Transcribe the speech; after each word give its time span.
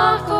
Ako 0.00 0.39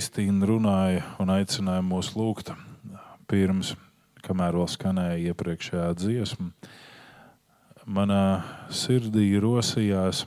Kristīna 0.00 0.46
runāja 0.48 1.00
un 1.20 1.28
aicināja 1.28 1.82
mūs 1.84 2.14
lūgt, 2.16 2.54
pirms, 3.28 3.74
kamēr 4.24 4.56
vēl 4.56 4.68
skanēja 4.72 5.18
iepriekšējā 5.28 5.88
dziesma, 6.00 6.46
manā 7.84 8.22
sirdī 8.72 9.26
rosījās 9.44 10.22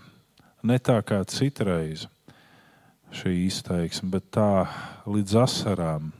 ne 0.61 0.77
tā 0.77 0.99
kā 1.01 1.23
citreiz 1.25 2.03
šī 3.17 3.33
izteiksme, 3.47 4.11
bet 4.13 4.27
tā 4.37 4.67
līdz 5.09 5.39
asarām. 5.41 6.13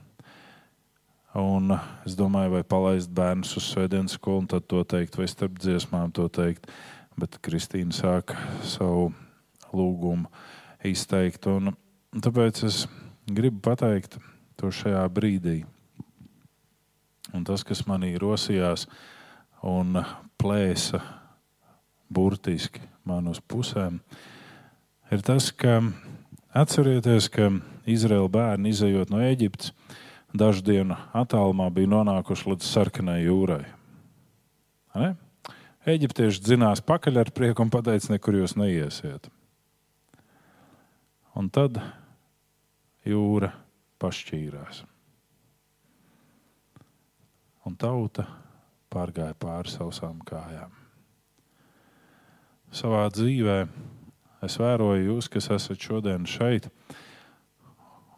Un 1.38 1.76
es 2.02 2.18
domāju, 2.18 2.56
vai 2.56 2.64
palaist 2.66 3.14
bērnus 3.14 3.54
uz 3.62 3.70
svētdienas 3.70 4.18
skolu 4.18 4.42
un 4.42 4.50
tad 4.50 4.66
to 4.66 4.82
teikt, 4.82 5.14
vai 5.22 5.30
starp 5.30 5.62
dziesmām 5.62 6.10
to 6.10 6.26
teikt. 6.26 6.66
Bet 7.14 7.38
Kristīna 7.38 7.94
sāka 7.94 8.34
savu 8.66 9.12
lūgumu 9.70 10.26
izteikt. 10.90 11.46
Un 11.54 11.76
tāpēc 12.18 12.66
es 12.66 12.82
gribu 13.26 13.62
pateikt 13.64 14.18
to 14.60 14.70
šajā 14.72 15.04
brīdī. 15.12 15.62
Un 17.34 17.44
tas, 17.46 17.64
kas 17.66 17.84
manī 17.88 18.14
rosījās 18.20 18.86
un 19.64 19.98
plēsa 20.38 21.00
burtiski 22.12 22.84
man 23.08 23.28
uz 23.32 23.40
pusēm, 23.40 23.98
ir 25.12 25.24
tas, 25.24 25.50
ka 25.50 25.80
atcerieties, 26.54 27.28
ka 27.32 27.50
Izraēla 27.90 28.30
bērni 28.32 28.72
izējot 28.72 29.10
no 29.12 29.20
Eģiptes, 29.24 29.72
dažu 30.34 30.64
dienu 30.66 30.96
attālumā 31.14 31.68
bija 31.74 31.90
nonākuši 31.92 32.52
līdz 32.52 32.68
sarkanai 32.68 33.20
jūrai. 33.24 33.64
Ne? 34.94 35.14
Eģiptieši 35.90 36.40
dzinās 36.40 36.80
pakaļ 36.86 37.20
ar 37.20 37.30
prieku 37.34 37.64
un 37.64 37.72
pateica, 37.72 38.12
nekur 38.14 38.38
jūs 38.38 38.56
neiesiet. 38.56 39.28
Un 41.34 41.50
tad 41.52 41.80
jūra 43.08 43.52
pašķīrās. 44.02 44.82
Un 47.64 47.76
tauta 47.80 48.26
pārgāja 48.92 49.34
pāri 49.40 49.72
sausām 49.72 50.20
kājām. 50.26 50.72
Savā 52.74 53.06
dzīvē 53.14 53.58
es 54.44 54.58
vēroju 54.60 55.08
jūs, 55.08 55.30
kas 55.30 55.48
esat 55.54 55.80
šodien 55.80 56.26
šeit, 56.28 56.68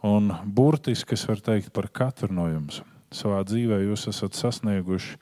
un 0.06 0.32
burtiski 0.44 1.14
es 1.14 1.26
varu 1.28 1.44
teikt 1.50 1.72
par 1.76 1.90
katru 1.92 2.32
no 2.32 2.48
jums. 2.50 2.80
Savā 3.14 3.42
dzīvē 3.46 3.82
jūs 3.84 4.08
esat 4.10 4.34
sasnieguši 4.34 5.18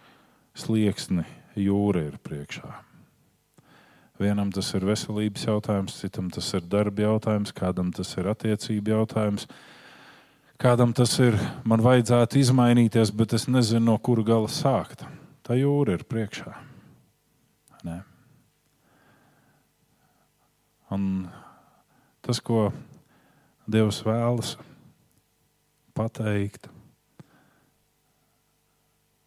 slieksni, 0.56 1.26
jūra 1.58 2.06
ir 2.08 2.18
priekšā. 2.22 2.93
Vienam 4.20 4.52
tas 4.54 4.68
ir 4.78 4.84
veselības 4.86 5.48
jautājums, 5.48 5.96
citam 5.98 6.28
tas 6.30 6.46
ir 6.54 6.62
darba 6.70 7.02
jautājums, 7.02 7.50
kādam 7.54 7.90
tas 7.94 8.12
ir 8.14 8.28
attiecību 8.30 8.92
jautājums. 8.92 9.48
Kādam 10.60 10.92
tas 10.94 11.16
ir, 11.18 11.34
man 11.66 11.82
vajadzētu 11.82 12.38
izmainīties, 12.38 13.10
bet 13.10 13.34
es 13.34 13.48
nezinu, 13.50 13.88
no 13.88 13.96
kura 13.98 14.22
gala 14.22 14.50
sākt. 14.52 15.02
Tā 15.42 15.58
jūra 15.58 15.96
ir 15.98 16.06
priekšā. 16.06 16.54
Nē. 17.84 17.96
Un 20.94 21.26
tas, 22.22 22.38
ko 22.38 22.68
Dievs 23.66 23.98
vēlas 24.06 24.54
pateikt, 25.98 26.70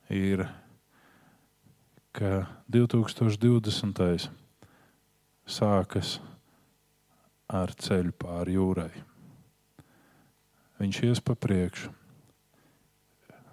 ir, 0.07 0.48
ka 2.16 2.48
2020. 2.72 4.37
Sākas 5.48 6.18
ar 7.48 7.72
ceļu 7.72 8.12
pāri 8.20 8.58
jūrai. 8.58 8.92
Viņš 10.78 11.00
ies 11.08 11.22
pa 11.24 11.34
priekšu. 11.40 11.94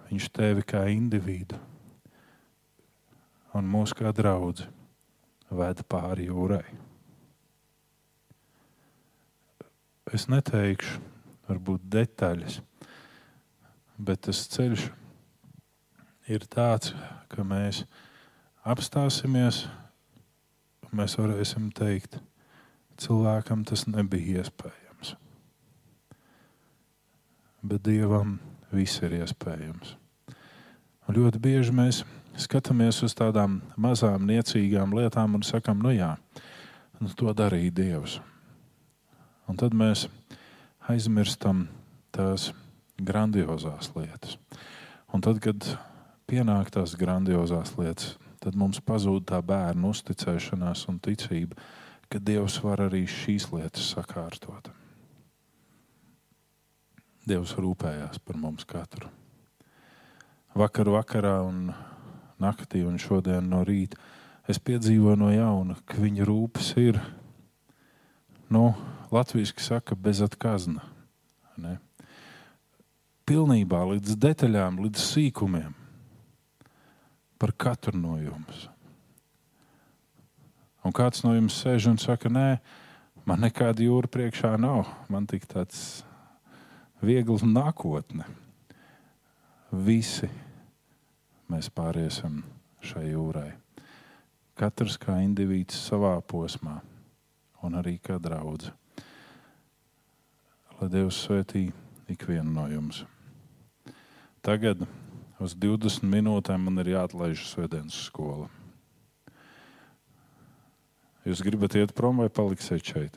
Viņš 0.09 0.27
tevi 0.35 0.65
kā 0.67 0.83
individu 0.91 1.57
un 3.55 3.65
mūsu 3.71 3.95
kā 3.97 4.11
draugu 4.13 4.67
ved 5.49 5.81
pāri 5.89 6.27
jūrai. 6.27 6.65
Es 10.13 10.27
neteikšu, 10.29 10.99
varbūt 11.47 11.87
detaļas, 11.95 12.59
bet 13.97 14.21
tas 14.27 14.43
ceļš 14.53 14.85
ir 16.29 16.45
tāds, 16.51 16.93
ka 17.31 17.47
mēs 17.47 17.81
apstāsimies 18.67 19.63
mēs 20.95 21.17
varēsim 21.19 21.69
teikt, 21.75 22.17
cilvēkam 23.01 23.65
tas 23.67 23.85
nebija 23.89 24.41
iespējams. 24.43 25.15
Bet 27.65 27.83
Dievam 27.85 28.37
viss 28.71 29.01
ir 29.03 29.17
iespējams. 29.21 29.95
Un 31.05 31.17
ļoti 31.19 31.41
bieži 31.41 31.73
mēs 31.75 32.03
skatāmies 32.41 33.01
uz 33.05 33.13
tādām 33.17 33.59
mazām, 33.77 34.25
niecīgām 34.27 34.95
lietām 34.97 35.37
un 35.37 35.45
sakām, 35.45 35.83
nu 35.83 35.93
jā, 35.93 36.15
nu 36.99 37.11
to 37.13 37.33
darīja 37.35 37.73
Dievs. 37.75 38.19
Un 39.45 39.59
tad 39.61 39.75
mēs 39.77 40.07
aizmirstam 40.89 41.67
tās 42.15 42.49
grandiozās 42.97 43.91
lietas. 43.95 44.39
Un 45.13 45.21
tad, 45.23 45.39
kad 45.43 45.67
pienāk 46.29 46.71
tās 46.73 46.95
grandiozās 46.97 47.75
lietas, 47.77 48.15
tad 48.45 48.57
mums 48.59 48.77
pazūd 48.85 49.25
tā 49.31 49.39
bērnu 49.41 49.89
uzticēšanās 49.89 50.85
un 50.91 50.99
ticība, 51.01 51.57
ka 52.05 52.21
Dievs 52.21 52.59
var 52.61 52.83
arī 52.85 53.07
šīs 53.09 53.49
lietas 53.49 53.87
sakārtot. 53.95 54.69
Dievs 57.25 57.55
rūpējās 57.57 58.21
par 58.21 58.37
mums 58.37 58.67
katru. 58.69 59.09
Vakar 60.55 60.91
vakarā 60.93 61.39
un 61.41 61.71
naktī 62.39 62.83
un 62.85 62.99
šodien 63.01 63.49
no 63.49 63.63
rīta 63.65 63.97
es 64.47 64.61
piedzīvoju 64.61 65.17
no 65.17 65.31
jauna, 65.33 65.79
ka 65.89 65.97
viņa 65.97 66.27
rūpes 66.29 66.69
ir, 66.77 66.99
nu, 68.53 68.67
latviešu 69.09 69.57
saka, 69.65 69.97
bez 69.97 70.21
atkazna. 70.21 70.85
Ne? 71.57 71.79
Pilnībā 73.25 73.81
līdz 73.95 74.19
detaļām, 74.21 74.77
līdz 74.85 75.01
sīkumiem 75.01 75.73
par 77.39 77.51
katru 77.57 77.97
no 77.99 78.15
jums. 78.19 78.67
Un 80.85 80.93
kāds 80.93 81.23
no 81.25 81.33
jums 81.33 81.57
sēž 81.57 81.89
un 81.89 81.97
saka, 81.97 82.29
nē, 82.29 82.59
man 83.25 83.41
nekāda 83.41 83.81
jūra 83.81 84.09
priekšā 84.11 84.53
nav. 84.61 84.85
Man 85.09 85.25
tik 85.25 85.47
tāds 85.49 86.03
viegls 87.01 87.41
nākotne. 87.45 88.27
Visi 89.73 90.29
mēs 91.49 91.71
pāriesim 91.73 92.43
šai 92.85 93.07
jūrai. 93.11 93.51
Katrs 94.55 94.95
kā 95.01 95.17
indivīds 95.25 95.75
savā 95.89 96.13
posmā, 96.23 96.77
un 97.65 97.75
arī 97.81 97.97
kā 97.99 98.19
draugs. 98.21 98.69
Lai 100.77 100.87
Dievs 100.91 101.17
svētī 101.25 101.65
ikvienu 102.11 102.51
no 102.51 102.67
jums. 102.71 103.01
Tagad 104.45 104.85
uz 105.39 105.55
20 105.59 106.05
minūtēm 106.07 106.67
man 106.67 106.81
ir 106.83 106.93
jāatlaiž 106.95 107.43
svētdienas 107.49 107.97
skola. 108.07 108.47
Jūs 111.25 111.41
gribat 111.41 111.73
iet 111.75 111.93
prom 111.97 112.21
vai 112.21 112.29
paliksiet 112.29 112.85
šeit? 112.85 113.15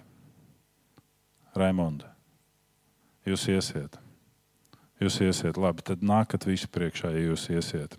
Raimonda, 1.58 2.08
jūs 3.28 3.44
iesiet. 3.52 3.98
Jūs 4.98 5.20
iesiet, 5.22 5.58
labi, 5.60 5.84
tad 5.86 6.02
nākat 6.02 6.48
visi 6.48 6.66
priekšā, 6.72 7.12
ja 7.14 7.28
jūs 7.28 7.44
iesiet. 7.54 7.94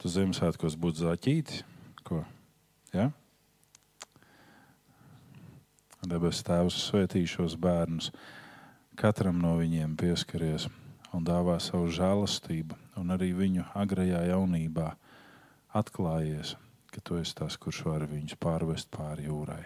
Tu 0.00 0.08
Ziemassvētkos 0.08 0.78
būtu 0.80 1.02
zaķītis? 1.02 1.64
Ko? 2.06 2.22
Ja? 2.94 3.10
Debes 6.00 6.40
Tēvs 6.40 6.78
svētī 6.80 7.26
šos 7.28 7.58
bērnus. 7.60 8.08
Katram 8.96 9.36
no 9.42 9.58
viņiem 9.58 9.98
pieskaries 10.00 10.64
un 11.12 11.26
dāvā 11.26 11.58
savu 11.60 11.90
žēlastību, 11.92 12.76
un 12.96 13.12
arī 13.12 13.34
viņu 13.36 13.66
agrajā 13.76 14.22
jaunībā 14.30 14.94
atklājies, 15.76 16.54
ka 16.90 17.02
tu 17.04 17.18
esi 17.20 17.34
tas, 17.36 17.58
kurš 17.60 17.82
var 17.84 18.06
viņus 18.08 18.38
pārvest 18.40 18.88
pāri 18.94 19.26
jūrai 19.28 19.62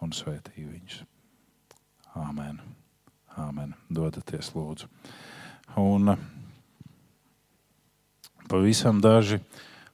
un 0.00 0.14
svētī 0.16 0.64
viņus. 0.64 1.02
Āmen! 2.16 2.62
Āmen! 3.36 3.74
Dodaties, 3.92 4.54
lūdzu! 4.56 4.88
Un 5.80 6.14
pavisam 8.48 9.02
daži 9.04 9.40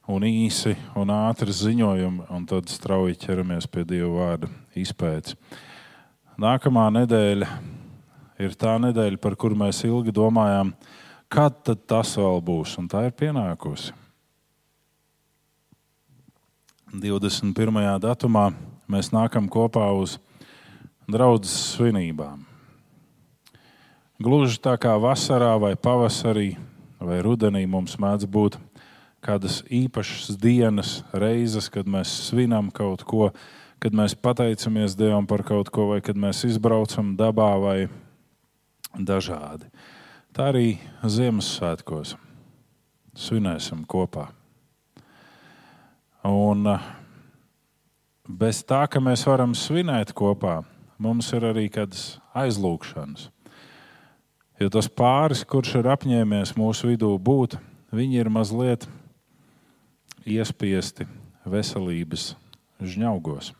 un 0.07 0.23
īsi 0.23 0.77
un 0.95 1.11
ātri 1.13 1.51
ziņojumi, 1.55 2.29
un 2.31 2.47
tad 2.47 2.71
strauji 2.71 3.19
ķeramies 3.25 3.67
pie 3.67 3.83
Dieva 3.89 4.13
vārda 4.15 4.51
izpētes. 4.77 5.35
Nākamā 6.41 6.87
nedēļa 6.89 7.47
ir 8.41 8.53
tā 8.57 8.71
nedēļa, 8.81 9.19
par 9.21 9.35
kuru 9.37 9.59
mēs 9.59 9.83
ilgi 9.85 10.13
domājām, 10.15 10.71
kad 11.29 11.59
tas 11.85 12.15
vēl 12.17 12.41
būs, 12.41 12.71
un 12.81 12.87
tā 12.89 13.03
ir 13.05 13.13
pienākusi. 13.13 13.93
21. 16.95 17.77
datumā 18.01 18.47
mēs 18.89 19.11
nākam 19.13 19.51
kopā 19.53 19.85
uz 19.93 20.17
draudzes 21.05 21.75
svinībām. 21.75 22.41
Gluži 24.17 24.57
tā 24.65 24.73
kā 24.81 24.97
vasarā, 24.97 25.53
vai 25.61 25.75
pavasarī, 25.77 26.55
vai 26.97 27.21
rudenī 27.21 27.67
mums 27.69 27.99
mēdz 28.01 28.25
būt 28.25 28.57
kādas 29.21 29.61
īpašas 29.69 30.41
dienas, 30.41 30.99
reizes, 31.13 31.69
kad 31.69 31.85
mēs 31.85 32.09
svinam 32.31 32.73
kaut 32.73 33.05
ko, 33.05 33.29
kad 33.81 33.95
mēs 33.97 34.13
pateicamies 34.13 34.93
Dievam 34.97 35.25
par 35.27 35.41
kaut 35.47 35.71
ko, 35.73 35.87
vai 35.93 36.01
kad 36.05 36.19
mēs 36.19 36.43
izbraucam 36.45 37.15
dabā 37.17 37.51
vai 37.61 37.77
dažādi. 38.93 39.71
Tā 40.31 40.51
arī 40.51 40.67
Ziemassvētkos 41.01 42.13
svinēsim 43.17 43.83
kopā. 43.89 44.29
Un 46.27 46.67
eh, 46.69 46.83
bez 48.29 48.61
tā, 48.67 48.83
ka 48.85 49.01
mēs 49.03 49.25
varam 49.27 49.55
svinēt 49.57 50.13
kopā, 50.15 50.61
mums 51.01 51.31
ir 51.33 51.47
arī 51.49 51.65
kādas 51.73 52.19
aizlūgšanas. 52.37 53.29
Jo 54.61 54.69
tas 54.69 54.85
pāris, 54.93 55.41
kurš 55.41 55.79
ir 55.79 55.89
apņēmies 55.89 56.53
mūsu 56.53 56.91
vidū 56.91 57.15
būt, 57.17 57.57
viņi 57.89 58.21
ir 58.21 58.29
mazliet 58.29 58.85
iespiesti 60.21 61.09
veselības 61.49 62.35
žņaugos. 62.77 63.55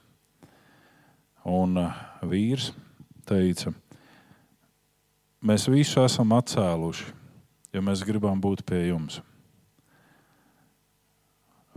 Un 1.48 1.80
uh, 1.82 1.96
vīrs 2.28 2.72
teica, 3.26 3.74
mēs 5.42 5.66
visu 5.72 6.04
esam 6.04 6.36
atcēluši, 6.38 7.08
jo 7.74 7.82
mēs 7.86 8.04
gribam 8.06 8.42
būt 8.42 8.66
pie 8.68 8.84
jums. 8.90 9.22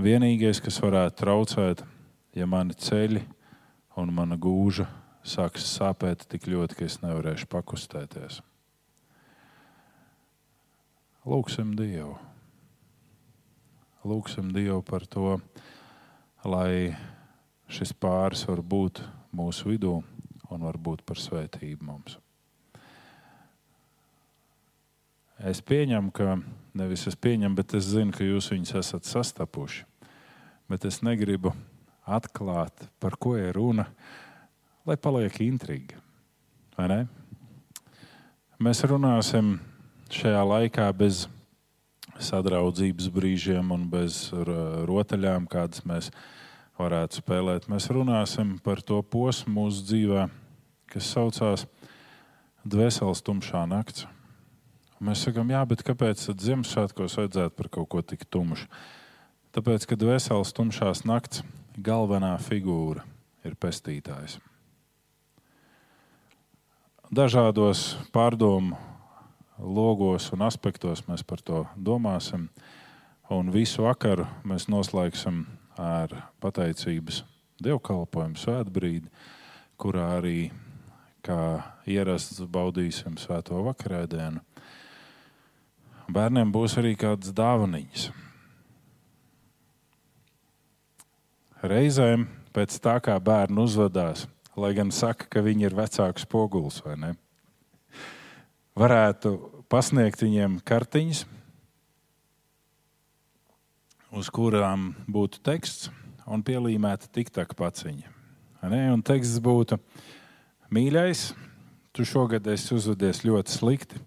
Vienīgais, 0.01 0.61
kas 0.61 0.81
varētu 0.83 1.21
traucēt, 1.23 1.85
ja 2.35 2.49
mani 2.51 2.75
ceļi 2.75 3.23
un 4.01 4.13
mana 4.13 4.37
gūža 4.37 4.89
sāks 5.25 5.65
sāpēt 5.79 6.27
tik 6.29 6.51
ļoti, 6.51 6.77
ka 6.77 6.89
es 6.89 7.01
nevarēšu 7.01 7.49
pakustēties. 7.49 8.43
Lūksim 11.25 11.73
Dievu! 11.79 12.19
lūgsim 14.05 14.53
Dievu 14.53 14.83
par 14.85 15.07
to, 15.09 15.39
lai 16.45 16.93
šis 17.73 17.95
pāris 17.97 18.45
var 18.49 18.61
būt 18.61 19.01
mūsu 19.35 19.73
vidū 19.73 19.99
un 20.51 20.67
var 20.67 20.79
būt 20.79 21.03
par 21.07 21.21
svētību 21.21 21.87
mums. 21.87 22.19
Es 25.45 25.61
pieņemu, 25.67 26.13
ka 26.15 26.39
nevis 26.79 27.09
es 27.11 27.17
pieņemu, 27.19 27.57
bet 27.59 27.75
es 27.75 27.91
zinu, 27.91 28.15
ka 28.15 28.25
jūs 28.25 28.53
viņus 28.53 28.77
esat 28.79 29.09
sastapuši. 29.09 29.83
Bet 30.71 30.87
es 30.89 31.03
negribu 31.05 31.53
atklāt, 32.07 32.87
par 33.03 33.19
ko 33.21 33.35
ir 33.37 33.53
runa, 33.57 33.89
lai 34.87 34.97
paliek 34.97 35.37
intriga. 35.45 35.99
Mēs 38.63 38.85
runāsim 38.87 39.59
šajā 40.15 40.41
laikā 40.47 40.87
bez 40.97 41.27
sadraudzības 42.23 43.11
brīžiem 43.13 43.75
un 43.75 43.89
bez 43.91 44.29
rotaļām, 44.89 45.49
kādas 45.51 45.83
mēs 45.89 46.11
varētu 46.79 47.21
spēlēt. 47.21 47.69
Mēs 47.71 47.89
runāsim 47.93 48.57
par 48.65 48.83
to 48.83 49.01
posmu 49.03 49.55
mūsu 49.61 49.85
dzīvē, 49.89 50.27
kas 50.91 51.11
saucās 51.15 51.67
dvēseles 52.65 53.23
tumšā 53.25 53.65
nakts. 53.71 54.07
Un 54.99 55.11
mēs 55.11 55.25
sakām, 55.27 55.51
jā, 55.53 55.63
bet 55.69 55.85
kāpēc 55.87 56.23
Ziemassvētkos 56.33 57.19
vajadzētu 57.21 57.57
par 57.59 57.71
kaut 57.73 57.91
ko 57.93 58.03
tik 58.03 58.25
tumšu? 58.31 58.69
Tāpēc, 59.55 59.87
ka 59.87 59.99
dvēseles 59.99 60.55
tumšās 60.55 61.05
nakts 61.07 61.45
galvenā 61.79 62.35
figūra 62.43 63.05
ir 63.47 63.55
pestītājs. 63.61 64.41
Dažādos 67.15 67.93
pārdomu 68.15 68.79
logos 69.59 70.31
un 70.35 70.43
aspektos 70.47 71.05
mēs 71.07 71.23
par 71.23 71.43
to 71.45 71.65
domāsim. 71.77 72.49
Un 73.31 73.53
visu 73.55 73.85
vakaru 73.85 74.27
mēs 74.45 74.67
noslēgsim 74.73 75.45
ar 75.81 76.13
pateicības 76.43 77.23
dievkalpojumu 77.65 78.39
svētbrīdi, 78.39 79.09
kurā 79.81 80.17
arī, 80.19 80.51
kā 81.25 81.39
ierasts, 81.89 82.43
baudīsim 82.51 83.17
svēto 83.21 83.63
vakarēdienu. 83.67 84.43
Bērniem 86.15 86.53
būs 86.53 86.77
arī 86.81 86.93
kādas 87.01 87.33
dāvaniņas. 87.35 88.11
Reizēm 91.65 92.27
pēc 92.53 92.77
tā, 92.85 92.99
kā 93.01 93.17
bērni 93.25 93.63
uzvedās, 93.65 94.27
lai 94.61 94.75
gan 94.77 94.93
saka, 94.93 95.27
ka 95.31 95.43
viņi 95.45 95.71
ir 95.71 95.77
vecāks 95.79 96.27
poguls 96.29 96.83
vai 96.85 96.99
ne, 97.01 97.15
varētu 98.77 99.33
pasniegt 99.73 100.21
viņiem 100.23 100.59
kartiņas, 100.67 101.25
uz 104.15 104.31
kurām 104.31 104.93
būtu 105.11 105.43
teksts 105.45 105.91
un 106.31 106.43
pielīmēta 106.47 107.11
tiktak 107.13 107.55
paciņa. 107.59 108.11
Un 108.65 109.03
teksts 109.05 109.43
būtu: 109.45 109.79
Mīļais, 110.73 111.33
tu 111.93 112.07
šogad 112.09 112.47
esi 112.51 112.73
uzvedies 112.77 113.25
ļoti 113.27 113.53
slikti, 113.53 114.01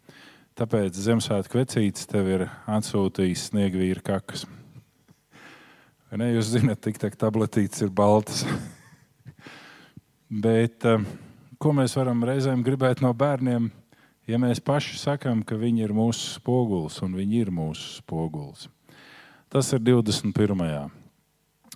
tāpēc 0.58 0.98
Ziemassvētku 0.98 1.60
vecītis 1.60 2.10
tev 2.10 2.32
ir 2.32 2.46
atsūtījis 2.66 3.50
sniegvīra 3.52 4.04
kakas. 4.06 4.48
Ne, 6.18 6.32
jūs 6.32 6.54
zināt, 6.54 6.80
tik 6.82 6.98
tā 7.02 7.12
tabletītes 7.12 7.84
ir 7.84 7.92
baltas. 7.92 8.46
Bet 10.46 10.88
eh, 10.88 11.04
ko 11.60 11.74
mēs 11.76 11.98
varam 12.00 12.24
reizēm 12.26 12.64
gribēt 12.66 13.04
no 13.04 13.12
bērniem, 13.12 13.68
ja 14.28 14.40
mēs 14.40 14.64
paši 14.64 14.98
sakām, 15.02 15.44
ka 15.44 15.60
viņi 15.60 15.84
ir 15.84 15.94
mūsu 15.96 16.38
spogulis 16.40 17.02
un 17.04 17.20
viņi 17.20 17.44
ir 17.44 17.54
mūsu 17.54 18.00
spogulis? 18.00 18.70
Tas 19.48 19.72
ir 19.72 19.80
21. 19.80 20.92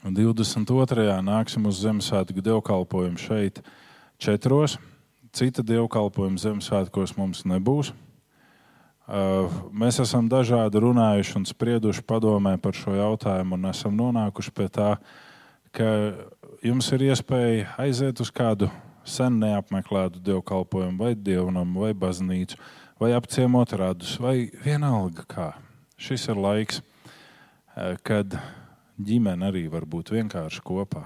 Un 0.04 0.16
22. 0.16 1.06
nāksim 1.24 1.68
uz 1.70 1.78
Ziemassvētku 1.80 2.44
dievkalpojumu 2.44 3.22
šeit, 3.22 3.62
četros. 4.20 4.76
Cita 5.32 5.64
dievkalpojuma 5.64 6.42
Ziemassvētkos 6.42 7.16
mums 7.16 7.46
nebūs. 7.48 7.94
Uh, 9.08 9.48
mēs 9.72 10.02
esam 10.04 10.28
dažādi 10.28 10.84
runājuši 10.84 11.38
un 11.40 11.48
sprieduši 11.48 12.04
padomē 12.04 12.58
par 12.60 12.76
šo 12.76 12.98
jautājumu, 12.98 13.56
un 13.56 13.72
esam 13.72 13.96
nonākuši 13.96 14.56
pie 14.60 14.68
tā, 14.68 14.92
ka 15.72 15.88
jums 16.68 16.92
ir 16.92 17.08
iespēja 17.08 17.72
aiziet 17.80 18.20
uz 18.20 18.36
kādu 18.36 18.68
sen 19.08 19.40
neapmeklētu 19.40 20.20
dievkalpojumu, 20.20 21.00
vai 21.00 21.16
dievnamu, 21.16 21.88
vai 21.88 21.96
baznīcu, 21.96 22.60
vai 23.00 23.16
apciemot 23.16 23.80
radus, 23.80 24.18
vai 24.20 24.52
vienalga 24.60 25.24
kā. 25.24 25.52
Šis 25.96 26.28
ir 26.32 26.40
laiks, 26.40 26.84
kad 28.04 28.36
ģimene 29.02 29.50
arī 29.50 29.66
var 29.72 29.86
būt 29.88 30.14
vienkārši 30.14 30.64
kopā. 30.66 31.06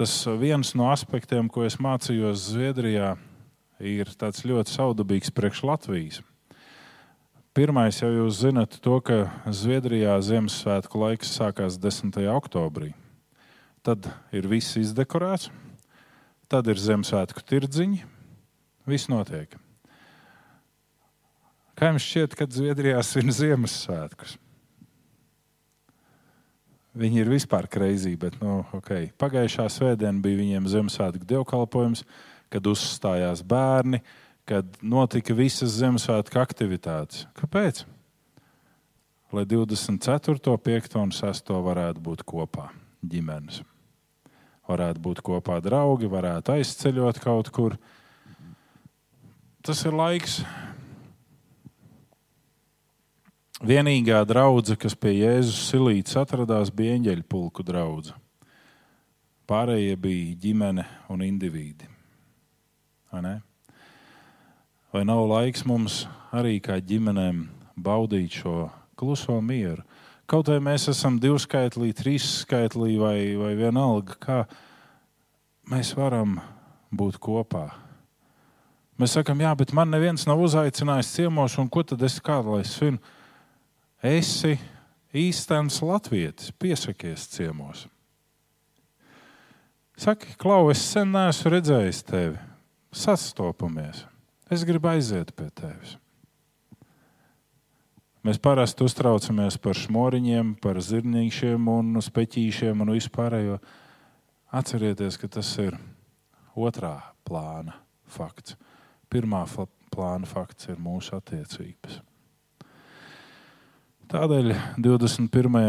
Tas 0.00 0.14
viens 0.40 0.72
no 0.78 0.88
aspektiem, 0.88 1.50
ko 1.52 1.66
es 1.66 1.76
mācījos 1.82 2.46
Zviedrijā, 2.54 3.16
ir 3.80 4.08
ļoti 4.08 4.72
saudabīgs 4.72 5.32
priekš 5.34 5.64
Latvijas. 5.68 6.20
Pirmais 7.50 7.98
jau 7.98 8.08
jūs 8.08 8.44
zinat 8.44 8.76
to, 8.80 9.00
ka 9.02 9.26
Zviedrijā 9.50 10.14
Ziemassvētku 10.22 11.00
laiks 11.02 11.32
sākās 11.34 11.80
10. 11.82 12.14
oktobrī. 12.30 12.92
Tad 13.82 14.06
ir 14.32 14.46
viss 14.46 14.78
izdekorēts, 14.78 15.50
tad 16.48 16.68
ir 16.70 16.78
Ziemassvētku 16.78 17.42
tirdziņi, 17.42 18.04
viss 18.86 19.10
notiek. 19.10 19.58
Kā 21.80 21.88
jums 21.88 22.04
šķiet, 22.04 22.34
kad 22.36 22.52
Zviedrijā 22.52 23.00
svin 23.00 23.32
Ziemassvētkus? 23.32 24.34
Viņi 27.00 27.22
ir 27.22 27.30
vispār 27.32 27.64
kreizī, 27.72 28.12
bet 28.20 28.36
nu, 28.42 28.58
okay. 28.76 29.06
pagājušā 29.16 29.64
svētdiena 29.72 30.20
bija 30.20 30.42
viņiem 30.42 30.68
Ziemassvētku 30.68 31.24
dievkalpojums, 31.30 32.04
kad 32.52 32.68
uzstājās 32.68 33.40
bērni, 33.48 34.02
kad 34.44 34.76
notika 34.84 35.32
visas 35.38 35.72
Ziemassvētku 35.78 36.42
aktivitātes. 36.42 37.24
Kāpēc? 37.40 37.86
Lai 39.32 39.48
24., 39.48 40.60
5. 40.60 41.00
un 41.00 41.16
6. 41.16 41.56
varētu 41.64 42.04
būt 42.04 42.28
kopā 42.28 42.68
ģimenes. 43.00 43.62
Varētu 44.68 45.00
būt 45.08 45.24
kopā 45.24 45.62
draugi, 45.64 46.12
varētu 46.12 46.58
aizceļot 46.58 47.24
kaut 47.24 47.48
kur. 47.56 47.80
Tas 49.64 49.80
ir 49.88 49.96
laiks, 49.96 50.42
Vienīgā 53.60 54.22
draudzene, 54.24 54.78
kas 54.80 54.94
pie 54.96 55.18
Jēzus 55.18 55.66
silītes 55.68 56.16
atradās, 56.16 56.70
bija 56.72 56.94
eņģeļu 56.96 57.24
pulku 57.28 57.64
draudzene. 57.66 58.16
Pārējie 59.50 59.98
bija 60.00 60.36
ģimene 60.40 60.86
un 61.12 61.24
indivīdi. 61.26 61.88
Vai, 63.10 65.02
nav 65.04 65.26
laiks 65.28 65.66
mums 65.68 66.04
arī 66.32 66.56
kā 66.62 66.78
ģimenēm 66.80 67.42
baudīt 67.76 68.40
šo 68.40 68.70
kluso 68.96 69.36
mieru? 69.44 69.84
Kaut 70.30 70.48
vai 70.48 70.60
mēs 70.62 70.88
esam 70.94 71.18
divskaitlī, 71.20 71.90
trīsskaitlī 71.98 72.96
vai, 73.02 73.16
vai 73.36 73.52
vienalga, 73.58 74.16
kā 74.22 74.40
mēs 75.68 75.92
varam 75.98 76.38
būt 76.94 77.20
kopā. 77.20 77.66
Mēs 78.96 79.18
sakām, 79.18 79.42
jā, 79.42 79.52
bet 79.58 79.74
man 79.76 79.90
neviens 79.92 80.24
nav 80.30 80.40
uzaicinājis 80.46 81.16
ciemos, 81.18 81.58
un 81.60 81.68
ko 81.68 81.82
tad 81.84 82.00
es 82.06 82.22
kādu 82.24 82.56
lai 82.56 82.64
svinu? 82.64 83.02
Esi 84.02 84.56
īstenis 85.14 85.80
latvietis, 85.82 86.52
piesakies 86.58 87.26
ciemos. 87.32 87.86
Saki, 90.00 90.32
Klau, 90.40 90.70
es 90.72 90.80
sen 90.80 91.10
neesmu 91.12 91.50
redzējis 91.52 92.04
tevi. 92.08 92.38
Sastopamies. 92.90 94.06
Es 94.50 94.64
gribu 94.66 94.88
aiziet 94.90 95.34
pie 95.36 95.50
tevis. 95.54 95.98
Mēs 98.26 98.40
parasti 98.42 98.84
uztraucamies 98.84 99.56
par 99.62 99.78
šmoriņiem, 99.78 100.56
par 100.60 100.80
zirnīšiem 100.84 101.68
un 101.72 102.00
speķīšiem 102.04 102.82
un 102.84 102.92
vispārējo. 102.96 103.60
Atcerieties, 104.56 105.16
ka 105.20 105.30
tas 105.36 105.52
ir 105.62 105.78
otrā 106.58 106.96
plāna 107.24 107.76
fakts. 108.10 108.56
Pirmā 109.12 109.44
plāna 109.92 110.28
fakts 110.28 110.68
ir 110.72 110.80
mūsu 110.82 111.16
attiecības. 111.16 112.00
Tādēļ 114.10 114.48
21. 114.82 115.60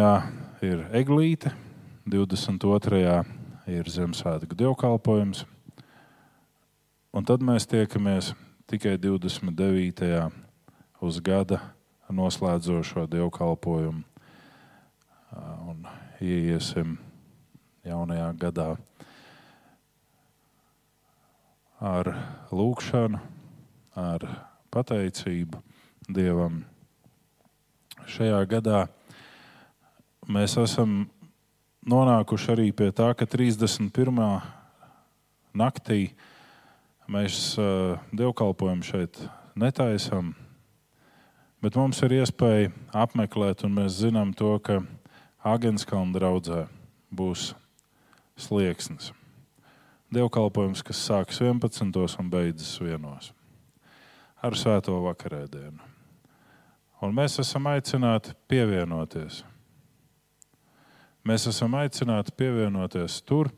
ir 0.66 0.80
eglīte, 0.98 1.52
22. 2.10 3.12
ir 3.70 3.92
Ziemassvētku 3.94 4.58
dievkalpojums, 4.58 5.44
un 7.14 7.28
tad 7.30 7.46
mēs 7.46 7.70
tiekamies 7.70 8.32
tikai 8.66 8.96
29. 8.98 10.10
uz 11.06 11.20
gada 11.22 11.60
noslēdzošo 12.10 13.06
dievkalpojumu 13.14 14.02
un 15.70 15.86
ieiesim 16.18 16.98
jaunajā 17.86 18.34
gadā 18.42 18.68
ar 21.94 22.14
lūgšanu, 22.50 23.22
ar 23.94 24.30
pateicību 24.74 25.62
Dievam 26.10 26.64
šajā 28.10 28.40
gadā 28.50 28.86
mēs 30.32 30.56
esam 30.62 31.06
nonākuši 31.88 32.52
arī 32.54 32.68
pie 32.76 32.92
tā, 32.96 33.12
ka 33.18 33.26
31. 33.26 34.22
naktī 35.58 36.12
mēs 37.12 37.58
uh, 37.60 38.00
dievkalpojumu 38.16 38.86
šeit 38.86 39.20
netaisam, 39.60 40.34
bet 41.62 41.78
mums 41.78 42.00
ir 42.06 42.22
iespēja 42.22 42.72
apmeklēt, 42.94 43.66
un 43.68 43.76
mēs 43.82 44.00
zinām 44.02 44.34
to, 44.38 44.54
ka 44.64 44.82
Agenskalna 45.42 46.14
draudzē 46.14 46.66
būs 47.12 47.52
slieksnis. 48.38 49.12
Dievkalpojums, 50.12 50.84
kas 50.86 51.02
sākas 51.08 51.40
11. 51.42 52.20
un 52.20 52.30
beidzas 52.30 52.76
1. 52.84 53.32
ar 54.42 54.58
svēto 54.60 54.98
vakarēdienu. 55.08 55.91
Un 57.02 57.16
mēs 57.18 57.40
esam 57.42 57.66
aicināti 57.72 58.36
pievienoties. 58.52 59.42
Mēs 61.26 61.48
esam 61.50 61.74
aicināti 61.78 62.34
pievienoties 62.38 63.20
tur, 63.26 63.50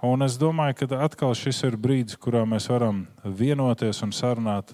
Un 0.00 0.24
es 0.24 0.38
domāju, 0.40 0.78
ka 0.80 1.02
atkal 1.04 1.34
šis 1.36 1.58
ir 1.68 1.74
brīdis, 1.76 2.16
kurā 2.16 2.40
mēs 2.48 2.70
varam 2.72 3.02
vienoties 3.20 3.98
un 4.00 4.14
sarunāt. 4.16 4.72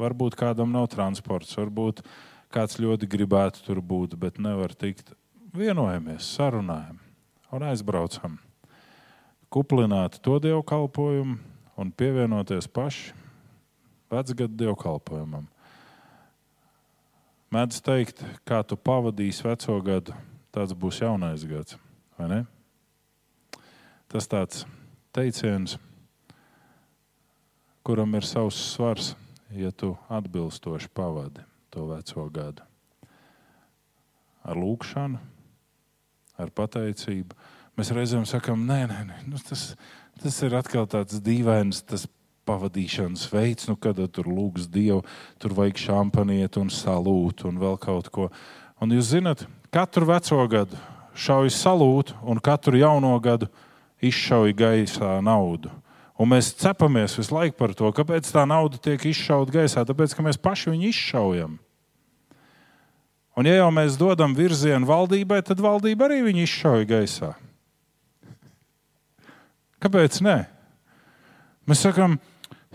Varbūt 0.00 0.32
kādam 0.40 0.72
nav 0.72 0.86
transports, 0.94 1.52
varbūt 1.58 2.00
kāds 2.48 2.78
ļoti 2.80 3.04
gribētu 3.04 3.60
tur 3.66 3.82
būt, 3.84 4.16
bet 4.16 4.40
nevar 4.40 4.72
tikt. 4.72 5.12
Vienojamies, 5.52 6.24
sarunājam 6.38 6.96
un 7.52 7.66
aizbraucam. 7.68 8.38
Kuplināt 9.52 10.16
to 10.24 10.38
dievkalpojumu 10.40 11.36
un 11.76 11.92
pievienoties 11.92 12.70
paši 12.72 13.12
vecgadu 14.08 14.56
dievkalpojumam. 14.56 15.50
Mēdz 17.50 17.80
teikt, 17.82 18.20
kā 18.46 18.60
tu 18.62 18.76
pavadīsi 18.78 19.42
veco 19.42 19.74
gadu, 19.82 20.14
tāds 20.54 20.70
būs 20.70 21.00
jaunais 21.02 21.42
gads. 21.50 21.74
Tas 24.10 24.28
tāds 24.30 24.62
teiciens, 25.10 25.74
kuram 27.82 28.14
ir 28.14 28.28
savs 28.28 28.60
svars, 28.70 29.16
ja 29.50 29.72
tu 29.74 29.96
atbilstoši 30.06 30.92
pavadi 30.94 31.42
to 31.74 31.88
veco 31.90 32.28
gadu. 32.30 32.62
Ar 34.46 34.54
lūkšanu, 34.54 35.18
ar 36.38 36.54
pateicību. 36.54 37.34
Mēs 37.74 37.90
reizēm 37.96 38.30
sakām, 38.30 38.62
nē, 38.68 38.84
nē, 38.92 39.00
nē 39.10 39.18
nu, 39.26 39.42
tas, 39.42 39.72
tas 40.22 40.38
ir 40.46 40.54
atkal 40.54 40.86
tāds 40.90 41.18
dīvains. 41.18 41.82
Tas 41.82 42.06
pavadīšanas 42.48 43.26
veids, 43.32 43.68
nu, 43.70 43.76
kad 43.80 43.98
tur 44.14 44.28
lūgs 44.30 44.68
Dievu, 44.70 45.02
tur 45.40 45.54
vajag 45.56 45.80
šampaniet 45.84 46.58
un 46.60 46.70
salūt 46.72 47.44
un 47.48 47.60
vēl 47.60 47.76
kaut 47.82 48.10
ko. 48.12 48.30
Un 48.80 48.94
jūs 48.96 49.12
zināt, 49.12 49.44
katru 49.74 50.08
veco 50.08 50.40
gadu 50.50 50.78
šauj 51.14 51.52
salūt, 51.52 52.14
un 52.22 52.40
katru 52.42 52.80
jauno 52.80 53.12
gadu 53.22 53.50
izšauj 54.00 54.54
gaisā 54.56 55.18
naudu. 55.24 55.72
Un 56.20 56.28
mēs 56.28 56.52
cepamies 56.60 57.16
visu 57.16 57.32
laiku 57.32 57.56
par 57.56 57.72
to, 57.76 57.88
kāpēc 57.96 58.28
tā 58.28 58.44
nauda 58.48 58.76
tiek 58.80 59.00
izšauta 59.08 59.54
gaisā. 59.54 59.86
Tāpēc, 59.88 60.12
ka 60.12 60.24
mēs 60.24 60.36
paši 60.40 60.74
viņu 60.74 60.90
izšaujam. 60.90 61.54
Un, 63.40 63.48
ja 63.48 63.54
jau 63.56 63.70
mēs 63.72 63.96
dodam 63.96 64.34
virzienu 64.36 64.88
valdībai, 64.88 65.38
tad 65.46 65.62
valdība 65.64 66.08
arī 66.08 66.20
viņu 66.26 66.44
izšauja 66.44 66.88
gaisā. 66.90 67.30
Kāpēc? 69.80 70.20
Nē? 70.26 70.36
Mēs 71.70 71.86
sakām, 71.86 72.18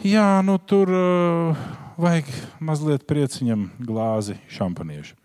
Jā, 0.04 0.44
nu 0.44 0.58
tur 0.60 0.90
uh, 0.92 1.68
vajag 1.96 2.28
mazliet 2.60 3.06
prieciņam 3.08 3.70
glāzi 3.80 4.36
šampaniešu. 4.52 5.16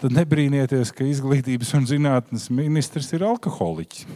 Tad 0.00 0.14
nebrīnieties, 0.16 0.90
ka 0.96 1.04
izglītības 1.06 1.74
un 1.76 1.84
zinātnes 1.88 2.48
ministrs 2.52 3.12
ir 3.12 3.26
alkoholiķis. 3.28 4.06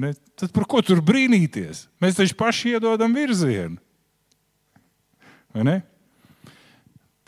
Ne? 0.00 0.14
Tad 0.40 0.50
par 0.56 0.64
ko 0.66 0.80
tur 0.82 1.04
brīnīties? 1.04 1.84
Mēs 2.02 2.16
taču 2.18 2.34
paši 2.40 2.74
iedodam 2.74 3.12
virzienu. 3.14 3.76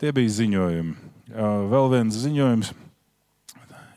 Tie 0.01 0.11
bija 0.13 0.33
ziņojumi. 0.41 0.95
Uh, 1.29 1.61
vēl 1.71 1.91
viens 1.93 2.17
ziņojums. 2.25 2.73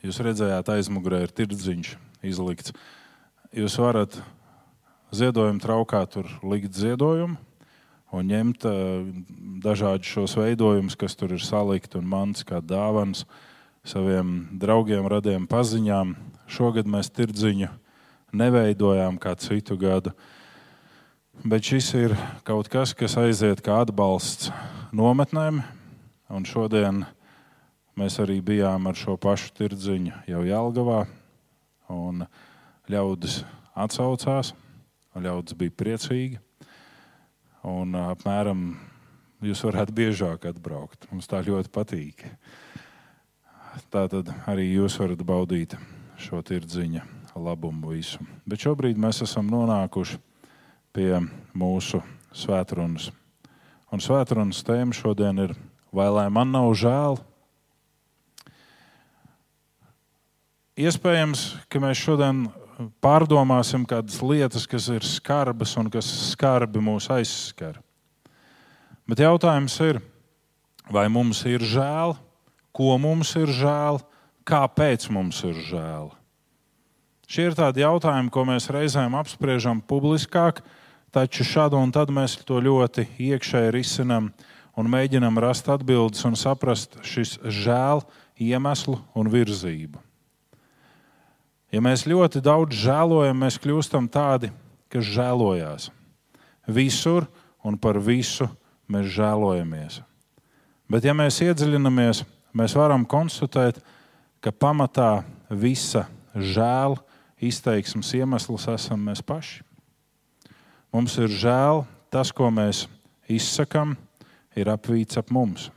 Jūs 0.05 0.21
redzējāt, 0.25 0.69
aizmugurē 0.77 1.25
ir 1.25 1.33
tirdziņš 1.33 1.97
izlikts. 2.29 2.77
Jūs 3.57 3.81
varat 3.81 4.21
ziedojuma 5.15 5.63
traukā 5.63 6.05
tur 6.11 6.29
likt 6.47 6.75
ziedojumu 6.77 7.39
un 8.11 8.27
ņemt 8.27 8.67
uh, 8.67 9.07
dažādus 9.63 10.11
šos 10.11 10.35
veidojumus, 10.39 10.97
kas 10.99 11.15
tur 11.19 11.35
ir 11.35 11.43
salikti 11.45 11.99
un 12.01 12.09
mans 12.11 12.43
kā 12.47 12.59
dāvans 12.63 13.25
saviem 13.87 14.51
draugiem, 14.61 15.07
radiem 15.09 15.47
paziņām. 15.51 16.17
Šogad 16.51 16.89
mēs 16.91 17.13
tirdziņu 17.15 17.71
neveidojām 18.35 19.19
kā 19.23 19.37
citu 19.39 19.79
gadu. 19.79 20.13
Bet 21.47 21.65
šis 21.65 21.93
ir 21.97 22.17
kaut 22.45 22.69
kas, 22.69 22.93
kas 22.95 23.17
aiziet 23.19 23.63
kā 23.65 23.81
atbalsts 23.85 24.51
nometnēm. 24.93 25.63
Un 26.31 26.47
šodien 26.47 27.05
mēs 27.99 28.19
arī 28.23 28.39
bijām 28.45 28.91
ar 28.91 28.99
šo 28.99 29.17
pašu 29.19 29.55
tirdziņu 29.57 30.27
jau 30.31 30.43
Jālgavā. 30.47 31.05
Un 31.91 32.27
ļaudis 32.91 33.41
atsaucās 33.75 34.53
ļaudis 35.19 35.57
bija 35.59 35.75
priecīgi. 35.75 36.41
Un, 37.67 37.97
apmēram 37.99 38.75
jūs 39.45 39.65
varētu 39.67 39.95
biežāk 39.97 40.47
atbraukt. 40.51 41.09
Mums 41.11 41.29
tā 41.29 41.43
ļoti 41.45 41.73
patīk. 41.73 42.25
Tā 43.91 44.07
tad 44.11 44.31
arī 44.51 44.71
jūs 44.71 44.99
varat 45.01 45.23
baudīt 45.27 45.77
šo 46.21 46.41
tirdziņa 46.45 47.05
labumu 47.41 47.95
visu. 47.95 48.21
Bet 48.49 48.63
šobrīd 48.65 48.99
mēs 49.01 49.23
esam 49.25 49.49
nonākuši 49.51 50.19
pie 50.95 51.13
mūsu 51.57 52.03
svētrunas. 52.37 53.11
Un 53.91 54.03
svētrunas 54.03 54.63
tēma 54.67 54.95
šodien 54.95 55.47
ir, 55.47 55.55
vai 55.95 56.09
lai 56.13 56.29
man 56.31 56.53
nav 56.55 56.71
žēl? 56.79 57.19
Iespējams, 60.81 61.45
ka 61.69 61.81
mēs 61.83 62.01
šodien 62.01 62.47
pārdomāsim 63.03 63.85
kādas 63.89 64.21
lietas, 64.25 64.67
kas 64.69 64.89
ir 64.93 65.05
skarbas 65.07 65.75
un 65.81 65.91
kas 65.93 66.09
skarbi 66.31 66.83
mūs 66.85 67.11
aizskar. 67.13 67.81
Bet 69.11 69.21
jautājums 69.21 69.75
ir, 69.85 70.01
vai 70.91 71.09
mums 71.13 71.43
ir 71.49 71.65
žēl, 71.67 72.15
ko 72.73 72.95
mums 73.03 73.35
ir 73.37 73.51
žēl, 73.53 74.01
kāpēc 74.47 75.09
mums 75.13 75.43
ir 75.47 75.59
žēl? 75.67 76.11
Šie 77.31 77.47
ir 77.51 77.55
tādi 77.59 77.85
jautājumi, 77.85 78.31
ko 78.35 78.43
mēs 78.49 78.71
reizēm 78.75 79.15
apspriežam 79.19 79.83
publiskāk, 79.87 80.65
taču 81.15 81.47
šādu 81.47 81.79
un 81.79 81.93
tad 81.95 82.11
mēs 82.11 82.41
to 82.47 82.59
ļoti 82.63 83.07
iekšēji 83.23 83.75
risinām 83.77 84.33
un 84.79 84.91
mēģinam 84.91 85.39
rast 85.43 85.71
atbildes 85.71 86.27
un 86.27 86.39
saprast 86.39 86.99
šis 87.07 87.37
žēl 87.45 88.03
iemeslu 88.41 88.99
un 89.15 89.31
virzību. 89.31 90.10
Ja 91.71 91.79
mēs 91.85 92.03
ļoti 92.09 92.43
daudz 92.43 92.75
žēlojam, 92.83 93.45
mēs 93.45 93.59
kļūstam 93.63 94.09
tādi, 94.11 94.51
kas 94.91 95.07
žēlojās. 95.07 95.91
Visur 96.67 97.29
un 97.63 97.77
par 97.79 98.01
visu 98.03 98.49
mēs 98.91 99.07
žēlojamies. 99.15 100.01
Bet, 100.91 101.07
ja 101.07 101.15
mēs 101.15 101.39
iedziļināmies, 101.45 102.25
mēs 102.59 102.75
varam 102.75 103.05
konstatēt, 103.07 103.79
ka 104.43 104.51
pamatā 104.51 105.23
visa 105.47 106.09
žēl 106.35 106.97
izteiksmes 107.39 108.11
iemesls 108.19 108.67
esam 108.75 109.07
mēs 109.07 109.23
paši. 109.23 109.63
Mums 110.91 111.15
ir 111.23 111.31
žēl, 111.31 111.85
tas, 112.11 112.33
ko 112.35 112.51
mēs 112.51 112.89
izsakām, 113.31 113.95
ir 114.59 114.73
apvīts 114.73 115.21
ap 115.21 115.31
mums. 115.31 115.69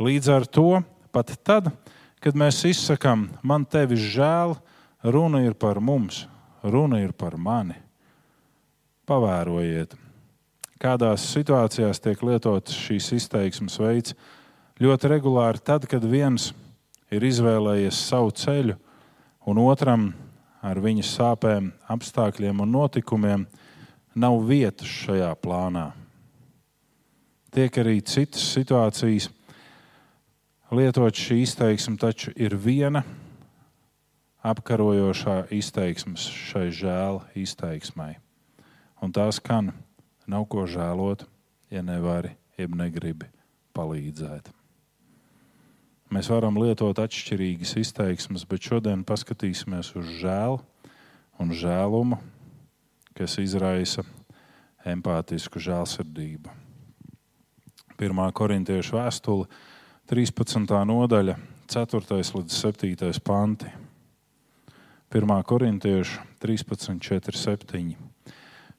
Līdz 0.00 0.32
ar 0.32 0.46
to 0.48 0.80
pat 1.12 1.34
tad, 1.44 1.68
kad 2.24 2.36
mēs 2.36 2.62
izsakām, 2.68 3.28
man 3.44 3.68
tevi 3.68 3.98
žēl, 4.00 4.56
Runa 5.04 5.42
ir 5.44 5.54
par 5.54 5.80
mums, 5.80 6.24
runa 6.62 7.00
ir 7.02 7.12
par 7.12 7.36
mani. 7.36 7.76
Pavērojiet, 9.06 9.92
kādās 10.82 11.26
situācijās 11.30 12.00
tiek 12.02 12.22
lietots 12.26 12.74
šīs 12.74 13.12
izteiksmes 13.20 13.76
veids. 13.78 14.16
Ļoti 14.82 15.10
regulāri 15.12 15.62
tad, 15.64 15.86
kad 15.88 16.04
viens 16.04 16.50
ir 17.12 17.24
izvēlējies 17.24 18.00
savu 18.08 18.32
ceļu, 18.36 18.74
un 19.46 19.60
otram 19.62 20.08
ar 20.64 20.80
viņa 20.82 21.04
sāpēm, 21.06 21.70
apstākļiem 21.92 22.64
un 22.64 22.74
notikumiem 22.74 23.46
nav 24.16 24.40
vietas 24.48 24.90
šajā 25.04 25.30
plānā. 25.38 25.90
Tiek 27.54 27.78
arī 27.80 28.00
citas 28.04 28.42
situācijas 28.52 29.30
lietot 30.74 31.14
šī 31.16 31.40
izteiksme, 31.44 31.96
taču 32.00 32.34
ir 32.36 32.56
viena 32.58 33.04
apkarojošā 34.46 35.48
izteiksmes 35.54 36.26
šai 36.30 36.68
žēl 36.74 37.20
izteiksmai. 37.38 38.16
Un 39.02 39.12
tā 39.12 39.26
skan, 39.34 39.72
nav 40.26 40.46
ko 40.50 40.66
žēlot, 40.70 41.26
ja 41.70 41.82
nevari, 41.82 42.36
jeb 42.58 42.76
negribi 42.78 43.28
palīdzēt. 43.76 44.52
Mēs 46.14 46.30
varam 46.30 46.56
lietot 46.62 46.98
atšķirīgas 47.02 47.74
izteiksmes, 47.80 48.44
bet 48.46 48.62
šodien 48.62 49.02
paskatīsimies 49.06 49.90
uz 49.98 50.12
žēlu 50.20 50.60
un 51.42 51.50
žēlumu, 51.50 52.20
kas 53.16 53.34
izraisa 53.42 54.04
empātisku 54.86 55.60
žēlsirdību. 55.60 56.52
1. 57.96 58.22
korintiešu 58.36 58.98
vēstule, 59.00 59.48
13. 60.06 60.70
nodaļa, 60.86 61.34
4. 61.72 62.22
līdz 62.38 62.60
7. 62.62 63.10
panti. 63.26 63.85
1. 65.14 65.42
korintiešu 65.42 66.20
13, 66.42 66.98
4, 66.98 67.38
7. 67.38 67.94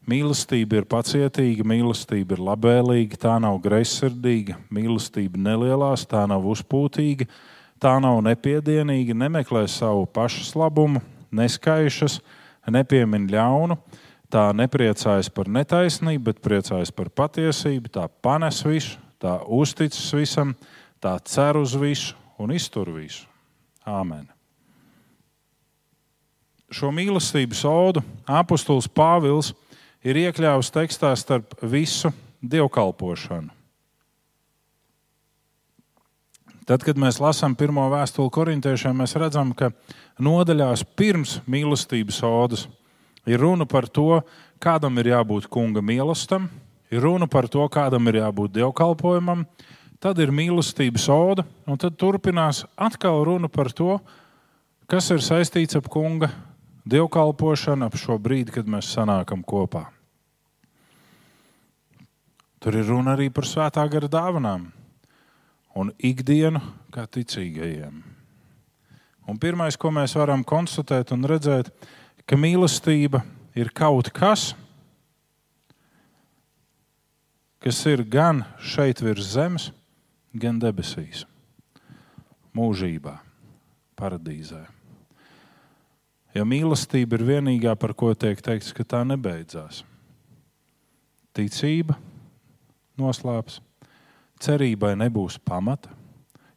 Mīlestība 0.07 0.81
ir 0.81 0.85
pacietīga, 0.87 1.63
mīlestība 1.67 2.35
ir 2.35 2.41
labvēlīga, 2.43 3.19
tā 3.19 3.35
nav 3.43 3.57
greizsirdīga, 3.63 4.57
mīlestība 4.71 5.39
nelielās, 5.39 6.03
tā 6.07 6.25
nav 6.27 6.43
uzpūtīga, 6.47 7.27
tā 7.79 7.95
nav 8.03 8.19
nepiedienīga, 8.27 9.15
nemeklē 9.15 9.65
savu 9.71 10.05
pašlabumu, 10.11 11.03
neskaišas, 11.31 12.19
nepiemin 12.71 13.27
ļaunu, 13.31 13.79
tā 14.31 14.49
nepriecājas 14.55 15.31
par 15.31 15.47
netaisnību, 15.47 16.23
bet 16.27 16.43
priecājas 16.43 16.91
par 16.91 17.11
patiesību, 17.11 17.91
tā 17.99 18.07
panes 18.23 18.63
visu, 18.67 18.99
tā 19.19 19.39
uzticas 19.43 20.11
visam, 20.15 20.55
tā 21.03 21.17
cer 21.23 21.59
uz 21.59 21.75
visu 21.79 22.15
un 22.39 22.51
iztur 22.55 22.91
visu. 22.95 23.27
Āmen. 23.87 24.36
Šo 26.67 26.89
mīlestības 26.91 27.61
odu 27.67 28.01
apustulis 28.27 28.89
Pāvils 28.91 29.53
ir 30.03 30.19
iekļāvis 30.19 30.71
tekstā 30.75 31.13
starp 31.15 31.55
visu 31.63 32.11
dievkalpošanu. 32.43 33.53
Tad, 36.67 36.83
kad 36.83 36.99
mēs 36.99 37.21
lasām 37.23 37.53
pirmo 37.55 37.85
vēstuli 37.87 38.31
korintiešiem, 38.35 38.97
mēs 38.99 39.15
redzam, 39.15 39.53
ka 39.55 39.69
nodaļās 40.19 40.83
pirms 40.99 41.37
mīlestības 41.47 42.19
odas 42.27 42.65
ir 43.23 43.39
runa 43.39 43.63
par 43.63 43.87
to, 43.87 44.19
kādam 44.59 44.99
ir 44.99 45.13
jābūt 45.13 45.47
kunga 45.47 45.79
mīlestam, 45.79 46.49
ir 46.91 46.99
runa 47.07 47.29
par 47.31 47.47
to, 47.47 47.63
kādam 47.71 48.11
ir 48.11 48.19
jābūt 48.19 48.57
dievkalpojumam, 48.59 49.45
tad 50.03 50.19
ir 50.19 50.35
mīlestības 50.35 51.07
oda, 51.15 51.47
un 51.63 51.79
tad 51.79 51.95
turpinās 51.95 52.65
atkal 52.75 53.23
runa 53.23 53.47
par 53.47 53.71
to, 53.71 54.01
kas 54.91 55.07
ir 55.15 55.23
saistīts 55.23 55.79
ap 55.79 55.87
kunga 55.87 56.33
dievkalpošanu 56.89 57.87
ap 57.87 57.97
šo 57.99 58.17
brīdi, 58.21 58.53
kad 58.55 58.67
mēs 58.69 58.89
sanākam 58.95 59.43
kopā. 59.45 59.87
Tur 62.63 62.75
ir 62.75 62.87
runa 62.89 63.13
arī 63.15 63.29
par 63.33 63.45
svētā 63.45 63.83
gara 63.91 64.09
dāvanām 64.09 64.69
un 65.77 65.91
ikdienu 66.01 66.61
kā 66.93 67.05
ticīgajiem. 67.05 67.99
Un 69.27 69.39
pirmais, 69.39 69.75
ko 69.77 69.91
mēs 69.93 70.15
varam 70.17 70.43
konstatēt 70.47 71.11
un 71.13 71.27
redzēt, 71.27 71.69
ka 72.25 72.39
mīlestība 72.39 73.21
ir 73.59 73.69
kaut 73.75 74.09
kas, 74.15 74.53
kas 77.63 77.83
ir 77.91 78.05
gan 78.07 78.45
šeit 78.63 79.03
virs 79.03 79.33
zemes, 79.35 79.69
gan 80.37 80.61
debesīs, 80.61 81.25
mūžībā, 82.55 83.17
paradīzē. 83.99 84.76
Jo 86.37 86.43
mīlestība 86.45 87.17
ir 87.17 87.23
vienīgā, 87.25 87.73
par 87.79 87.95
ko 87.97 88.11
tiek 88.13 88.37
teikts, 88.45 88.69
ka 88.75 88.85
tā 88.85 89.01
nebeidzās. 89.07 89.81
Ticība 91.33 91.95
noslēps, 92.97 93.57
cerībai 94.41 94.93
nebūs 95.01 95.39
pamata, 95.41 95.89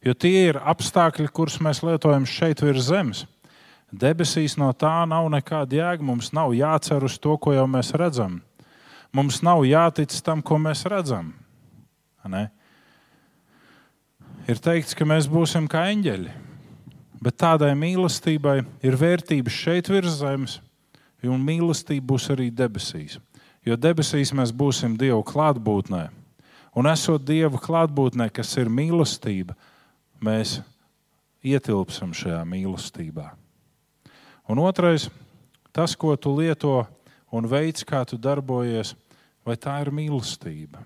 jo 0.05 0.13
tie 0.13 0.51
ir 0.51 0.59
apstākļi, 0.61 1.29
kurus 1.33 1.57
mēs 1.65 1.81
lietojam 1.85 2.27
šeit 2.29 2.61
virs 2.61 2.91
zemes. 2.91 3.25
Debesīs 3.91 4.55
no 4.55 4.69
tā 4.71 5.01
nav 5.09 5.27
nekāda 5.33 5.75
jēga. 5.75 6.05
Mums 6.07 6.29
nav 6.31 6.53
jācer 6.55 7.03
uz 7.03 7.17
to, 7.19 7.35
ko 7.35 7.51
jau 7.51 7.65
mēs 7.67 7.91
redzam. 7.99 8.39
Mums 9.11 9.41
nav 9.43 9.65
jātic 9.67 10.13
tam, 10.23 10.39
ko 10.39 10.55
mēs 10.61 10.85
redzam. 10.87 11.33
Ne? 12.23 12.45
Ir 14.47 14.61
teikts, 14.63 14.95
ka 14.95 15.03
mēs 15.09 15.27
būsim 15.27 15.67
kā 15.69 15.89
eņģeļi, 15.91 16.31
bet 17.21 17.37
tādai 17.37 17.71
mīlestībai 17.77 18.61
ir 18.83 18.97
vērtības 18.97 19.53
šeit 19.63 19.89
virs 19.91 20.17
zemes, 20.19 20.59
un 21.23 21.43
mīlestība 21.45 22.13
būs 22.13 22.31
arī 22.33 22.49
debesīs. 22.49 23.19
Jo 23.65 23.77
debesīs 23.77 24.33
mēs 24.33 24.49
būsim 24.49 24.95
Dieva 24.97 25.21
klātbūtnē, 25.21 26.07
un 26.73 26.89
esot 26.89 27.21
Dieva 27.27 27.61
klātbūtnē, 27.61 28.31
kas 28.33 28.55
ir 28.57 28.71
mīlestība, 28.73 29.53
mēs 30.21 30.59
ietilpsim 31.45 32.15
šajā 32.17 32.41
mīlestībā. 32.49 33.27
Un 34.49 34.61
otrais, 34.65 35.07
tas, 35.71 35.93
ko 35.95 36.15
tu 36.17 36.33
lieto 36.39 36.81
un 37.31 37.45
veids, 37.47 37.85
kā 37.85 38.01
tu 38.05 38.17
darbojies, 38.17 38.95
vai 39.45 39.55
tā 39.61 39.77
ir 39.85 39.93
mīlestība. 39.93 40.81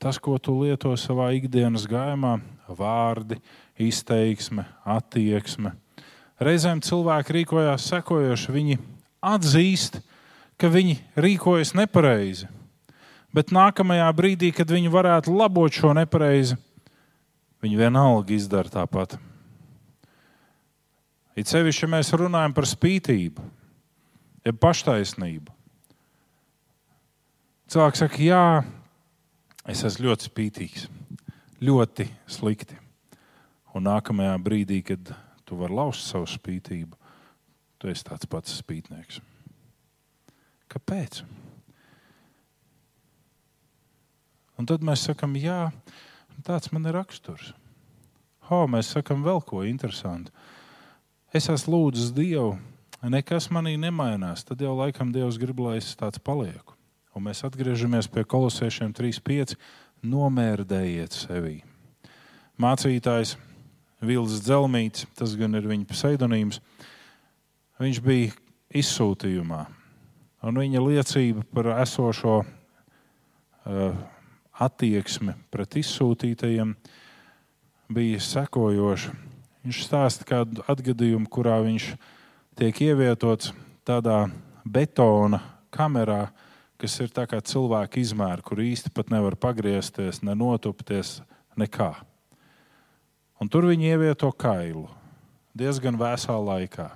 Tas, 0.00 0.16
ko 0.16 0.38
tu 0.40 0.54
lieto 0.62 0.94
savā 0.96 1.28
ikdienas 1.36 1.84
gājumā, 1.84 2.38
vārdi, 2.72 3.36
izteiksme, 3.76 4.64
attieksme. 4.88 5.74
Reizēm 6.40 6.80
cilvēki 6.80 7.36
rīkojās 7.36 7.90
sekojoši. 7.90 8.54
Viņi 8.54 8.78
atzīst, 9.20 10.00
ka 10.56 10.70
viņi 10.72 10.96
rīkojas 11.20 11.74
nepareizi. 11.76 12.48
Bet 13.36 13.52
nākamajā 13.54 14.08
brīdī, 14.16 14.50
kad 14.56 14.72
viņi 14.72 14.90
varētu 14.90 15.36
labot 15.36 15.76
šo 15.76 15.92
nepareizi, 15.94 16.56
viņi 17.60 17.78
vienalga 17.78 18.34
izdara 18.34 18.72
tāpat. 18.72 19.18
It 21.36 21.52
sevišķi, 21.52 21.84
ja 21.86 21.92
mēs 21.92 22.10
runājam 22.16 22.56
par 22.56 22.66
spītību, 22.66 23.44
jeb 24.48 24.58
paštaisnību. 24.64 25.52
Cilvēks 27.70 28.02
saka, 28.02 28.18
jā, 28.24 28.44
es 29.68 29.82
esmu 29.84 30.08
ļoti 30.08 30.28
spītīgs, 30.28 30.86
ļoti 31.60 32.06
slikti. 32.30 32.78
Un 33.74 33.86
nākamajā 33.86 34.38
brīdī, 34.42 34.80
kad 34.86 35.12
tu 35.46 35.58
vari 35.58 35.76
lauzt 35.76 36.06
savu 36.08 36.26
spītību, 36.30 36.96
tu 37.78 37.90
esi 37.90 38.06
tāds 38.06 38.28
pats 38.30 38.56
spītnieks. 38.62 39.20
Kāpēc? 40.70 41.20
Un 44.58 44.68
tad 44.68 44.84
mēs 44.84 45.06
sakām, 45.08 45.36
jā, 45.40 45.70
tāds 46.46 46.72
man 46.72 46.88
ir 46.88 46.98
raksturs. 46.98 47.52
Ho, 48.50 48.64
mēs 48.70 48.90
sakām 48.96 49.22
vēl 49.24 49.44
ko 49.46 49.62
interesantu 49.64 50.34
es 51.32 51.46
esmu 51.50 51.76
lūdzis 51.76 52.10
Dievu, 52.14 52.56
nekas 53.06 53.48
manī 53.54 53.76
nemainās, 53.80 54.42
tad 54.46 54.62
jau 54.62 54.74
laikam 54.78 55.12
Dievs 55.14 55.38
grib, 55.40 55.62
lai 55.62 55.78
es 55.78 55.92
tāds 55.98 56.22
palieku. 56.22 56.74
Un 57.14 57.26
mēs 57.26 57.42
atgriežamies 57.46 58.06
pie 58.10 58.22
kolosiešiem 58.22 58.92
3.5. 58.94 59.56
Nomērdējiet 60.06 61.16
sevi. 61.16 61.58
Mācītājs 62.60 63.34
Vils 64.00 64.38
Zelmīts, 64.46 65.04
tas 65.18 65.34
gan 65.36 65.58
ir 65.58 65.66
viņa 65.68 65.88
pseidonīms, 65.90 66.60
viņš 67.80 68.00
bija 68.04 68.32
izsūtījumā. 68.80 69.64
Un 70.46 70.56
viņa 70.56 70.80
liecība 70.80 71.44
par 71.52 71.72
esošo 71.82 72.38
uh, 72.40 73.98
attieksmi 74.56 75.34
pret 75.52 75.76
izsūtītajiem 75.82 76.72
bija 77.92 78.22
sekojoša. 78.24 79.12
Viņš 79.66 79.82
stāsta 79.84 80.24
kādu 80.28 80.64
atgadījumu, 80.70 81.28
kurā 81.28 81.58
viņš 81.66 81.90
tiek 82.56 82.80
ievietots 82.86 83.52
tādā 83.84 84.22
betona 84.64 85.42
kamerā, 85.74 86.30
kas 86.80 86.96
ir 87.04 87.12
tā 87.14 87.26
kā 87.28 87.40
cilvēka 87.44 88.00
izmēra, 88.00 88.42
kur 88.44 88.62
īsti 88.64 88.92
pat 88.96 89.12
nevar 89.12 89.36
pagriezties, 89.36 90.22
ne 90.26 90.34
notupties, 90.38 91.20
nekā. 91.60 91.92
Un 93.40 93.48
tur 93.52 93.68
viņi 93.68 93.92
ievieto 93.92 94.30
kailu 94.32 94.86
diezgan 95.56 95.98
vēsā 96.00 96.36
laikā. 96.36 96.90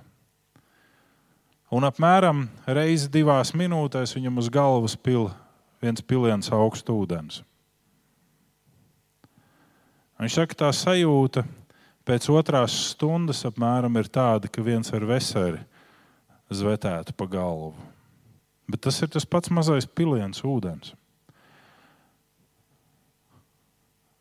Un 1.73 1.85
apmēram 1.85 2.45
reizi 2.67 3.09
divās 3.11 3.51
minūtēs 3.57 4.15
viņam 4.15 4.39
uz 4.41 4.49
galvas 4.53 4.95
pil 4.95 5.29
viens 5.83 6.01
piliens 6.01 6.51
augstu 6.53 6.95
ūdens. 7.01 7.41
Viņš 10.21 10.37
saka, 10.39 10.57
tā 10.63 10.69
sajūta 10.71 11.43
Pēc 12.05 12.27
otrās 12.29 12.73
stundas 12.91 13.39
apmēram 13.49 13.95
ir 13.97 14.05
tāda, 14.13 14.45
ka 14.45 14.61
viens 14.61 14.91
ar 14.93 15.01
veseli 15.09 15.57
zvetētu 16.53 17.15
pa 17.17 17.25
galvu. 17.25 17.73
Bet 18.69 18.81
tas 18.87 18.97
ir 19.05 19.11
tas 19.13 19.27
pats 19.29 19.51
mazais 19.53 19.85
piliens 19.85 20.41
ūdens. 20.45 20.93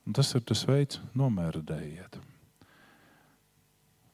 Un 0.04 0.12
tas 0.12 0.34
ir 0.36 0.44
tas 0.44 0.66
veids, 0.68 1.00
kā 1.00 1.16
nomērdējiet. 1.16 2.18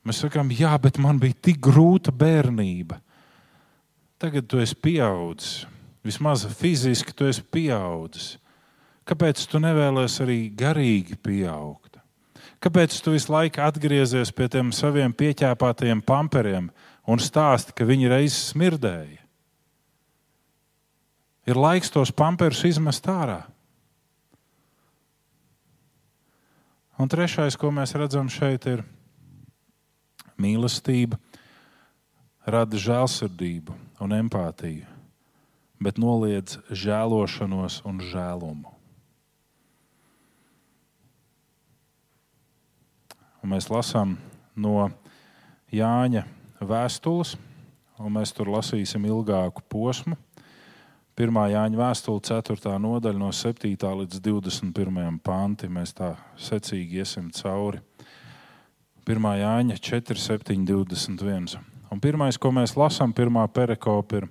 Mēs 0.06 0.22
sakām, 0.22 0.52
jā, 0.54 0.70
bet 0.80 1.00
man 1.02 1.18
bija 1.20 1.36
tik 1.48 1.58
grūta 1.60 2.12
bērnība. 2.14 3.00
Tagad 4.20 4.46
tu 4.48 4.60
esi 4.62 4.76
pieaudzis, 4.76 5.66
vismaz 6.06 6.46
fiziski 6.56 7.12
tu 7.16 7.26
esi 7.28 7.42
pieaudzis. 7.42 8.36
Kāpēc 9.08 9.42
tu 9.50 9.58
nevēlies 9.60 10.20
arī 10.22 10.38
garīgi 10.54 11.18
pieaugt? 11.18 11.98
Kāpēc 12.60 12.98
tu 13.00 13.14
visu 13.14 13.32
laiku 13.32 13.62
atgriezies 13.64 14.30
pie 14.36 14.46
tiem 14.52 14.70
saviem 14.76 15.12
pieķēpātajiem 15.16 16.02
pamperiem 16.04 16.68
un 17.08 17.20
stāsti, 17.20 17.74
ka 17.74 17.88
viņi 17.88 18.12
reiz 18.12 18.36
smirdēja? 18.50 19.19
Ir 21.50 21.58
laiks 21.58 21.90
tos 21.90 22.12
pamperus 22.14 22.62
izmest 22.68 23.08
ārā. 23.10 23.40
Un 27.00 27.08
trešais, 27.10 27.56
ko 27.58 27.72
mēs 27.74 27.96
redzam 27.98 28.28
šeit, 28.30 28.68
ir 28.70 28.84
mīlestība, 30.38 31.18
rada 32.46 32.78
žēlsirdību 32.78 33.74
un 34.04 34.14
empātiju, 34.20 34.86
bet 35.82 35.98
noliedz 35.98 36.60
žēlošanos 36.70 37.80
un 37.88 37.98
žēlumu. 38.04 38.76
Un 43.40 43.54
mēs 43.56 43.70
lasām 43.72 44.18
no 44.54 44.90
Jāņa 45.72 46.26
vēstules, 46.60 47.36
un 47.96 48.12
mēs 48.20 48.36
tur 48.36 48.52
lasīsim 48.52 49.08
ilgāku 49.08 49.64
posmu. 49.72 50.18
1. 51.18 51.38
Jāņa 51.52 51.78
vēstule, 51.78 52.22
4. 52.24 52.76
nodaļa, 52.80 53.18
no 53.18 53.30
7. 53.34 53.72
līdz 53.74 54.20
21. 54.24 55.18
panti. 55.24 55.68
Mēs 55.68 55.94
tā 55.96 56.14
secīgi 56.38 57.02
iesim 57.02 57.30
cauri. 57.34 57.80
1. 59.08 59.30
Jāņa 59.42 59.78
4, 59.80 60.20
7, 60.20 60.64
21. 60.68 61.58
Un 61.90 62.00
pirmais, 62.00 62.38
ko 62.38 62.52
mēs 62.54 62.76
lasām, 62.78 63.14
pirmā 63.16 63.46
perikopa 63.50 64.20
ir: 64.20 64.28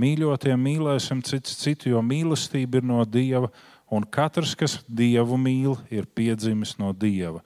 Mīļotie, 0.00 0.54
mīlēsim 0.56 1.20
citu 1.26 1.52
citu, 1.52 1.90
jo 1.92 2.00
mīlestība 2.00 2.80
ir 2.80 2.86
no 2.88 3.02
Dieva, 3.04 3.50
un 3.92 4.06
katrs, 4.08 4.54
kas 4.56 4.78
Dievu 4.88 5.36
mīl, 5.36 5.76
ir 5.92 6.08
piedzimis 6.08 6.78
no 6.80 6.94
Dieva 6.96 7.42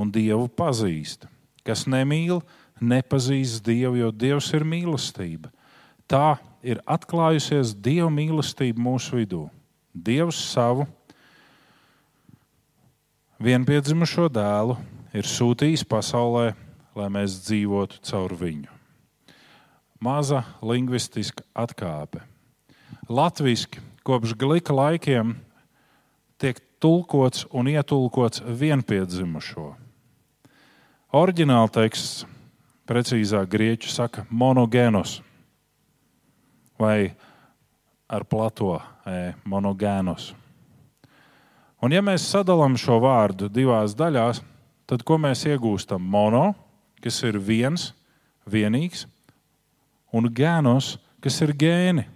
un 0.00 0.08
Dievu 0.08 0.48
pazīst. 0.48 1.26
Kas 1.66 1.84
nemīl, 1.84 2.40
nepazīst 2.80 3.60
Dievu, 3.66 3.98
jo 4.00 4.10
Dievs 4.10 4.48
ir 4.56 4.64
mīlestība. 4.64 5.52
Tā 6.10 6.40
ir 6.66 6.80
atklājusies 6.90 7.76
Dieva 7.78 8.08
mīlestība 8.10 8.82
mūsu 8.82 9.20
vidū. 9.20 9.44
Dievs 9.94 10.40
savu 10.50 10.88
vienpiedzimušo 13.38 14.26
dēlu 14.34 14.74
ir 15.14 15.28
sūtījis 15.30 15.86
pasaulē, 15.86 16.50
lai 16.98 17.06
mēs 17.14 17.38
dzīvotu 17.44 18.02
caur 18.10 18.34
viņu. 18.42 18.74
Maza 20.02 20.42
lingvistiska 20.66 21.46
atkāpe. 21.54 22.24
Latvijasiski 23.06 23.78
kopš 24.02 24.34
glīka 24.34 24.74
laikiem 24.74 25.36
tiek 26.42 26.58
tulkots 26.82 27.46
un 27.54 27.70
ietulkots 27.70 28.42
vienpiedzimušo. 28.42 29.70
Oriģināla 31.14 31.70
teksts, 31.70 32.24
precīzāk 32.90 33.50
grieķu 33.50 33.90
saka, 33.94 34.26
monogēnos 34.30 35.20
vai 36.80 37.12
ar 38.10 38.24
plato 38.26 38.74
e, 38.76 39.32
monogēnus. 39.46 40.32
Un, 41.80 41.94
ja 41.94 42.02
mēs 42.04 42.26
sadalām 42.28 42.76
šo 42.80 42.98
vārdu 43.00 43.48
divās 43.52 43.94
daļās, 43.96 44.42
tad 44.90 45.04
ko 45.06 45.16
mēs 45.20 45.46
iegūstam? 45.48 46.02
Mono, 46.02 46.50
kas 47.00 47.22
ir 47.24 47.38
viens, 47.40 47.90
vienīgs, 48.50 49.06
un 50.12 50.28
gēnos, 50.34 50.96
kas 51.22 51.38
ir 51.44 51.54
gēni. 51.56 52.06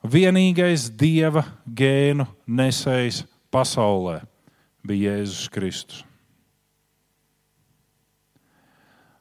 Vienīgais 0.00 0.88
dieva 0.96 1.44
gēnu 1.64 2.28
nesējs 2.48 3.24
pasaulē 3.52 4.20
bija 4.86 5.18
Jēzus 5.18 5.50
Kristus. 5.52 6.09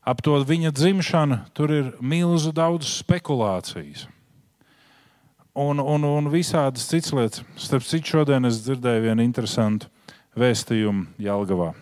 Ap 0.09 0.23
to 0.25 0.37
viņa 0.41 0.71
dzimšanu 0.73 1.43
tur 1.53 1.73
ir 1.73 1.91
milzu 2.01 2.53
daudz 2.55 2.89
spekulācijas. 3.03 4.07
Un, 5.59 5.81
un, 5.81 6.05
un 6.05 6.29
visādas 6.31 6.87
citas 6.87 7.11
lietas. 7.13 7.43
Starp 7.59 7.83
citu, 7.83 8.15
šodien 8.15 8.47
es 8.47 8.61
dzirdēju 8.63 9.05
vienu 9.09 9.25
interesantu 9.25 9.89
vēstījumu 10.39 11.19
Jālgavā. 11.19 11.73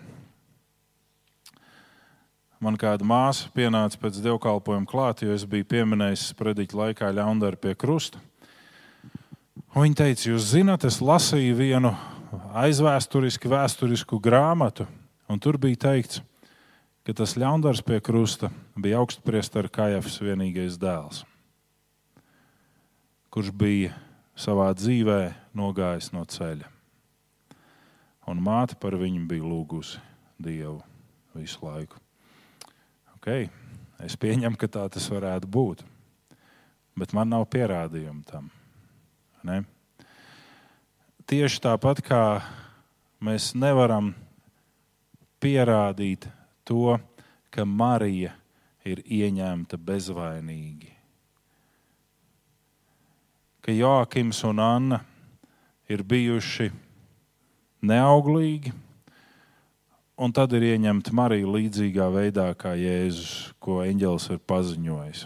Man 2.64 2.78
kāda 2.80 3.06
māsa 3.06 3.52
pienāca 3.54 4.00
pēc 4.02 4.18
dievkalpojuma 4.24 4.90
klāt, 4.90 5.22
jo 5.22 5.36
es 5.36 5.44
biju 5.46 5.68
pieminējis 5.70 6.32
sprediķa 6.32 6.80
laikā 6.80 7.12
ļaundaru 7.14 7.60
pie 7.62 7.76
krusta. 7.78 8.24
Un 9.76 9.84
viņa 9.84 10.00
teica, 10.00 10.24
jūs 10.32 10.48
zināt, 10.56 10.88
es 10.88 10.98
lasīju 11.04 11.60
vienu 11.60 11.92
aizvēsturisku, 12.58 13.52
vēsturisku 13.52 14.18
grāmatu, 14.24 14.88
un 15.30 15.44
tur 15.44 15.60
bija 15.62 15.84
teikts, 15.86 16.24
ka 16.24 16.37
ka 17.08 17.14
tas 17.16 17.38
ļaundars 17.40 17.80
pie 17.88 18.02
krusta 18.04 18.50
bija 18.76 18.98
augstpriestera 19.00 19.72
Kajafs 19.72 20.18
vienīgais 20.20 20.76
dēls, 20.76 21.22
kurš 23.32 23.54
bija 23.56 23.94
savā 24.36 24.66
dzīvē 24.76 25.22
nogājis 25.56 26.12
no 26.12 26.26
ceļa. 26.28 26.68
Un 28.28 28.44
māte 28.44 28.76
par 28.76 28.98
viņu 29.00 29.24
bija 29.30 29.48
lūgusi 29.48 30.04
Dievu 30.36 30.82
visu 31.32 31.64
laiku. 31.64 31.96
Okay. 33.16 33.48
Es 34.04 34.20
pieņemu, 34.20 34.60
ka 34.60 34.68
tā 34.68 34.84
tas 34.92 35.08
varētu 35.08 35.48
būt, 35.48 35.88
bet 37.00 37.16
man 37.16 37.32
nav 37.32 37.48
pierādījumu 37.56 38.28
tam. 38.28 38.52
Ne? 39.48 39.62
Tieši 41.24 41.64
tāpat 41.64 42.04
kā 42.04 42.24
mēs 43.24 43.54
nevaram 43.56 44.12
pierādīt 45.40 46.28
to, 46.68 46.98
ka 47.50 47.66
Marija 47.66 48.34
ir 48.88 49.02
ieņemta 49.04 49.80
bezvainīgi. 49.80 50.92
Ka 53.64 53.76
Joakims 53.76 54.44
un 54.48 54.60
Anna 54.64 55.00
ir 55.92 56.04
bijuši 56.04 56.70
neauglīgi, 57.88 58.74
un 60.18 60.34
tad 60.36 60.54
ir 60.58 60.66
ieņemta 60.74 61.16
Marija 61.16 61.50
līdzīgā 61.56 62.08
veidā 62.14 62.48
kā 62.60 62.76
Jēzus, 62.80 63.54
ko 63.64 63.82
eņģelis 63.86 64.30
ir 64.34 64.44
paziņojis. 64.50 65.26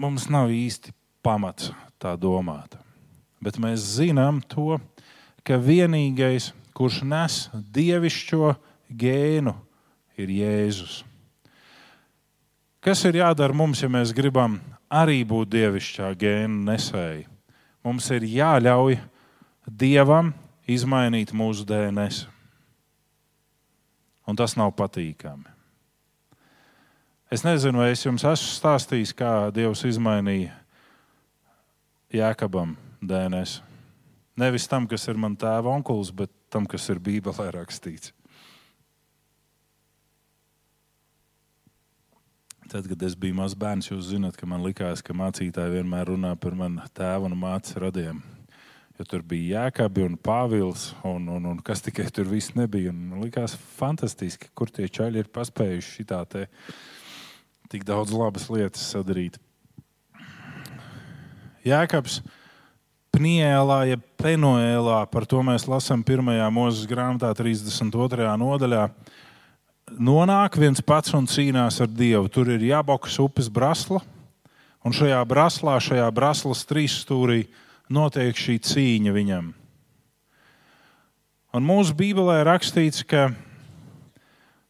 Mums 0.00 0.26
nav 0.26 0.50
īsti 0.50 0.90
pamats 1.22 1.70
tā 2.02 2.16
domāt, 2.18 2.74
bet 3.38 3.60
mēs 3.62 3.84
zinām 3.94 4.40
to, 4.50 4.80
ka 5.46 5.60
vienīgais, 5.60 6.50
kurš 6.74 7.02
nes 7.06 7.38
dievišķo 7.54 8.54
gēnu, 8.90 9.54
ir 10.18 10.30
Jēzus. 10.30 11.02
Kas 12.84 13.00
ir 13.08 13.16
jādara 13.22 13.56
mums, 13.56 13.80
ja 13.80 13.88
mēs 13.88 14.12
gribam 14.12 14.58
arī 14.92 15.22
būt 15.24 15.54
dievišķā 15.54 16.10
gēna 16.20 16.74
nesēji? 16.74 17.24
Mums 17.84 18.10
ir 18.12 18.26
jāļauj 18.28 18.98
Dievam 19.64 20.34
izmainīt 20.68 21.32
mūsu 21.32 21.64
DNS. 21.64 22.26
Un 24.28 24.36
tas 24.36 24.56
nav 24.56 24.74
patīkami. 24.76 25.48
Es 27.32 27.44
nezinu, 27.44 27.80
vai 27.80 27.90
es 27.94 28.04
jums 28.04 28.24
esmu 28.24 28.52
stāstījis, 28.52 29.14
kā 29.16 29.32
Dievs 29.52 29.82
izmainīja 29.88 30.52
Jēkabam 32.12 32.76
DNS. 33.00 33.62
Nevis 34.36 34.68
tam, 34.68 34.84
kas 34.90 35.08
ir 35.08 35.18
mans 35.20 35.40
tēva 35.40 35.72
onkulis, 35.72 36.12
bet 36.12 36.30
tam, 36.54 36.68
kas 36.70 36.86
ir 36.92 37.02
Bībelē 37.02 37.50
rakstīts. 37.56 38.14
Tad, 42.70 42.86
kad 42.88 43.02
es 43.06 43.14
biju 43.18 43.36
mazs 43.36 43.56
bērns, 43.60 43.90
jūs 43.90 44.06
zināt, 44.08 44.38
ka 44.40 44.46
man 44.48 44.62
likās, 44.64 45.02
ka 45.04 45.14
mācītāji 45.14 45.76
vienmēr 45.76 46.08
runā 46.14 46.32
par 46.40 46.56
manu 46.58 46.86
tēvu 46.96 47.28
un 47.28 47.36
mātes 47.38 47.76
radiem. 47.78 48.22
Jo 48.94 49.04
tur 49.10 49.24
bija 49.26 49.66
jēkabi 49.66 50.04
un 50.06 50.14
pāvils, 50.16 50.92
un, 51.06 51.26
un, 51.34 51.48
un 51.50 51.60
kas 51.66 51.82
tikai 51.84 52.06
tur 52.14 52.28
viss 52.30 52.54
nebija. 52.54 52.92
Un 52.94 53.02
man 53.10 53.24
likās 53.26 53.56
fantastiski, 53.76 54.52
kur 54.54 54.70
tie 54.70 54.86
čaļi 54.86 55.24
ir 55.24 55.30
paspējuši 55.34 55.96
šitā 55.98 56.20
te 56.30 56.46
tik 57.70 57.84
daudz 57.86 58.14
labas 58.14 58.46
lietas 58.54 58.86
sadarīt. 58.94 59.36
Jēkabs 61.66 62.20
Pnielā, 63.14 63.84
jeb 63.86 64.00
Penoēlā, 64.18 65.04
par 65.06 65.22
to 65.30 65.38
mēs 65.46 65.68
lasām 65.70 66.00
1. 66.02 66.34
mūža 66.50 66.88
grāmatā, 66.90 67.28
32. 67.38 68.26
nodaļā. 68.40 68.88
Nonāk 70.02 70.58
viens 70.58 70.82
pats 70.82 71.14
un 71.14 71.28
cīnās 71.30 71.78
ar 71.84 71.92
Dievu. 71.94 72.26
Tur 72.26 72.50
ir 72.50 72.64
jābokas 72.66 73.20
upes 73.22 73.46
brasla, 73.46 74.02
un 74.82 74.96
šajā 74.96 75.20
braslā, 75.30 75.78
šajā 75.78 76.10
braslas 76.16 76.66
trīs 76.66 76.98
stūrī 77.04 77.44
notiek 77.86 78.34
šī 78.34 78.58
cīņa 78.66 79.14
viņam. 79.14 79.54
Un 81.54 81.68
mūsu 81.70 81.94
Bībelē 81.94 82.40
rakstīts, 82.50 83.06
ka 83.06 83.28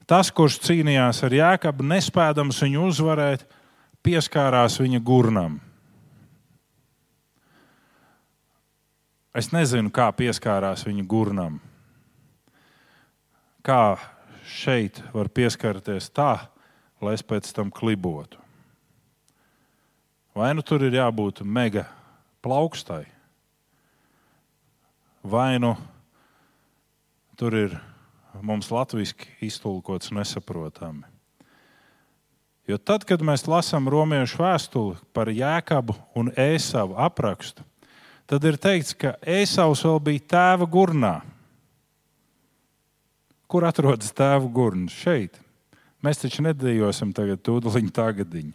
tas, 0.05 0.29
kurš 0.29 0.61
cīnījās 0.69 1.25
ar 1.25 1.41
Jēkabu, 1.41 1.87
nespēdams 1.97 2.61
viņu 2.67 2.91
uzvarēt, 2.93 3.49
pieskārās 4.05 4.83
viņa 4.85 5.01
gurnam. 5.01 5.63
Es 9.35 9.51
nezinu, 9.51 9.91
kā 9.91 10.13
pieskārās 10.15 10.85
viņa 10.87 11.05
gurnam. 11.11 11.59
Kā 13.67 13.97
šeit 14.47 15.01
var 15.11 15.27
pieskarties 15.27 16.07
tā, 16.15 16.47
lai 17.03 17.17
es 17.19 17.25
pēc 17.27 17.51
tam 17.57 17.73
klibotu. 17.75 18.39
Vai 20.35 20.53
nu 20.55 20.63
tur 20.67 20.85
ir 20.87 20.95
jābūt 20.95 21.43
mega 21.43 21.87
plaukstai, 22.43 23.05
vai 25.23 25.59
nu 25.59 25.75
tur 27.39 27.55
ir 27.59 27.77
mums 28.43 28.71
latviešu 28.71 29.31
iztulkots 29.43 30.15
nesaprotami. 30.15 31.07
Jo 32.71 32.79
tad, 32.79 33.05
kad 33.05 33.21
mēs 33.21 33.45
lasām 33.51 33.91
romiešu 33.93 34.41
vēstuli 34.41 34.97
par 35.13 35.29
jēkabu 35.29 35.99
un 36.17 36.31
ēsavu 36.33 36.97
aprakstu, 36.97 37.67
tad 38.31 38.45
ir 38.49 38.59
teikts, 38.61 38.95
ka 38.97 39.15
Ēsaus 39.21 39.85
vēl 39.85 40.01
bija 40.11 40.27
tēva 40.35 40.69
gurnā. 40.71 41.21
kur 43.47 43.63
atrodas 43.63 44.11
tēva 44.11 44.49
gurns? 44.51 44.91
Šeit. 44.91 45.39
Mēs 46.03 46.19
taču 46.19 46.43
nedējosim 46.43 47.13
tagad 47.15 47.39
tūdaļiņu 47.47 47.93
tagadiņu. 47.95 48.53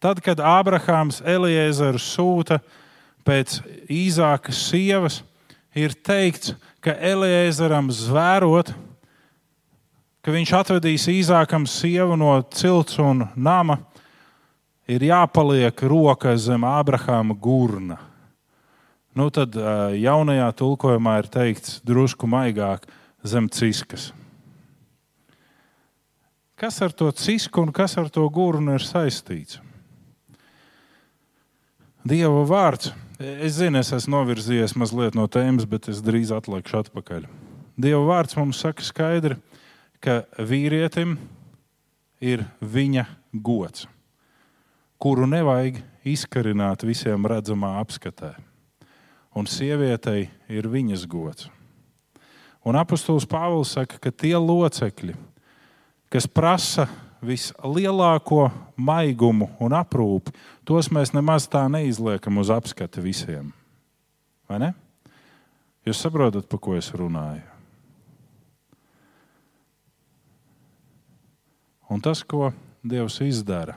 Tad, 0.00 0.20
kad 0.24 0.40
Ābrahāms 0.40 1.20
Eliezeru 1.20 2.00
sūta 2.00 2.58
pēc 3.24 3.58
īzākas 3.92 4.58
sievas, 4.70 5.22
ir 5.76 5.94
teikts, 5.96 6.54
ka 6.84 6.92
Eliezeram 6.96 7.88
zvērot, 7.92 8.74
ka 10.24 10.32
viņš 10.34 10.52
atvedīs 10.58 11.06
īzākam 11.12 11.64
sievu 11.68 12.18
no 12.20 12.34
cilts 12.52 12.98
un 13.00 13.26
nama, 13.36 13.78
ir 14.90 15.06
jāpaliek 15.08 15.84
roka 15.88 16.34
zem 16.36 16.66
Ābrahāma 16.68 17.36
gurna. 17.36 17.98
Nu, 19.14 19.28
tad 19.30 19.54
jaunajā 19.54 20.48
tulkojumā 20.58 21.18
ir 21.22 21.30
teikts 21.30 21.78
drusku 21.86 22.26
maigāk 22.26 22.88
zem 23.22 23.46
ciskas. 23.48 24.10
Kas 26.58 26.80
ar 26.82 26.92
to 26.94 27.10
cisku 27.14 27.62
un 27.62 27.72
kas 27.74 27.96
ar 27.98 28.10
to 28.10 28.24
gurnu 28.30 28.74
ir 28.74 28.82
saistīts? 28.82 29.60
Dieva 32.04 32.44
vārds. 32.44 32.92
Es 33.18 33.54
zinu, 33.56 33.78
es 33.78 33.92
esmu 33.94 34.18
novirzījies 34.18 34.74
mazliet 34.76 35.14
no 35.16 35.24
tēmas, 35.30 35.64
bet 35.70 35.86
es 35.88 36.02
drīz 36.04 36.34
atlikšu 36.34 36.82
atpakaļ. 36.82 37.28
Dieva 37.80 38.02
vārds 38.10 38.36
mums 38.36 38.58
saka 38.60 38.84
skaidri, 38.84 39.38
ka 40.02 40.24
vīrietim 40.36 41.16
ir 42.20 42.44
viņa 42.60 43.06
gods, 43.32 43.86
kuru 45.04 45.26
nevajag 45.28 45.82
izkarināt 46.08 46.80
visiem 46.88 47.26
redzamā 47.28 47.74
apskatē. 47.82 48.30
Un 49.36 49.44
sievietei 49.44 50.30
ir 50.48 50.68
viņas 50.72 51.04
gods. 51.10 51.50
Un 52.64 52.78
apustulis 52.80 53.26
Pāvils 53.28 53.74
saka, 53.76 53.98
ka 54.00 54.08
tie 54.08 54.32
locekļi, 54.40 55.18
kas 56.08 56.24
prasa 56.24 56.88
vislielāko 57.20 58.46
maigumu 58.80 59.50
un 59.60 59.76
aprūpi, 59.76 60.32
tos 60.64 60.88
mēs 60.88 61.12
nemaz 61.12 61.50
tā 61.52 61.66
neizliekam 61.68 62.40
uz 62.40 62.48
apskati 62.54 63.04
visiem. 63.04 63.52
Vai 64.48 64.62
ne? 64.64 64.74
Jūs 65.84 66.00
saprotat, 66.00 66.48
par 66.48 66.64
ko 66.64 66.80
es 66.80 66.88
runāju? 66.96 67.44
Un 71.92 72.00
tas, 72.00 72.24
ko 72.24 72.54
Dievs 72.80 73.20
izdara, 73.20 73.76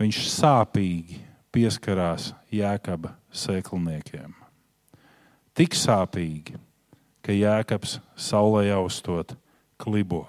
viņš 0.00 0.20
sāpīgi 0.34 1.20
pieskarās 1.54 2.32
jēkaba 2.52 3.14
sēklniekiem. 3.34 4.32
Tik 5.54 5.76
sāpīgi, 5.78 6.58
ka 7.22 7.34
jēkabs 7.34 8.00
saulē 8.18 8.66
austot 8.74 9.36
klibo. 9.78 10.24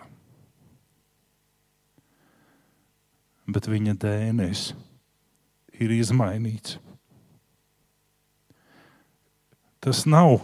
bet 3.45 3.69
viņa 3.69 3.93
dēnis 4.01 4.71
ir 5.77 5.93
izmainīts. 5.93 6.79
Tas 9.83 10.01
nav 10.09 10.39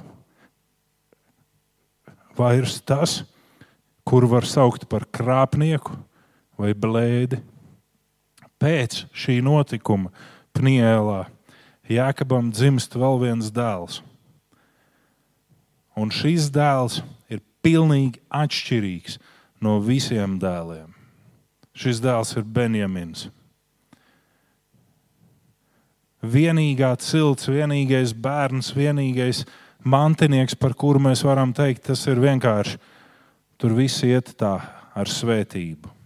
vairs 2.38 2.78
tas, 2.86 3.22
kur 4.06 4.28
var 4.30 4.46
saukt 4.46 4.86
par 4.90 5.08
krāpnieku 5.10 5.98
vai 6.62 6.76
blēdi. 6.78 7.42
Pēc 8.62 9.06
šī 9.18 9.42
notikuma 9.44 10.14
Pnielā 10.54 11.26
Jākabam 11.92 12.52
dzimst 12.54 12.96
vēl 12.96 13.20
viens 13.20 13.52
dēls. 13.52 14.00
Un 15.98 16.12
šis 16.14 16.48
dēls 16.54 17.02
ir 17.32 17.42
pilnīgi 17.66 18.22
atšķirīgs 18.32 19.18
no 19.66 19.80
visiem 19.84 20.38
dēliem. 20.40 20.94
Šis 21.76 22.00
dēls 22.04 22.36
ir 22.38 22.48
Benjamins. 22.48 23.28
Vienīgā 26.22 26.94
cilts, 27.02 27.50
vienīgais 27.50 28.14
bērns, 28.14 28.76
vienīgais 28.78 29.46
mantinieks, 29.82 30.56
par 30.56 30.76
kuru 30.78 31.02
mēs 31.02 31.26
varam 31.26 31.52
teikt, 31.58 31.88
tas 31.90 32.06
ir 32.08 32.22
vienkārši. 32.22 32.78
Tur 33.58 33.74
viss 33.78 34.06
iet 34.06 34.36
tā 34.38 34.54
ar 34.94 35.10
svētību. 35.10 36.01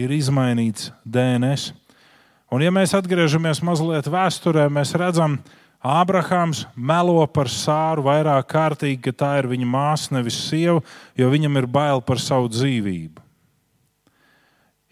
Ir 0.00 0.12
izmainīts 0.16 0.88
DNS. 1.04 1.74
Un, 2.50 2.62
ja 2.64 2.72
mēs 2.72 2.94
atgriežamies 2.96 3.60
mazliet 3.62 4.08
vēsturē, 4.10 4.64
mēs 4.72 4.94
redzam, 4.98 5.36
ka 5.44 5.58
Ābrahāms 5.80 6.66
melo 6.76 7.22
par 7.32 7.48
sāru 7.48 8.04
vairāk 8.04 8.50
kārtīgi, 8.52 9.00
ka 9.06 9.12
tā 9.16 9.30
ir 9.40 9.48
viņa 9.48 9.68
māsa, 9.68 10.12
nevis 10.12 10.36
sieva, 10.50 10.82
jo 11.16 11.28
viņam 11.32 11.56
ir 11.56 11.68
bail 11.72 12.02
par 12.04 12.20
savu 12.20 12.50
dzīvību. 12.52 13.24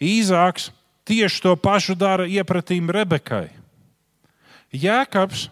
Īzāks 0.00 0.70
tieši 1.04 1.42
to 1.44 1.52
pašu 1.60 1.96
dara 1.98 2.24
iepratīm 2.24 2.88
Rebekai. 2.88 3.50
Jēkabs 4.72 5.48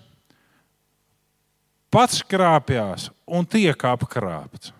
pats 1.92 2.24
krāpjas 2.24 3.10
un 3.28 3.44
tiek 3.44 3.76
apkrāpts. 3.76 4.72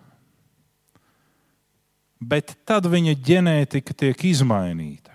Bet 2.19 2.55
tad 2.65 2.87
viņa 2.89 3.13
ģenētika 3.21 3.93
tiek 3.93 4.23
izmainīta. 4.25 5.13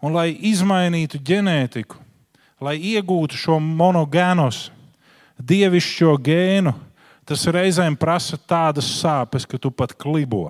Un, 0.00 0.14
lai 0.16 0.32
izmainītu 0.32 1.20
ģenētiku, 1.22 1.98
lai 2.64 2.76
iegūtu 2.92 3.36
šo 3.36 3.58
monogēnos, 3.60 4.70
dievišķo 5.40 6.14
gēnu, 6.24 6.72
tas 7.28 7.46
reizēm 7.46 7.96
prasa 8.00 8.38
tādas 8.38 8.88
sāpes, 9.00 9.46
ka 9.46 9.60
tu 9.60 9.70
pat 9.70 9.94
klibo. 9.94 10.48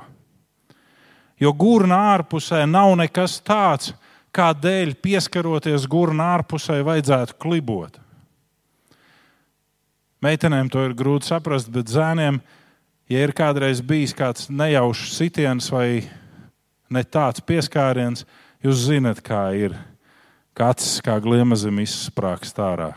Jo 1.41 1.53
gurna 1.57 1.99
ārpusē 2.15 2.63
nav 2.69 2.95
nekas 3.01 3.39
tāds, 3.45 3.93
kādēļ 4.37 4.95
pieskaroties 5.03 5.87
gurna 5.91 6.35
ārpusē 6.37 6.79
vajadzētu 6.87 7.37
klibot. 7.41 7.99
Meitenēm 10.21 10.69
to 10.71 10.85
ir 10.85 10.95
grūti 10.97 11.31
saprast, 11.31 11.71
bet 11.73 11.89
zēniem, 11.89 12.43
ja 13.11 13.25
ir 13.27 13.35
kādreiz 13.35 13.83
bijis 13.83 14.15
kāds 14.17 14.49
nejaušs 14.51 15.15
sitiens 15.19 15.71
vai 15.75 16.07
ne 16.91 17.03
tāds 17.03 17.43
pieskāriens, 17.43 18.25
jūs 18.63 18.87
zinat, 18.87 19.23
kā 19.23 19.51
ir. 19.59 19.75
Kāds 20.55 20.99
kā 21.05 21.17
gliemazim 21.23 21.79
izsprāgst 21.83 22.59
ārā, 22.61 22.93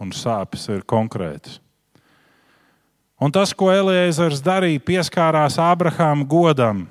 un 0.00 0.12
sāpes 0.14 0.68
ir 0.70 0.84
konkrētas. 0.88 1.58
Un 3.20 3.32
tas, 3.32 3.52
ko 3.52 3.68
Eliezers 3.72 4.40
darīja, 4.40 4.80
pieskārās 4.80 5.58
Abrahāma 5.60 6.24
godam, 6.24 6.86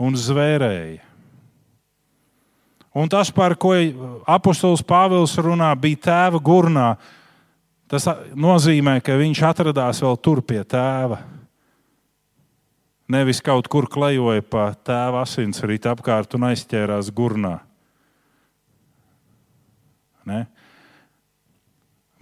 un 0.00 0.16
zvērēja. 0.16 1.02
Un 2.96 3.10
tas, 3.12 3.28
par 3.30 3.54
ko 3.60 3.74
apustulis 4.26 4.82
Pāvils 4.82 5.36
runā, 5.38 5.68
bija 5.78 6.00
tēva 6.08 6.40
gurnā. 6.42 6.94
Tas 7.90 8.08
nozīmē, 8.34 8.96
ka 9.04 9.18
viņš 9.20 9.42
atradās 9.50 10.00
vēl 10.02 10.16
tur 10.24 10.40
pie 10.42 10.62
tēva. 10.64 11.20
Nevis 13.10 13.40
kaut 13.42 13.66
kur 13.70 13.88
klejoja 13.90 14.44
pa 14.46 14.70
tēva 14.86 15.24
asins 15.24 15.62
rīta 15.66 15.94
apkārt 15.96 16.36
un 16.38 16.46
aizķērās 16.50 17.10
gurnā. 17.14 17.56
Ne? 20.28 20.44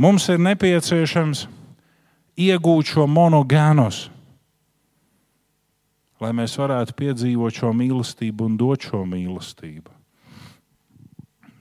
Mums 0.01 0.28
ir 0.32 0.39
nepieciešams 0.41 1.45
iegūt 2.39 2.95
šo 2.95 3.09
monogēnos 3.11 4.07
lai 6.22 6.32
mēs 6.34 6.57
varētu 6.59 6.97
piedzīvot 6.99 7.61
šo 7.61 7.70
mīlestību 7.76 8.49
un 8.49 8.57
dot 8.59 8.89
šo 8.89 9.05
mīlestību. 9.09 9.95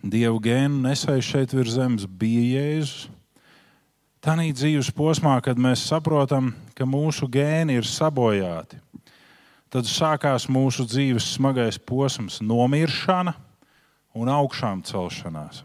Dievu 0.08 0.42
gēnu 0.42 0.82
nesējis 0.86 1.30
šeit 1.34 1.54
virs 1.56 1.76
zemes 1.76 2.08
bija 2.08 2.62
Jēzus. 2.62 3.08
Tanī 4.24 4.50
dzīves 4.56 4.90
posmā, 4.96 5.38
kad 5.46 5.60
mēs 5.62 5.86
saprotam, 5.88 6.52
ka 6.76 6.88
mūsu 6.90 7.30
gēni 7.32 7.78
ir 7.78 7.86
sabojāti, 7.88 8.80
tad 9.74 9.88
sākās 9.90 10.48
mūsu 10.52 10.86
dzīves 10.88 11.34
smagais 11.36 11.78
posms, 11.78 12.40
nomiršana 12.42 13.36
un 14.18 14.32
augšām 14.32 14.84
celšanās. 14.88 15.64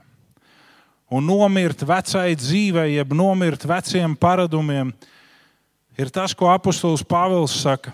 Un 1.13 1.27
nomirt 1.29 1.85
vecai 1.85 2.33
dzīvei, 2.39 2.95
jeb 2.97 3.13
nomirt 3.13 3.67
veciem 3.69 4.15
paradumiem, 4.17 4.95
ir 6.01 6.09
tas, 6.09 6.33
ko 6.33 6.49
apustulis 6.49 7.05
Pāvils 7.05 7.59
saka 7.61 7.93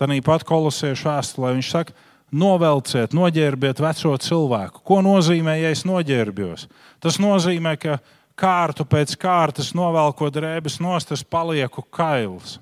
Tāpat 0.00 0.46
kolosiešu 0.48 1.10
vēstulē 1.10 1.50
viņš 1.58 1.68
saka, 1.74 1.92
novelciet, 2.32 3.12
noģērbiet 3.12 3.82
veco 3.84 4.14
cilvēku. 4.16 4.80
Ko 4.86 5.02
nozīmē, 5.04 5.58
ja 5.60 5.74
es 5.74 5.84
noģērbjos? 5.84 6.70
Tas 7.04 7.18
nozīmē, 7.20 7.74
ka 7.76 7.98
kārtu 8.40 8.86
pēc 8.88 9.12
kārtas 9.20 9.74
novelkot 9.76 10.32
drēbes 10.32 10.78
nost, 10.80 11.12
es 11.12 11.20
palieku 11.20 11.84
kails. 11.92 12.56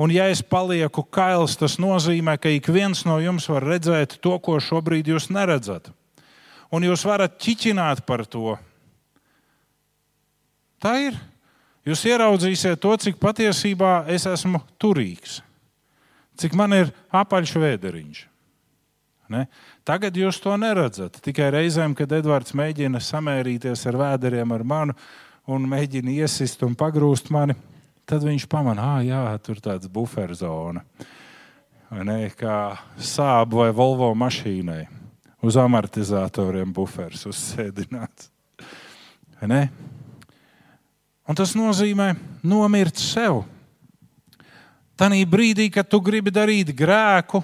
Un, 0.00 0.12
ja 0.14 0.28
es 0.32 0.40
palieku 0.42 1.04
kails, 1.12 1.58
tas 1.60 1.76
nozīmē, 1.82 2.38
ka 2.40 2.48
ik 2.48 2.70
viens 2.72 3.04
no 3.04 3.18
jums 3.20 3.48
var 3.52 3.66
redzēt 3.74 4.16
to, 4.24 4.38
ko 4.40 4.56
šobrīd 4.62 5.10
jūs 5.12 5.28
neredzat. 5.32 5.90
Un 6.72 6.86
jūs 6.86 7.04
varat 7.04 7.36
ķiķināt 7.36 8.06
par 8.08 8.24
to. 8.24 8.56
Tā 10.80 10.96
ir. 11.10 11.18
Jūs 11.82 12.04
ieraudzīsiet 12.06 12.78
to, 12.78 12.92
cik 12.94 13.16
patiesībā 13.18 14.04
es 14.14 14.22
esmu 14.30 14.60
turīgs, 14.78 15.40
cik 16.38 16.54
man 16.54 16.76
ir 16.76 16.92
apaļš 17.10 17.56
vēderiņš. 17.58 18.20
Ne? 19.32 19.46
Tagad 19.86 20.14
jūs 20.14 20.38
to 20.44 20.54
neredzat. 20.60 21.18
Tikai 21.24 21.48
reizēm, 21.54 21.96
kad 21.98 22.12
Edvards 22.14 22.54
mēģina 22.54 23.00
samērīties 23.02 23.82
ar 23.90 23.98
vēderiem, 23.98 24.54
ar 24.54 24.62
manu 24.62 24.96
un 25.50 25.66
mēģina 25.66 26.14
iesist 26.22 26.62
un 26.62 26.76
pagrūst 26.78 27.32
mani, 27.34 27.56
tad 28.08 28.24
viņš 28.26 28.46
pamanā, 28.50 28.88
ah, 28.98 29.02
jā, 29.04 29.22
tur 29.44 29.58
ir 29.58 29.64
tāds 29.64 29.90
buferzona. 29.92 30.84
Ne, 31.92 32.30
kā 32.32 32.74
sābu 32.96 33.60
vai 33.60 33.70
Volvo 33.76 34.08
mašīnai. 34.16 34.86
Uz 35.42 35.58
amortizatoriem 35.58 36.70
buferis 36.72 37.26
uzsēdināts. 37.28 38.30
Ne? 39.42 39.66
Un 41.28 41.36
tas 41.38 41.52
nozīmē 41.58 42.12
nomirt 42.46 43.00
sev. 43.00 43.42
Tanī 44.98 45.24
brīdī, 45.26 45.66
kad 45.74 45.88
tu 45.90 45.98
gribi 46.04 46.30
darīt 46.34 46.70
grēku, 46.76 47.42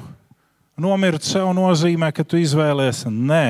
nomirt 0.79 1.27
sev 1.27 1.51
nozīmē, 1.57 2.13
ka 2.15 2.23
tu 2.23 2.39
izvēlēsies 2.39 3.11
nē, 3.11 3.47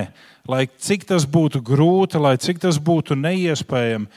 lai 0.48 0.64
cik 0.66 1.04
tas 1.10 1.28
būtu 1.28 1.60
grūti, 1.64 2.20
lai 2.20 2.36
cik 2.40 2.62
tas 2.64 2.80
būtu 2.80 3.18
neiespējami, 3.20 4.08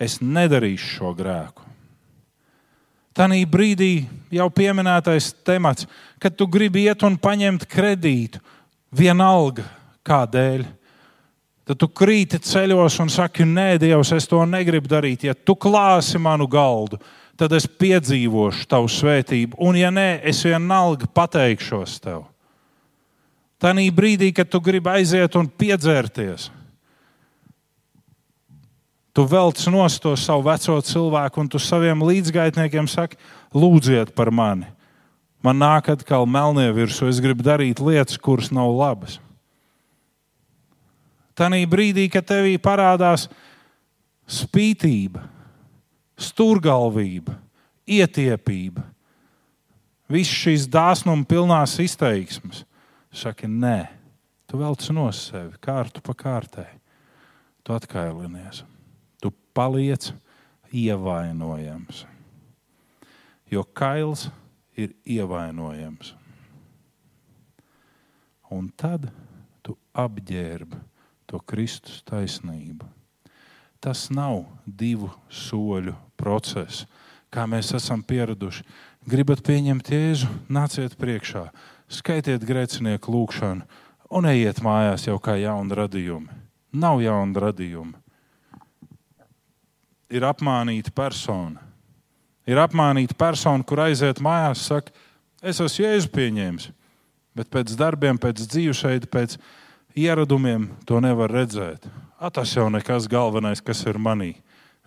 es 0.00 0.20
nedarīšu 0.22 0.94
šo 1.00 1.12
grēku. 1.18 1.69
Tanī 3.16 3.42
brīdī 3.48 4.06
jau 4.30 4.46
pieminētais 4.54 5.32
temats, 5.46 5.86
kad 6.22 6.36
tu 6.38 6.46
gribi 6.46 6.86
iet 6.86 7.02
un 7.02 7.16
paņemt 7.18 7.66
kredītu, 7.70 8.38
vienalga 8.94 9.64
kādēļ. 10.06 10.62
Tad 11.70 11.78
tu 11.78 11.88
krīti 11.90 12.40
ceļos 12.42 12.96
un 13.02 13.10
saki, 13.12 13.46
nē, 13.46 13.78
Dievs, 13.82 14.12
es 14.14 14.26
to 14.30 14.40
negribu 14.46 14.90
darīt. 14.90 15.26
Ja 15.26 15.34
tu 15.34 15.54
klāsi 15.58 16.18
manu 16.22 16.48
galdu, 16.50 16.98
tad 17.38 17.52
es 17.54 17.66
piedzīvošu 17.66 18.66
tavu 18.70 18.90
svētību. 18.90 19.58
Un, 19.62 19.78
ja 19.78 19.90
nē, 19.94 20.22
es 20.26 20.42
vienalga 20.46 21.10
pateikšos 21.14 21.98
tev. 22.02 22.24
Tanī 23.60 23.90
brīdī, 23.92 24.30
kad 24.32 24.48
tu 24.48 24.62
gribi 24.64 24.88
aiziet 24.88 25.36
un 25.36 25.50
piedzērties, 25.50 26.48
tu 29.20 29.26
velc 29.28 29.66
nost 29.68 30.00
to 30.00 30.14
savu 30.16 30.46
veco 30.48 30.78
cilvēku, 30.80 31.42
un 31.42 31.48
tu 31.52 31.58
saviem 31.60 32.00
līdzgaitniekiem 32.08 32.86
saki, 32.88 33.18
lūdziet 33.52 34.14
par 34.16 34.30
mani. 34.32 34.64
Man 35.44 35.60
nāk 35.60 35.90
atkal 35.92 36.24
melnie 36.24 36.70
virsū, 36.72 37.08
es 37.12 37.20
gribu 37.20 37.44
darīt 37.44 37.82
lietas, 37.84 38.16
kuras 38.16 38.48
nav 38.48 38.72
labas. 38.72 39.18
Tanī 41.36 41.66
brīdī, 41.68 42.06
kad 42.12 42.24
tevī 42.24 42.56
parādās 42.56 43.26
spītība, 44.24 45.26
stūrgalvība, 46.16 47.36
ietiepība, 47.84 48.86
visas 50.08 50.40
šīs 50.46 50.68
dāsnuma 50.72 51.28
pilnās 51.28 51.76
izteiksmes, 51.76 52.64
saka, 53.12 53.44
nē, 53.44 53.84
tu 54.48 54.64
velc 54.64 54.90
no 54.96 55.10
sevi 55.12 55.60
kārtu 55.60 56.00
pa 56.04 56.16
kārtai. 56.16 56.70
Tu 57.60 57.76
atkailinies, 57.76 58.64
paliec 59.60 60.12
ievainojams. 60.72 62.06
Jo 63.50 63.64
kails 63.64 64.30
ir 64.76 64.94
ievainojams. 65.04 66.14
Un 68.50 68.70
tad 68.72 69.10
tu 69.60 69.76
apģērbi 69.92 70.80
to 71.28 71.42
Kristus 71.44 72.00
taisnību. 72.08 72.88
Tas 73.80 74.08
nav 74.12 74.46
divu 74.64 75.10
soļu 75.28 75.92
process, 76.16 76.86
kā 77.28 77.44
mēs 77.44 77.74
esam 77.76 78.00
pieraduši. 78.00 78.64
Gribat 79.08 79.44
pieņemt 79.44 79.92
jēzu, 79.92 80.28
nāciet 80.48 80.96
priekšā, 81.00 81.50
skaitiet 81.88 82.44
grēcinieku 82.48 83.12
lūgšanu 83.12 83.68
un 84.10 84.28
ejiet 84.32 84.64
mājās 84.64 85.04
jau 85.08 85.20
kā 85.20 85.36
jauni 85.40 85.76
radījumi. 85.76 86.40
Nav 86.80 87.02
jauna 87.04 87.50
radījuma. 87.50 88.00
Ir 90.10 90.26
apmānīta 90.26 90.90
persona. 90.94 91.62
Ir 92.50 92.58
apmānīta 92.58 93.14
persona, 93.14 93.64
kur 93.64 93.84
aiziet 93.84 94.18
mājās, 94.22 94.66
saka, 94.66 94.92
es 95.42 95.60
esmu 95.62 95.84
jēzu 95.84 96.10
pieņēmis, 96.14 96.70
bet 97.38 97.50
pēc 97.52 97.76
darbiem, 97.78 98.18
pēc 98.18 98.42
dzīvesveida, 98.42 99.06
pēc 99.06 99.36
dzīvesveida 99.36 99.58
ieradumiem 99.94 100.68
to 100.86 101.00
nevar 101.00 101.30
redzēt. 101.32 101.86
A, 102.20 102.30
tas 102.30 102.52
jau 102.54 102.68
nekas 102.70 103.08
galvenais, 103.10 103.62
kas 103.64 103.82
ir 103.88 103.98
manī, 103.98 104.34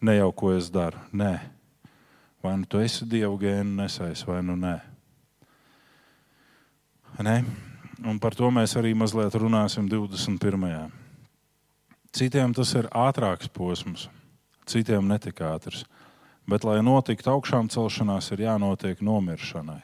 ne 0.02 0.18
jau 0.18 0.32
ko 0.36 0.54
es 0.54 0.70
daru. 0.72 1.00
Nē, 1.12 1.34
vai 2.44 2.56
nu 2.60 2.70
tu 2.70 2.82
esi 2.84 3.08
dievu 3.10 3.38
gēnu 3.42 3.82
nesais, 3.82 4.24
vai 4.28 4.42
nu 4.46 4.56
nē. 4.60 4.76
nē. 7.24 7.38
Un 8.04 8.20
par 8.20 8.36
to 8.36 8.50
mēs 8.52 8.76
arī 8.78 8.94
mazliet 8.98 9.36
runāsim 9.40 9.88
21. 9.90 10.92
Citiem 12.14 12.54
tas 12.54 12.74
ir 12.78 12.90
ātrāks 12.92 13.50
posms, 13.50 14.10
citiem 14.70 15.08
netik 15.10 15.42
ātrs. 15.44 15.84
Bet, 16.50 16.66
lai 16.68 16.82
notiktu 16.84 17.32
augšām 17.32 17.70
celšanās, 17.72 18.32
ir 18.36 18.44
jānotiek 18.44 19.00
nomiršanai. 19.04 19.82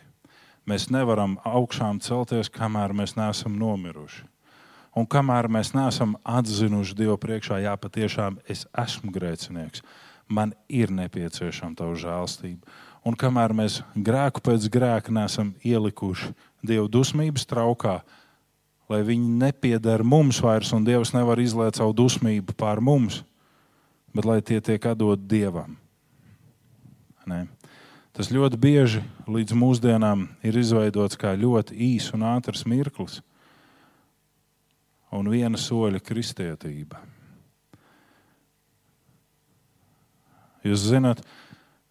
Mēs 0.67 0.89
nevaram 0.91 1.37
augšām 1.47 2.01
celties, 2.03 2.51
kamēr 2.51 2.91
mēs 2.93 3.15
neesam 3.17 3.55
nomiruši. 3.57 4.25
Un 4.97 5.07
kamēr 5.07 5.47
mēs 5.49 5.71
neesam 5.77 6.17
atzinuši 6.27 6.97
Dievu 6.97 7.15
priekšā, 7.21 7.61
jā, 7.63 7.73
patiešām 7.79 8.39
es 8.49 8.65
esmu 8.77 9.13
grēcinieks, 9.15 9.83
man 10.27 10.51
ir 10.67 10.91
nepieciešama 10.91 11.77
tava 11.77 11.95
žēlstība. 11.97 12.67
Un 13.07 13.15
kamēr 13.15 13.53
mēs 13.55 13.79
grēku 13.95 14.43
pēc 14.43 14.67
grēka 14.73 15.13
neesam 15.15 15.53
ielikuši 15.63 16.33
Dieva 16.65 16.89
dusmības 16.91 17.47
traukā, 17.47 18.01
lai 18.91 18.99
viņi 19.07 19.29
nepieder 19.39 20.03
mums 20.03 20.41
vairs, 20.43 20.73
un 20.75 20.83
Dievs 20.83 21.13
nevar 21.15 21.39
izlēt 21.39 21.79
savu 21.79 21.93
dusmību 21.95 22.57
pār 22.59 22.81
mums, 22.83 23.21
bet 24.15 24.25
lai 24.25 24.39
tie 24.41 24.59
tiek 24.61 24.85
atdot 24.89 25.21
Dievam. 25.29 25.77
Ne? 27.29 27.45
Tas 28.15 28.31
ļoti 28.33 28.57
bieži 28.59 29.03
līdz 29.29 29.55
mūsdienām 29.55 30.25
ir 30.43 30.57
izveidots 30.59 31.19
kā 31.19 31.35
ļoti 31.37 31.77
īss 31.93 32.13
un 32.17 32.25
ātrs 32.27 32.65
mirklis 32.67 33.21
un 35.15 35.29
viena 35.31 35.57
soļa 35.57 36.01
kristietība. 36.05 36.99
Jūs 40.65 40.89
zināt, 40.91 41.21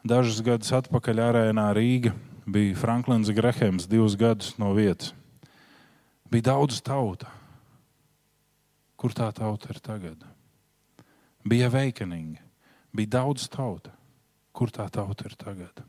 dažus 0.06 0.42
gadus 0.44 0.74
atpakaļ 0.76 1.22
arēnā 1.24 1.70
Rīga 1.74 2.12
bija 2.48 2.76
Franklins 2.76 3.32
Grahams, 3.34 3.88
divus 3.88 4.16
gadus 4.18 4.52
no 4.60 4.74
vietas. 4.76 5.14
Bija 6.28 6.50
daudz 6.52 6.82
tauta. 6.84 7.30
Kur 8.98 9.14
tā 9.16 9.30
tauta 9.32 9.72
ir 9.72 9.80
tagad? 9.80 10.26
Bija 11.46 11.68
veikanīgi, 11.70 12.40
bija 12.94 13.14
daudz 13.18 13.46
tauta. 13.52 13.92
Kur 14.52 14.72
tā 14.74 14.88
tauta 14.90 15.28
ir 15.28 15.36
tagad? 15.38 15.84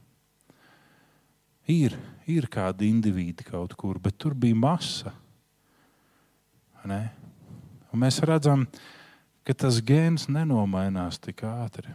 Ir, 1.69 1.95
ir 2.29 2.47
kādi 2.49 2.89
indivīdi 2.89 3.45
kaut 3.47 3.73
kur, 3.77 3.97
bet 4.01 4.17
tur 4.17 4.35
bija 4.37 4.57
masa. 4.57 5.13
Mēs 7.93 8.19
redzam, 8.25 8.67
ka 9.45 9.53
tas 9.53 9.79
gēns 9.81 10.27
nenomainās 10.29 11.17
tik 11.21 11.43
ātri. 11.45 11.93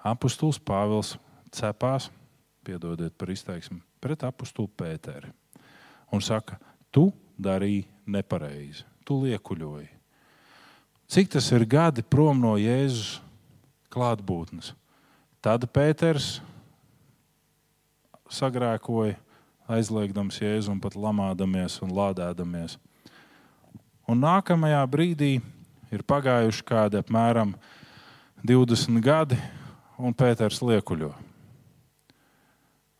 Apostols 0.00 0.60
Pāvils 0.60 1.16
cepās, 1.52 2.08
piedodiet 2.64 3.16
par 3.20 3.32
izteiksmi, 3.32 3.82
pret 4.00 4.24
apostulu 4.24 4.72
Pēteri 4.72 5.32
un 6.12 6.22
saka, 6.22 6.58
tu 6.90 7.10
darīji 7.38 7.86
nepareizi, 8.10 8.84
tu 9.06 9.20
liekuļoji. 9.24 9.88
Cik 11.10 11.32
tas 11.34 11.48
ir 11.50 11.64
gadi 11.66 12.04
prom 12.06 12.38
no 12.38 12.52
Jēzus 12.54 13.16
klātbūtnes? 13.90 14.68
Tad 15.42 15.64
Pēters 15.74 16.36
sagrēkoja, 18.30 19.16
aizliegdams 19.66 20.38
Jēzu 20.38 20.70
un 20.70 20.78
pat 20.78 20.94
lamādamies 20.94 21.80
un 21.82 21.90
lādēdamies. 21.96 22.76
Un 24.06 24.22
nākamajā 24.22 24.84
brīdī 24.92 25.32
ir 25.90 26.06
pagājuši 26.06 26.62
kādi 26.70 27.00
apmēram 27.02 27.56
20 28.46 29.02
gadi, 29.02 29.40
un 29.98 30.14
Pēters 30.14 30.62
liekuļo. 30.62 31.10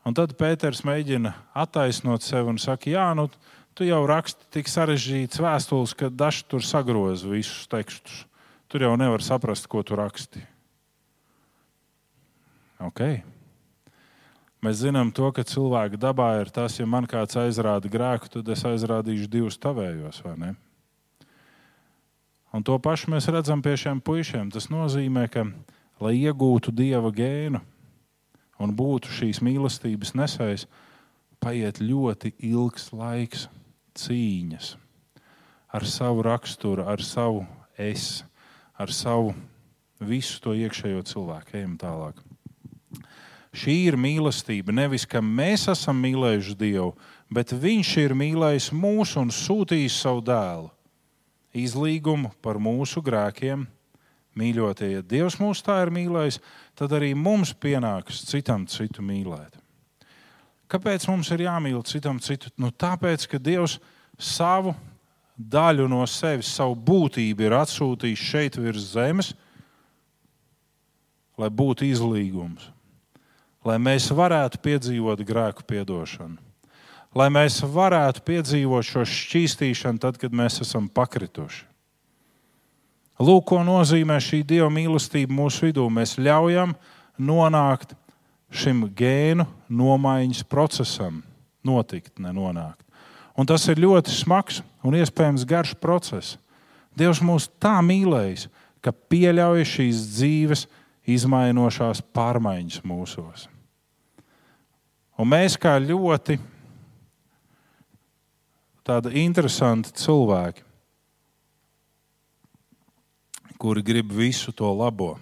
Un 0.03 0.19
tad 0.19 0.35
Pēters 0.35 0.83
mēģina 0.83 1.31
attaisnot 1.63 2.27
sevi 2.27 2.51
un 2.51 2.59
saka, 2.59 2.91
jā, 2.91 3.07
nu, 3.15 3.29
tu 3.75 3.87
jau 3.87 4.01
raksti 4.09 4.47
tik 4.53 4.69
sarežģītas 4.71 5.41
vēstules, 5.41 5.95
ka 5.97 6.09
daži 6.11 6.45
tur 6.51 6.65
sagroza 6.65 7.29
visus 7.31 7.67
tekstus. 7.71 8.25
Tur 8.71 8.85
jau 8.85 8.93
nevar 8.95 9.23
saprast, 9.23 9.67
ko 9.67 9.83
tu 9.83 9.97
raksti. 9.99 10.39
Okay. 12.81 13.19
Mēs 14.61 14.79
zinām, 14.83 15.09
to, 15.13 15.27
ka 15.33 15.43
cilvēka 15.45 15.97
dabā 15.99 16.29
ir 16.43 16.51
tas, 16.53 16.77
ja 16.79 16.85
man 16.85 17.07
kāds 17.09 17.35
aizrāda 17.37 17.89
grēku, 17.89 18.29
tad 18.29 18.47
es 18.53 18.61
aizrādīšu 18.65 19.27
divus 19.29 19.57
tavējos? 19.61 20.21
Un 22.51 22.65
to 22.67 22.77
pašu 22.79 23.11
mēs 23.13 23.29
redzam 23.33 23.63
pie 23.65 23.73
šiem 23.79 24.01
puišiem. 24.03 24.51
Tas 24.53 24.69
nozīmē, 24.69 25.25
ka, 25.33 25.47
lai 26.03 26.13
iegūtu 26.19 26.73
dieva 26.75 27.11
gēnu 27.15 27.61
un 28.61 28.75
būtu 28.77 29.09
šīs 29.09 29.41
mīlestības 29.41 30.13
nesējs, 30.17 30.67
paiet 31.41 31.81
ļoti 31.81 32.35
ilgs 32.51 32.91
laiks, 32.93 33.47
cīņas 33.97 34.75
ar 35.71 35.85
savu 35.87 36.21
raksturu, 36.27 36.83
ar 36.87 37.01
savu 37.03 37.45
es, 37.79 38.23
ar 38.75 38.91
savu 38.91 39.33
visu 40.01 40.41
to 40.43 40.53
iekšējo 40.57 41.03
cilvēku. 41.07 41.55
Ejam 41.55 41.77
tālāk. 41.79 42.19
Šī 43.51 43.75
ir 43.89 43.97
mīlestība. 43.99 44.71
Nevis, 44.75 45.05
ka 45.07 45.19
mēs 45.23 45.67
esam 45.71 45.99
mīlējuši 46.03 46.55
Dievu, 46.59 46.93
bet 47.31 47.51
Viņš 47.51 47.91
ir 48.03 48.15
mīlējis 48.15 48.71
mūs 48.75 49.17
un 49.19 49.31
sūtījis 49.31 49.99
savu 50.03 50.23
dēlu. 50.27 50.71
Izlīgumu 51.51 52.31
par 52.43 52.59
mūsu 52.63 53.03
grēkiem. 53.03 53.67
Mīļotie, 54.39 54.87
ja 54.93 55.01
Dievs 55.03 55.35
mūs 55.43 55.59
tā 55.59 55.81
ir 55.83 55.91
mīlējis, 55.91 56.39
tad 56.79 56.93
arī 56.95 57.11
mums 57.11 57.51
pienāks 57.51 58.23
citam 58.29 58.63
citu 58.71 59.03
mīlēt. 59.03 59.60
Kāpēc 60.71 61.03
mums 61.09 61.27
ir 61.35 61.43
jāmīl 61.47 61.81
citam 61.83 62.19
citu? 62.23 62.51
Nu, 62.55 62.71
tāpēc, 62.71 63.25
ka 63.27 63.39
Dievs 63.41 63.77
savu 64.15 64.73
daļu 65.35 65.87
no 65.91 66.03
sevis, 66.07 66.51
savu 66.55 66.77
būtību 66.77 67.47
ir 67.47 67.55
atsūtījis 67.57 68.27
šeit 68.31 68.59
virs 68.61 68.91
zemes, 68.93 69.33
lai 71.39 71.49
būtu 71.49 71.87
izlīgums, 71.89 72.69
lai 73.65 73.79
mēs 73.81 74.11
varētu 74.15 74.61
piedzīvot 74.61 75.23
grēku 75.25 75.65
piedošanu, 75.67 76.37
lai 77.17 77.27
mēs 77.33 77.59
varētu 77.65 78.23
piedzīvot 78.27 78.87
šo 78.87 79.03
šķīstīšanu 79.07 80.01
tad, 80.03 80.21
kad 80.21 80.35
mēs 80.35 80.61
esam 80.63 80.87
pakrituši. 80.87 81.65
Lūk, 83.21 83.51
ko 83.51 83.59
nozīmē 83.61 84.15
šī 84.23 84.41
dieva 84.47 84.69
mīlestība 84.73 85.35
mūsu 85.35 85.67
vidū. 85.67 85.83
Mēs 85.93 86.15
ļaujam 86.17 86.71
nonākt 87.21 87.93
šim 88.51 88.85
gēnu 88.95 89.47
nomaiņas 89.71 90.43
procesam, 90.51 91.21
notikt, 91.63 92.13
nenonākt. 92.19 92.83
Un 93.39 93.47
tas 93.47 93.63
ir 93.71 93.79
ļoti 93.79 94.11
smags 94.13 94.59
un 94.83 94.97
iespējams 94.99 95.47
garš 95.47 95.73
process. 95.79 96.35
Dievs 96.97 97.21
mūs 97.23 97.47
tā 97.61 97.77
mīlējis, 97.85 98.49
ka 98.83 98.91
pieļauj 98.91 99.63
šīs 99.71 100.03
dzīves 100.17 100.65
izmainošās 101.07 102.03
pārmaiņas 102.13 102.83
mūsos. 102.87 103.47
Un 105.21 105.29
mēs 105.31 105.55
kā 105.61 105.77
ļoti 105.79 106.39
tādi 108.87 109.21
interesanti 109.21 109.93
cilvēki, 110.01 110.65
kuri 113.61 113.83
grib 113.85 114.13
visu 114.17 114.51
to 114.57 114.71
labo 114.73 115.13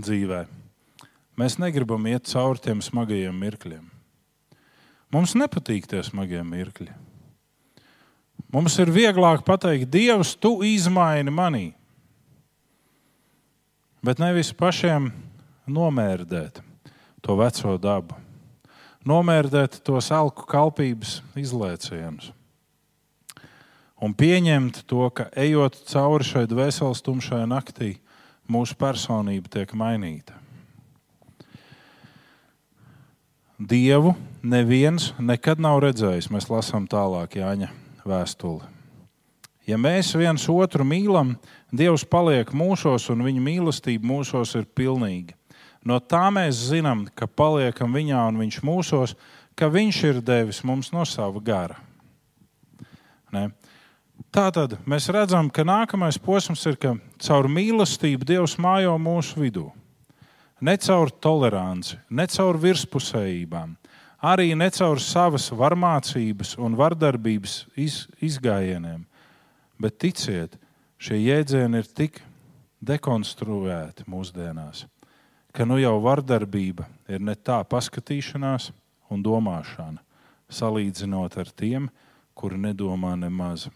dzīvē, 0.00 0.46
mēs 1.40 1.58
negribam 1.62 2.06
iet 2.10 2.28
cauri 2.30 2.62
tiem 2.62 2.82
smagajiem 2.84 3.36
mirkļiem. 3.40 3.86
Mums 5.14 5.36
nepatīk 5.38 5.86
tie 5.90 6.02
smagie 6.02 6.42
mirkļi. 6.42 6.90
Mums 8.54 8.76
ir 8.82 8.90
vieglāk 8.90 9.44
pateikt, 9.46 9.90
Dievs, 9.90 10.34
tu 10.38 10.56
izmaini 10.66 11.30
manī. 11.34 11.64
Bet 14.04 14.20
nevis 14.22 14.52
pašiem 14.54 15.10
nomērdēt 15.70 16.60
to 17.24 17.36
veco 17.38 17.76
dabu, 17.80 18.18
nomērdēt 19.06 19.80
tos 19.86 20.10
alku 20.12 20.46
kalpības 20.50 21.20
izlēcienus 21.38 22.32
un 24.04 24.12
pieņemt 24.12 24.84
to, 24.90 25.08
ka 25.16 25.30
ejot 25.38 25.78
cauri 25.88 26.26
šai 26.26 26.44
dvēseles 26.50 27.02
tumšai 27.04 27.44
naktī, 27.48 27.94
mūsu 28.50 28.76
personība 28.76 29.48
tiek 29.48 29.72
mainīta. 29.78 30.36
Dievu 33.58 34.16
neviens 34.42 35.12
nekad 35.22 35.60
nav 35.62 35.78
redzējis. 35.84 36.26
Mēs 36.34 36.48
lasām 36.50 36.88
tālāk 36.90 37.36
Jāņa 37.38 37.70
vēstuli. 38.02 38.66
Ja 39.64 39.78
mēs 39.80 40.10
viens 40.18 40.44
otru 40.50 40.84
mīlam, 40.84 41.36
Dievs 41.74 42.04
paliek 42.06 42.50
mūsos 42.54 43.06
un 43.10 43.24
viņa 43.24 43.40
mīlestība 43.42 44.06
mūsos 44.06 44.52
ir 44.58 44.66
pilnīga. 44.66 45.34
No 45.84 46.00
tā 46.00 46.26
mēs 46.34 46.60
zinām, 46.70 47.06
ka 47.14 47.26
paliekam 47.26 47.94
viņā 47.94 48.20
un 48.30 48.42
viņš 48.42 48.60
mūsos, 48.64 49.14
ka 49.56 49.70
viņš 49.70 50.02
ir 50.10 50.20
devis 50.24 50.62
mums 50.64 50.90
no 50.92 51.04
sava 51.08 51.40
gara. 51.44 51.78
Ne? 53.32 53.48
Tā 54.34 54.48
tad 54.54 54.76
mēs 54.86 55.08
redzam, 55.14 55.48
ka 55.50 55.64
nākamais 55.66 56.18
posms 56.18 56.62
ir, 56.70 56.78
ka 56.78 56.94
caur 57.22 57.48
mīlestību 57.50 58.26
Dievs 58.26 58.58
mājo 58.58 58.94
mūsu 58.98 59.42
vidū. 59.42 59.68
Ne 60.60 60.76
caur 60.78 61.10
toleranci, 61.10 61.98
ne 62.10 62.26
caur 62.30 62.58
virspusējībām, 62.62 63.74
arī 64.24 64.54
ne 64.56 64.70
caur 64.72 65.00
savas 65.02 65.50
varmācības 65.52 66.54
un 66.62 66.76
vardarbības 66.78 67.56
iz, 67.76 68.04
izgājieniem. 68.22 69.02
Bet 69.80 69.98
ticiet, 69.98 70.54
šie 70.96 71.18
jēdzieni 71.18 71.82
ir 71.82 71.90
tik 71.90 72.22
dekonstruēti 72.84 74.06
mūsdienās, 74.10 74.84
ka 75.52 75.66
nu 75.66 75.80
jau 75.82 75.96
vardarbība 76.04 76.86
ir 77.10 77.20
ne 77.20 77.34
tā 77.34 77.58
paskatīšanās 77.66 78.70
un 79.10 79.22
domāšana, 79.24 80.00
salīdzinot 80.48 81.36
ar 81.40 81.50
tiem, 81.50 81.88
kuri 82.34 82.58
nedomā 82.60 83.14
nemaz. 83.18 83.68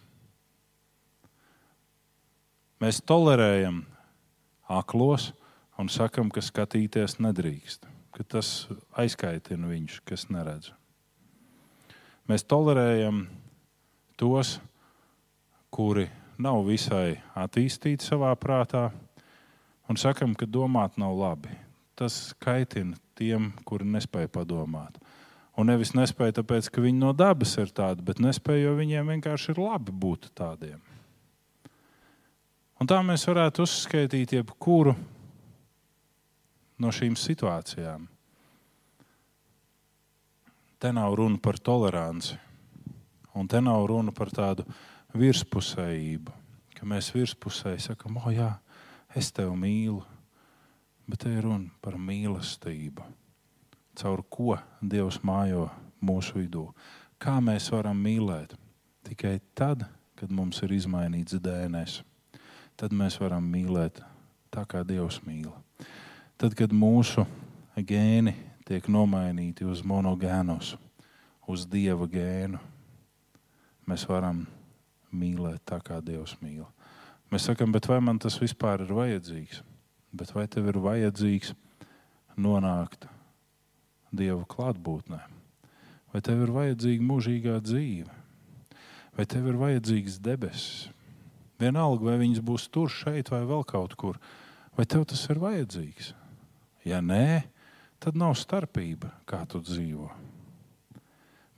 Mēs 2.79 3.01
tolerējam 3.03 3.83
aklos 4.71 5.33
un 5.79 5.89
sakam, 5.93 6.31
ka 6.31 6.43
skatīties 6.43 7.19
nedrīkst, 7.23 7.87
ka 8.15 8.27
tas 8.27 8.69
aizkaitina 8.99 9.71
viņus, 9.71 10.01
kas 10.09 10.27
neredz. 10.33 10.73
Mēs 12.29 12.45
tolerējam 12.45 13.23
tos, 14.21 14.59
kuri 15.73 16.09
nav 16.39 16.65
visai 16.67 17.19
attīstīti 17.39 18.05
savā 18.05 18.35
prātā, 18.37 18.89
un 19.89 19.97
sakam, 19.97 20.35
ka 20.37 20.47
domāt 20.47 20.99
nav 21.01 21.17
labi. 21.17 21.55
Tas 21.99 22.35
kaitina 22.43 22.99
tiem, 23.19 23.53
kuri 23.67 23.89
nespēja 23.89 24.31
padomāt. 24.31 24.99
Un 25.59 25.67
nevis 25.67 25.91
nespēja 25.97 26.37
tāpēc, 26.39 26.69
ka 26.71 26.83
viņi 26.85 27.01
no 27.01 27.11
dabas 27.17 27.57
ir 27.59 27.73
tādi, 27.75 28.05
bet 28.07 28.21
nespēja, 28.23 28.69
jo 28.69 28.77
viņiem 28.79 29.09
vienkārši 29.17 29.55
ir 29.55 29.63
labi 29.65 29.95
būt 30.05 30.29
tādiem. 30.39 30.79
Un 32.79 32.87
tā 32.87 33.01
mēs 33.03 33.25
varētu 33.27 33.65
uzskaitīt 33.65 34.37
jebkuru 34.37 34.95
no 36.79 36.93
šīm 36.95 37.17
situācijām. 37.19 38.07
Te 40.79 40.93
nav 40.95 41.17
runa 41.19 41.41
par 41.43 41.59
toleranci, 41.59 42.37
un 43.35 43.49
te 43.51 43.61
nav 43.63 43.87
runa 43.91 44.15
par 44.15 44.31
tādu 44.31 44.67
virspusējību, 45.19 46.35
ka 46.79 46.87
mēs 46.87 47.11
virspusēji 47.15 47.89
sakam, 47.89 48.21
o, 48.23 48.31
jā, 48.31 48.53
es 49.19 49.33
tevi 49.35 49.57
mīlu, 49.59 50.05
bet 51.09 51.25
te 51.25 51.35
ir 51.35 51.47
runa 51.49 51.73
par 51.83 51.99
mīlestību, 51.99 53.07
caur 53.99 54.23
ko 54.31 54.59
Dievs 54.79 55.19
mājo 55.27 55.67
mūsu 56.05 56.39
vidū. 56.39 56.69
Kā 57.19 57.41
mēs 57.43 57.73
varam 57.75 57.99
mīlēt? 57.99 58.55
Tikai 59.09 59.41
tad, 59.59 59.83
kad 60.19 60.31
mums 60.31 60.61
ir 60.63 60.77
izmainīts 60.77 61.41
DNS, 61.43 62.03
tad 62.79 62.95
mēs 62.95 63.19
varam 63.19 63.47
mīlēt 63.51 63.99
tā, 64.55 64.63
kā 64.63 64.85
Dievs 64.87 65.25
mīl. 65.27 65.51
Tad, 66.39 66.53
kad 66.55 66.71
mūsu 66.71 67.25
gēni 67.75 68.31
tiek 68.63 68.85
nomainīti 68.87 69.65
uz 69.67 69.81
monogēnus, 69.83 70.77
uz 71.51 71.65
dieva 71.67 72.07
gēnu, 72.07 72.61
mēs 73.91 74.05
varam 74.07 74.45
mīlēt 75.11 75.65
tā, 75.67 75.81
kā 75.83 75.99
Dievs 75.99 76.37
mīl. 76.39 76.63
Mēs 77.33 77.49
sakām, 77.49 77.73
bet 77.75 77.89
vai 77.91 77.99
man 78.07 78.21
tas 78.23 78.37
vispār 78.39 78.85
ir 78.85 78.93
vajadzīgs? 78.95 79.65
Bet 80.15 80.31
vai 80.37 80.45
tev 80.47 80.69
ir 80.71 80.79
vajadzīgs 80.85 81.57
nonākt 82.39 83.09
Dieva 84.15 84.47
klātbūtnē? 84.47 85.19
Vai 86.15 86.23
tev 86.23 86.47
ir 86.47 86.55
vajadzīga 86.55 87.09
mūžīgā 87.09 87.57
dzīve? 87.67 88.15
Vai 89.19 89.27
tev 89.27 89.51
ir 89.51 89.59
vajadzīgs 89.59 90.23
debesis? 90.23 90.87
Vienalga, 91.59 92.13
vai 92.13 92.17
viņas 92.23 92.47
būs 92.47 92.71
tur, 92.71 92.87
šeit 92.95 93.35
vai 93.35 93.43
vēl 93.43 93.67
kaut 93.67 93.99
kur. 93.99 94.23
Vai 94.79 94.87
tev 94.87 95.03
tas 95.11 95.27
ir 95.27 95.43
vajadzīgs? 95.43 96.15
Ja 96.87 97.01
nē, 97.03 97.43
tad 97.99 98.19
nav 98.19 98.37
starpība, 98.39 99.11
kā 99.27 99.43
tu 99.51 99.61
dzīvo. 99.63 100.09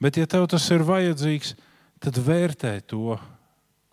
Bet, 0.01 0.17
ja 0.17 0.25
tev 0.25 0.47
tas 0.49 0.65
ir 0.73 0.81
vajadzīgs, 0.85 1.53
tad 2.01 2.17
vērtē 2.17 2.79
to, 2.89 3.17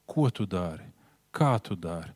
ko 0.08 0.30
tu 0.32 0.46
dari, 0.48 0.86
kā 1.34 1.58
tu 1.60 1.76
dari. 1.76 2.14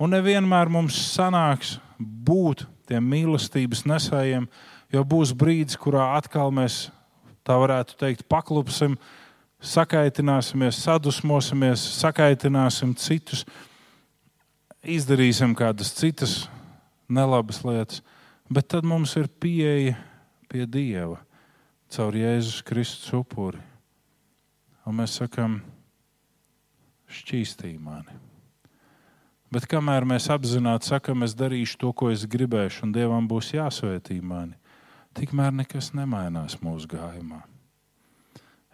Un 0.00 0.14
nevienmēr 0.16 0.70
mums 0.72 0.96
sanāks 1.12 1.76
būt 1.98 2.64
tiem 2.88 3.04
mīlestības 3.12 3.84
nesējiem, 3.88 4.48
jo 4.92 5.04
būs 5.04 5.34
brīdis, 5.36 5.76
kurā 5.80 6.14
atkal 6.16 6.50
mēs, 6.54 6.88
tā 7.44 7.56
varētu 7.60 7.98
teikt, 8.00 8.24
paklupsim, 8.28 8.96
sakaitināsimies, 9.64 10.80
sadusmosimies, 10.84 11.84
sakaitināsim 12.00 12.96
citus, 13.00 13.44
izdarīsim 14.84 15.54
kādas 15.56 15.92
citas 15.96 16.42
nelabas 17.08 17.62
lietas, 17.64 18.02
bet 18.54 18.70
tad 18.70 18.86
mums 18.86 19.16
ir 19.18 19.26
pieeja 19.28 19.96
pie 20.50 20.66
Dieva 20.70 21.18
caur 21.94 22.14
Jēzus 22.14 22.62
Kristus 22.66 23.12
upuri. 23.14 23.60
Un 24.84 24.98
mēs 24.98 25.16
sakām, 25.20 25.60
šķīstī 27.08 27.74
mani. 27.80 28.18
Bet 29.54 29.68
kamēr 29.70 30.06
mēs 30.08 30.26
apzināti 30.34 30.90
sakām, 30.90 31.22
es 31.24 31.36
darīšu 31.38 31.78
to, 31.80 31.92
ko 31.94 32.10
es 32.10 32.26
gribēšu, 32.26 32.84
un 32.86 32.94
Dievam 32.96 33.28
būs 33.30 33.52
jāsvētī 33.54 34.18
mani, 34.20 34.58
tikmēr 35.14 35.54
nekas 35.54 35.92
nemainās 35.94 36.58
mūsu 36.64 36.90
gājumā. 36.90 37.44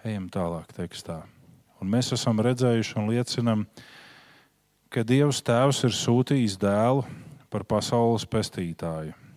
Ejam 0.09 0.31
tālāk 0.33 0.73
tekstā. 0.73 1.21
Un 1.81 1.93
mēs 1.93 2.11
esam 2.17 2.41
redzējuši 2.41 2.97
un 3.01 3.11
liecinām, 3.13 3.67
ka 4.91 5.05
Dievs 5.07 5.45
Tēvs 5.45 5.85
ir 5.89 5.97
sūtījis 5.97 6.57
dēlu 6.61 7.05
par 7.53 7.69
pasaules 7.69 8.25
pestītāju. 8.25 9.30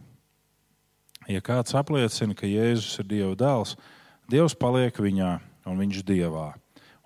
Ja 1.32 1.40
kāds 1.40 1.76
apliecina, 1.78 2.36
ka 2.36 2.48
Jēzus 2.50 3.00
ir 3.00 3.08
Dieva 3.08 3.36
dēls, 3.40 3.78
Dievs 4.32 4.56
paliek 4.60 4.98
viņā 5.00 5.38
un 5.70 5.80
viņš 5.80 6.02
Dievā. 6.08 6.52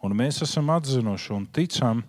Un 0.01 0.13
mēs 0.17 0.41
esam 0.45 0.71
atzinuši 0.73 1.33
un 1.35 1.45
ticam 1.53 2.03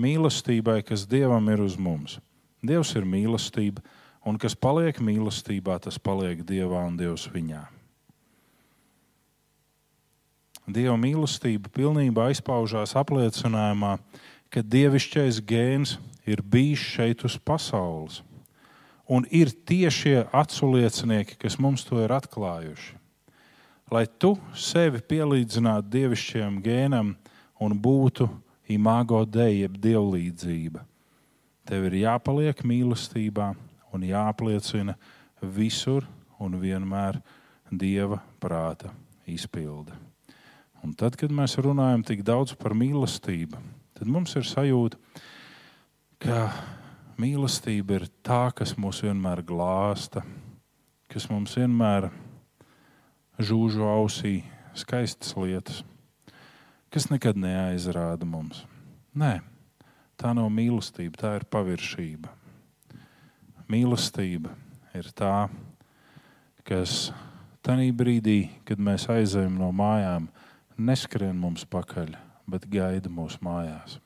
mīlestībai, 0.00 0.80
kas 0.86 1.06
Dievam 1.08 1.48
ir 1.52 1.64
uz 1.64 1.76
mums. 1.80 2.18
Dievs 2.64 2.94
ir 2.96 3.08
mīlestība, 3.08 3.84
un 4.24 4.40
kas 4.40 4.56
paliek 4.56 5.00
mīlestībā, 5.00 5.78
tas 5.84 5.98
paliek 6.00 6.44
Dievā 6.44 6.84
un 6.88 6.96
Dievs 7.00 7.28
viņā. 7.32 7.66
Dieva 10.70 10.96
mīlestība 11.00 11.72
pilnībā 11.74 12.30
izpaužās 12.30 12.94
apliecinājumā, 13.00 13.96
ka 14.52 14.62
dievišķais 14.62 15.40
gēns 15.44 15.96
ir 16.28 16.44
bijis 16.46 16.84
šeit 16.94 17.24
uz 17.26 17.36
pasaules 17.42 18.20
un 19.10 19.26
ir 19.34 19.50
tiešie 19.66 20.28
aculiecinieki, 20.30 21.34
kas 21.42 21.58
mums 21.58 21.82
to 21.88 21.98
ir 22.04 22.12
atklājuši. 22.14 22.94
Lai 23.90 24.04
tu 24.22 24.36
sevi 24.54 25.00
pielīdzinātu 25.02 25.90
dievišķajam 25.90 26.60
gēnam 26.62 27.16
un 27.58 27.74
būtu 27.74 28.28
imago 28.70 29.24
dei, 29.26 29.64
jeb 29.64 29.80
dievlīdzība, 29.82 30.84
tev 31.66 31.88
ir 31.90 31.98
jāpaliek 32.04 32.62
mīlestībā 32.62 33.50
un 33.90 34.06
jāapliecina 34.06 34.94
visur 35.42 36.06
un 36.38 36.54
vienmēr 36.62 37.18
dieva 37.70 38.20
prāta 38.38 38.92
izpilde. 39.26 39.96
Un 40.86 40.94
tad, 40.94 41.18
kad 41.18 41.34
mēs 41.34 41.58
runājam 41.60 42.06
tik 42.06 42.22
daudz 42.24 42.54
par 42.56 42.72
mīlestību, 42.78 43.58
tad 43.98 44.08
mums 44.08 44.38
ir 44.38 44.46
sajūta, 44.46 44.96
ka 46.22 46.46
Mīlestība 47.20 47.98
ir 47.98 48.04
tā, 48.24 48.48
kas 48.56 48.76
mūs 48.80 49.02
vienmēr 49.04 49.42
glāsta, 49.44 50.22
kas 51.10 51.26
mums 51.28 51.52
vienmēr 51.58 52.06
žūžu 53.36 53.84
ausī 53.84 54.32
skaistas 54.78 55.34
lietas, 55.36 55.82
kas 56.88 57.10
nekad 57.12 57.36
neaizrāda 57.36 58.24
mums. 58.24 58.62
Nē, 59.12 59.34
tā 60.16 60.32
nav 60.38 60.48
mīlestība, 60.54 61.20
tā 61.20 61.36
ir 61.42 61.48
paviršība. 61.52 62.32
Mīlestība 63.68 64.54
ir 64.96 65.12
tā, 65.12 65.50
kas 66.64 67.10
tajā 67.66 67.90
brīdī, 68.00 68.38
kad 68.64 68.80
mēs 68.80 69.10
aizejam 69.12 69.60
no 69.60 69.74
mājām, 69.76 70.30
neskrien 70.78 71.36
mums 71.36 71.68
pakaļ, 71.68 72.14
bet 72.48 72.70
gaida 72.70 73.12
mūsu 73.12 73.44
mājās 73.44 74.00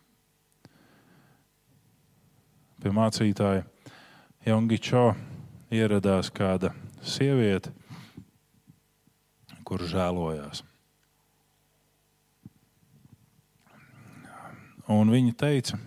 pie 2.84 2.90
mācītāja 2.92 3.62
Jongičo 4.44 5.14
ieradās 5.72 6.28
kāda 6.28 6.74
sieviete, 7.00 7.70
kur 9.64 9.80
žēlojās. 9.88 10.60
Un 14.92 15.08
viņa 15.08 15.32
teica, 15.40 15.78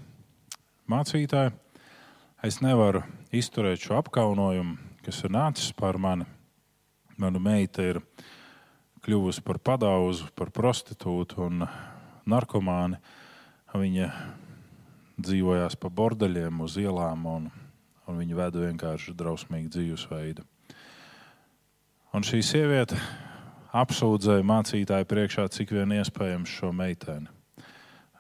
mācītāji, 0.89 1.53
es 2.49 2.57
nevaru 2.65 3.03
izturēt 3.29 3.83
šo 3.83 3.99
apkaunojumu, 3.99 4.73
kas 5.05 5.21
ir 5.21 5.35
nācis 5.37 5.69
pār 5.77 6.01
mani. 6.01 6.25
Mana 7.21 7.37
meita 7.37 7.85
ir 7.85 8.01
kļuvusi 9.05 9.45
par 9.45 9.61
padauzu, 9.61 10.31
par 10.33 10.49
prostitūtu 10.49 11.45
un 11.45 11.61
narkomāni. 12.25 12.97
Viņa 13.77 14.09
dzīvojās 15.22 15.78
pa 15.82 15.89
bordeļiem 15.89 16.61
uz 16.61 16.78
ielām, 16.82 17.26
un, 17.30 17.47
un 18.07 18.20
viņi 18.22 18.38
veda 18.38 18.65
vienkārši 18.68 19.15
drausmīgu 19.18 19.72
dzīvesveidu. 19.74 20.45
Un 22.15 22.26
šī 22.26 22.39
sieviete 22.45 22.99
apsūdzēja 23.76 24.45
mācītāju 24.47 25.09
priekšā, 25.09 25.47
cik 25.53 25.74
vien 25.76 25.91
iespējams 25.97 26.53
šo 26.59 26.72
meiteni. 26.74 27.28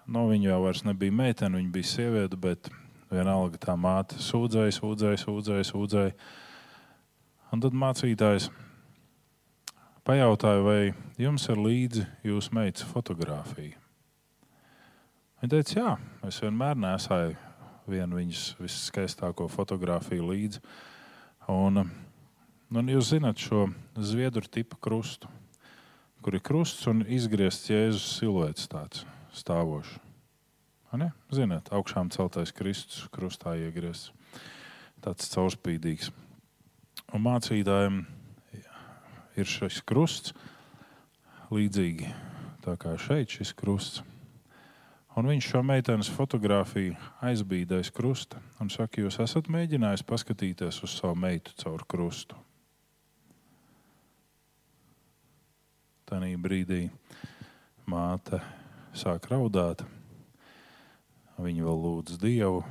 Nu, 0.07 0.27
viņa 0.29 0.51
jau 0.51 0.73
nebija 0.87 1.11
meitene, 1.11 1.59
viņa 1.59 1.71
bija 1.73 1.87
sieviete, 1.87 2.37
bet 2.39 2.69
vienalga 3.11 3.59
tā 3.59 3.75
māte 3.79 4.19
sūdzēja, 4.23 4.75
sūdzēja, 4.77 5.23
sūdzēja. 5.23 5.67
sūdzēja. 5.71 6.13
Un 7.51 7.63
tad 7.63 7.75
mācītājs 7.75 8.49
pajautāja, 10.07 10.63
vai 10.63 10.79
jums 11.19 11.47
ir 11.51 11.59
līdzi 11.63 12.05
jūsu 12.27 12.55
meitas 12.55 12.87
fotografija. 12.87 13.86
Viņa 15.37 15.51
teica, 15.53 15.73
jā, 15.77 15.89
es 16.25 16.39
vienmēr 16.41 16.79
nesāju 16.81 17.35
vienu 17.85 18.17
viņas 18.17 18.55
viskaistāko 18.57 19.45
fotografiju 19.53 20.31
līdzi. 20.31 20.61
Un, 21.53 21.83
un 22.73 22.89
jūs 22.89 23.11
zināt 23.13 23.37
šo 23.45 23.67
zviedru 24.01 24.49
tipu 24.49 24.79
krustu, 24.81 25.29
kur 26.25 26.33
ir 26.33 26.41
krusts 26.41 26.89
un 26.89 27.05
izgriezts 27.05 27.69
Jēzus 27.69 28.09
siluets 28.17 28.65
tāds 28.71 29.05
stāvošs. 29.37 29.99
Ziniet, 31.29 31.69
augšām 31.69 32.09
celtais 32.09 32.49
Kristus, 32.55 33.05
krustā 33.13 33.53
iegriezts. 33.61 34.09
Tāds 35.05 35.29
caurspīdīgs. 35.35 36.09
Un 37.13 37.27
mācītājiem 37.27 38.01
ir 39.37 39.45
šis 39.45 39.83
krusts 39.85 40.33
līdzīgi 41.53 42.09
tā 42.65 42.73
kā 42.81 42.97
šeit 42.97 43.37
šis 43.37 43.53
krusts. 43.53 44.01
Un 45.17 45.25
viņš 45.25 45.47
šo 45.49 45.63
meitenes 45.65 46.11
fotografiju 46.13 46.93
aizbīda 47.25 47.79
aiz 47.81 47.89
krusta 47.89 48.37
un 48.61 48.69
saka, 48.69 49.01
jūs 49.01 49.15
esat 49.23 49.47
mēģinājis 49.49 50.03
paskatīties 50.05 50.77
uz 50.85 50.93
savu 50.93 51.15
meitu 51.17 51.55
caur 51.57 51.81
krustu. 51.89 52.37
Tanī 56.05 56.35
brīdī 56.37 56.83
māte 57.89 58.43
sāk 58.93 59.25
raudāt. 59.31 59.81
Viņa 61.41 61.65
vēl 61.65 61.81
lūdz 61.81 62.19
Dievu, 62.21 62.61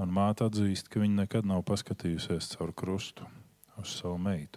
un 0.00 0.14
māte 0.16 0.48
atzīst, 0.48 0.88
ka 0.88 1.02
viņa 1.04 1.22
nekad 1.26 1.48
nav 1.48 1.66
paskatījusies 1.68 2.48
caur 2.54 2.72
krustu 2.72 3.28
uz 3.76 3.92
savu 3.92 4.16
meitu. 4.16 4.56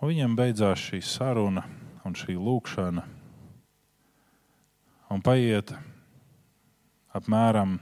Un 0.00 0.10
viņam 0.10 0.34
beidzās 0.34 0.82
šī 0.90 1.00
saruna 1.04 1.62
un 2.04 2.16
šī 2.16 2.36
lūkšana. 2.38 3.04
Un 5.10 5.22
paiet 5.26 5.72
apmēram 7.16 7.78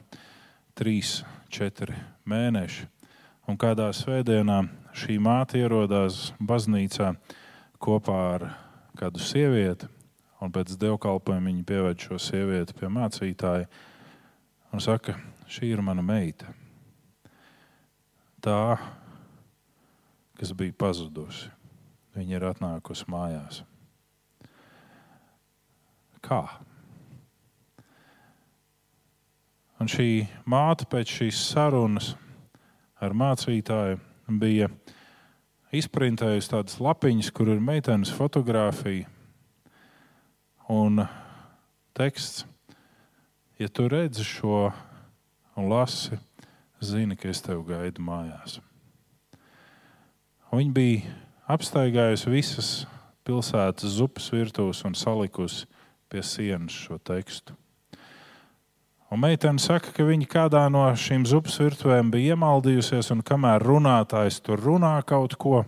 3, 0.78 1.10
4 1.52 1.98
mēneši. 2.28 2.86
Un 3.48 3.56
kādā 3.60 3.88
svētdienā 3.96 4.62
šī 4.96 5.16
māte 5.24 5.60
ierodās 5.60 6.32
baznīcā 6.40 7.14
kopā 7.80 8.18
ar 8.34 8.46
kādu 8.98 9.22
sievieti, 9.22 9.88
un 10.42 10.52
pēc 10.52 10.74
dievkalpojuma 10.80 11.48
viņa 11.48 11.64
pieved 11.68 12.04
šo 12.04 12.18
sievieti 12.20 12.76
pie 12.76 12.90
mācītāja 12.92 13.68
un 14.72 14.84
saka, 14.84 15.16
šī 15.48 15.72
ir 15.72 15.82
mana 15.84 16.04
meita. 16.04 16.52
Tā, 18.44 18.76
kas 20.38 20.52
bija 20.54 20.76
pazudusi, 20.78 21.48
viņa 22.14 22.38
ir 22.38 22.46
atnākusi 22.52 23.08
mājās. 23.10 23.64
Kā? 26.24 26.42
Un 29.78 29.86
šī 29.90 30.26
māte 30.48 30.88
pēc 30.90 31.12
šīs 31.20 31.42
sarunas 31.52 32.12
ar 32.98 33.14
mācītāju 33.14 34.00
bija 34.40 34.66
izprintējusi 35.70 36.50
tādas 36.50 36.80
lapiņas, 36.82 37.30
kur 37.30 37.52
ir 37.52 37.62
meitenes 37.62 38.10
fotografija 38.10 39.06
un 40.68 41.04
teksts. 41.94 42.44
Ja 43.58 43.70
tu 43.70 43.88
redzi 43.90 44.26
šo 44.26 44.68
un 45.58 45.70
lasi, 45.70 46.18
zini, 46.82 47.16
ka 47.18 47.30
es 47.30 47.42
tevi 47.42 47.64
gaidu 47.72 48.02
mājās. 48.06 48.60
Un 50.50 50.62
viņa 50.62 50.74
bija 50.74 51.16
apstaigājusi 51.50 52.30
visas 52.32 52.70
pilsētas 53.26 53.98
zupas 53.98 54.30
virtuves 54.32 54.84
un 54.86 54.94
salikusi 54.96 55.66
pie 56.08 56.22
sienas 56.24 56.74
šo 56.74 56.98
tekstu. 56.98 57.56
Un 59.08 59.22
meitene 59.22 59.60
saka, 59.62 59.88
ka 59.96 60.04
viņa 60.04 60.26
kādā 60.28 60.66
no 60.68 60.82
šīm 60.92 61.24
zupas 61.28 61.56
virtuvēm 61.62 62.10
bija 62.12 62.34
iemaldījusies, 62.34 63.08
un 63.14 63.22
kamēr 63.24 63.64
runātājs 63.64 64.42
tur 64.44 64.60
runā 64.60 64.98
kaut 65.08 65.38
ko, 65.40 65.62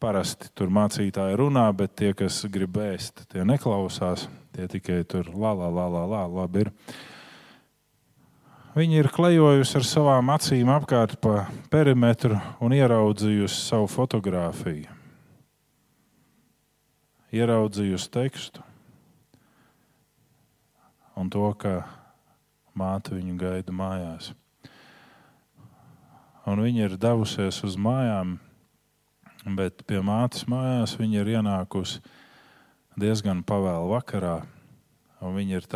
parasti 0.00 0.50
tur 0.52 0.68
mācītāji 0.68 1.38
runā, 1.40 1.64
bet 1.76 1.94
tie, 1.96 2.12
kas 2.16 2.42
grib 2.52 2.76
ēst, 2.76 3.24
tie 3.32 3.44
neklausās. 3.48 4.26
Tie 4.56 4.68
tikai 4.72 5.02
tur 5.08 5.28
la, 5.32 5.52
la, 5.52 5.68
la, 5.68 5.86
la, 5.92 6.04
la 6.08 6.22
labi 6.32 6.64
ir. 6.64 6.70
Viņa 8.76 9.00
ir 9.00 9.08
klejojusi 9.12 9.78
ar 9.80 9.88
savām 9.88 10.30
acīm 10.32 10.68
apkārt 10.72 11.16
pa 11.24 11.46
perimetru 11.72 12.36
un 12.60 12.76
ieraudzījusi 12.76 13.60
savu 13.70 13.88
fotografiju. 13.88 14.92
Ieraudzījusi 17.36 18.12
tekstu 18.12 18.65
un 21.16 21.30
to, 21.32 21.48
ka 21.58 21.80
māte 22.76 23.16
viņu 23.16 23.36
gaida 23.40 23.72
mājās. 23.72 24.32
Un 26.46 26.62
viņa 26.62 26.84
ir 26.86 26.98
devusies 27.00 27.58
uz 27.66 27.74
mājām, 27.80 28.36
bet 29.56 29.82
pie 29.88 29.98
mātes 30.04 30.44
mājās 30.46 30.94
viņa 31.00 31.22
ir 31.24 31.32
ienākusi 31.38 32.04
diezgan 33.00 33.42
pavēlu 33.46 33.90
vakarā. 33.96 34.36
Viņa 35.20 35.58
ir 35.58 35.66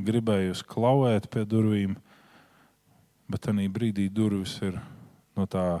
gribējusi 0.00 0.66
klauvēt 0.68 1.28
pie 1.32 1.44
durvīm, 1.48 1.96
bet 3.30 3.44
tajā 3.46 3.68
brīdī 3.72 4.08
durvis 4.12 4.56
ir 4.62 4.78
no 5.36 5.46
tā 5.50 5.80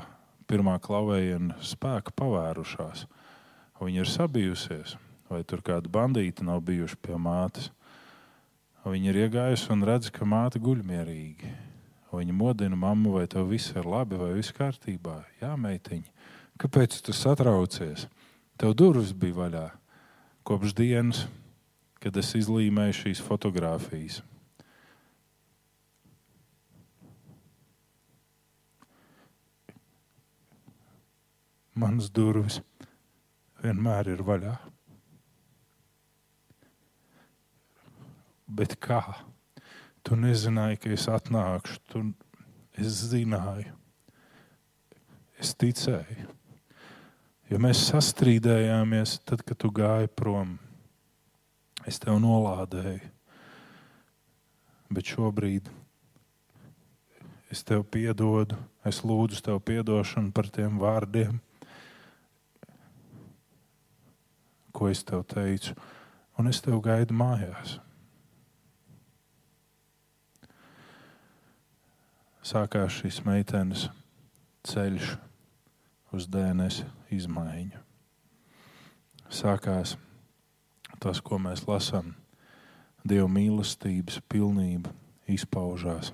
pirmā 0.50 0.78
klauvējiena 0.82 1.60
spēka 1.62 2.14
pavērušās. 2.16 3.06
Viņa 3.80 4.02
ir 4.02 4.10
sabijusies, 4.10 4.96
vai 5.30 5.44
tur 5.48 5.62
kādi 5.64 5.88
bandīti 5.88 6.44
nav 6.44 6.60
bijuši 6.66 6.98
pie 7.00 7.16
mātes. 7.16 7.70
Viņa 8.80 9.10
ir 9.10 9.18
iegājusi 9.26 9.68
un 9.74 9.84
redz, 9.84 10.08
ka 10.08 10.24
māte 10.24 10.60
guļ 10.62 10.80
mierīgi. 10.88 11.50
Viņa 12.10 12.32
modina 12.34 12.78
mammu, 12.80 13.12
vai 13.18 13.26
tev 13.28 13.50
viss 13.52 13.74
ir 13.74 13.84
labi, 13.84 14.16
vai 14.16 14.32
viss 14.38 14.54
kārtībā. 14.56 15.18
Jā, 15.42 15.52
meitiņa, 15.60 16.08
kāpēc 16.58 16.96
tu 17.04 17.12
satraucies? 17.14 18.06
Tev 18.56 18.72
durvis 18.80 19.12
bija 19.12 19.36
vaļā 19.36 19.66
kopš 20.48 20.72
dienas, 20.80 21.26
kad 22.00 22.16
es 22.16 22.32
izlīmēju 22.40 22.96
šīs 23.02 23.20
fotogrāfijas. 23.22 24.22
Manas 31.76 32.08
durvis 32.12 32.62
vienmēr 33.60 34.16
ir 34.16 34.24
vaļā. 34.24 34.56
Bet 38.50 38.74
kā? 38.82 39.02
Tu 40.02 40.16
nezināji, 40.18 40.80
ka 40.82 40.90
es 40.96 41.06
atnākšu. 41.12 41.78
Tu, 41.92 42.02
es 42.80 43.00
zināju, 43.10 43.72
es 45.40 45.52
ticēju. 45.58 46.28
Ja 47.50 47.58
mēs 47.58 47.82
sastrīdējāmies, 47.88 49.18
tad, 49.26 49.42
kad 49.46 49.58
tu 49.58 49.72
gāji 49.74 50.10
prom, 50.14 50.54
es 51.88 51.98
tev 52.02 52.20
nolādēju. 52.22 53.10
Bet 54.90 55.10
šobrīd 55.10 55.68
es 57.50 57.62
tev 57.66 57.84
piedodu, 57.90 58.58
es 58.86 59.02
lūdzu 59.06 59.42
tev 59.46 59.60
atdošanu 59.60 60.30
par 60.34 60.50
tiem 60.50 60.78
vārdiem, 60.78 61.38
ko 64.70 64.88
es 64.90 65.02
tev 65.06 65.26
teicu, 65.30 65.74
un 66.38 66.50
es 66.50 66.62
tev 66.62 66.78
gaidu 66.82 67.14
mājās. 67.18 67.78
Sākās 72.42 73.00
šīs 73.00 73.20
meitenes 73.26 73.88
ceļš 74.66 75.16
uz 76.16 76.26
DNS 76.30 76.84
izmaiņu. 77.12 77.82
Sākās 79.30 79.96
tas, 81.00 81.20
ko 81.22 81.38
mēs 81.38 81.66
lasām, 81.68 82.14
Dieva 83.00 83.30
mīlestības 83.32 84.18
pilnība 84.28 84.90
izpaužās 85.30 86.10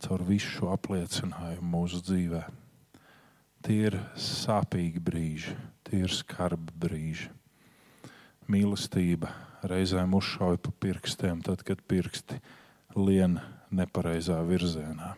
caur 0.00 0.22
visu 0.24 0.48
šo 0.54 0.70
apliecinājumu 0.72 1.66
mūsu 1.74 2.00
dzīvē. 2.06 2.40
Tie 3.60 3.76
ir 3.90 3.98
sāpīgi 4.16 5.02
brīži, 5.04 5.52
tie 5.84 6.00
ir 6.06 6.14
skarbi 6.16 6.72
brīži. 6.72 7.28
Mīlestība 8.48 9.28
reizēm 9.68 10.16
uzšauja 10.16 10.62
pa 10.64 10.72
pirkstiem, 10.80 11.44
tad, 11.44 11.60
kad 11.68 11.84
pirksti 11.84 12.40
lien 12.96 13.36
nepareizā 13.68 14.40
virzienā. 14.48 15.12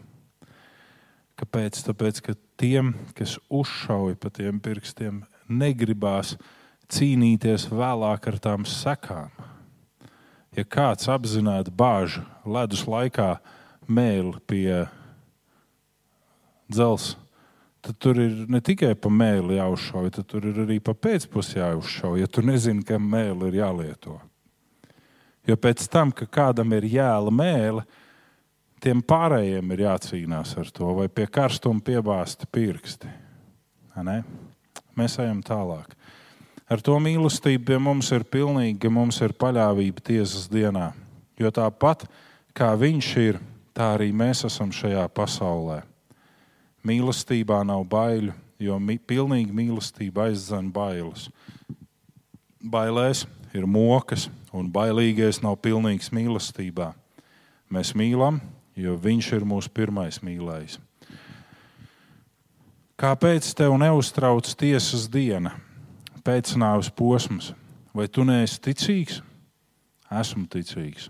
Kāpēc? 1.41 1.78
Tāpēc, 1.87 2.20
ka 2.24 2.35
tiem, 2.61 2.93
kas 3.16 3.39
uzšauj 3.51 4.16
pa 4.20 4.30
tiem 4.35 4.61
pirkstiem, 4.62 5.22
negribās 5.49 6.37
cīnīties 6.93 7.70
vēlāk 7.72 8.28
ar 8.28 8.39
tām 8.43 8.66
sekām. 8.68 9.33
Ja 10.53 10.66
kāds 10.68 11.09
apzināti 11.09 11.72
bāž 11.72 12.20
ledus 12.45 12.85
laikā 12.85 13.39
mēli 13.89 14.37
pie 14.47 14.85
dzelzceļa, 16.72 17.22
tad 17.83 17.97
tur 17.99 18.20
ir 18.22 18.45
ne 18.53 18.61
tikai 18.62 18.93
pa 18.95 19.11
mēli 19.11 19.57
jāuzšauj, 19.57 20.11
tad 20.14 20.28
tur 20.30 20.45
ir 20.47 20.61
arī 20.62 20.76
pa 20.85 20.95
pēcpusē 20.95 21.59
jāuzšauj, 21.64 22.20
ja 22.22 22.28
tu 22.30 22.45
nezini, 22.47 22.85
kam 22.87 23.09
mēli 23.11 23.49
ir 23.51 23.59
jālieto. 23.59 24.20
Jo 25.49 25.57
pēc 25.59 25.89
tam, 25.91 26.12
kad 26.14 26.30
kādam 26.30 26.70
ir 26.76 26.87
jēla 26.87 27.33
mēlīte, 27.35 28.01
tiem 28.83 29.03
pārējiem 29.07 29.74
ir 29.74 29.85
jācīnās 29.87 30.57
ar 30.59 30.70
to, 30.74 30.91
vai 30.99 31.09
pie 31.09 31.28
karstuma 31.30 31.83
piebāzti 31.85 32.49
pirksti. 32.51 33.11
Mēs 34.99 35.18
ejam 35.22 35.43
tālāk. 35.47 35.95
Ar 36.72 36.80
to 36.80 36.97
mīlestību 37.03 37.66
pie 37.68 37.78
mums 37.83 38.09
ir 38.14 38.24
pilnīgi, 38.24 38.78
ka 38.80 38.91
mums 38.93 39.20
ir 39.24 39.35
paļāvība 39.37 40.05
tiesas 40.05 40.49
dienā. 40.51 40.91
Jo 41.41 41.51
tāpat 41.53 42.07
kā 42.57 42.70
viņš 42.78 43.09
ir, 43.20 43.41
tā 43.76 43.93
arī 43.97 44.11
mēs 44.16 44.45
esam 44.49 44.72
šajā 44.72 45.05
pasaulē. 45.12 45.83
Mīlestībā 46.87 47.61
nav 47.66 47.85
baiļu, 47.91 48.33
jo 48.62 48.78
mi 48.80 48.99
pilnīgi 48.99 49.55
mīlestība 49.55 50.28
aizdzen 50.28 50.70
bailes. 50.72 51.28
Bailēs 52.62 53.26
ir 53.55 53.66
mokas, 53.66 54.28
un 54.55 54.70
bailīgais 54.72 55.43
nav 55.43 55.59
pilnīgs 55.62 56.12
mīlestībā. 56.14 56.93
Mēs 57.72 57.95
mīlam, 57.99 58.41
jo 58.77 58.97
Viņš 58.97 59.33
ir 59.37 59.45
mūsu 59.49 59.70
pirmais 59.75 60.20
mīlējs. 60.25 60.79
Kāpēc 63.03 63.49
tev 63.59 63.75
neuztrauc 63.83 64.47
tiesas 64.55 65.09
diena, 65.11 65.57
pēcnāvus 66.23 66.93
posms? 66.95 67.51
Vai 67.93 68.07
tu 68.09 68.25
neesi 68.25 68.61
ticīgs? 68.62 69.18
Esmu 70.12 70.47
ticīgs, 70.49 71.09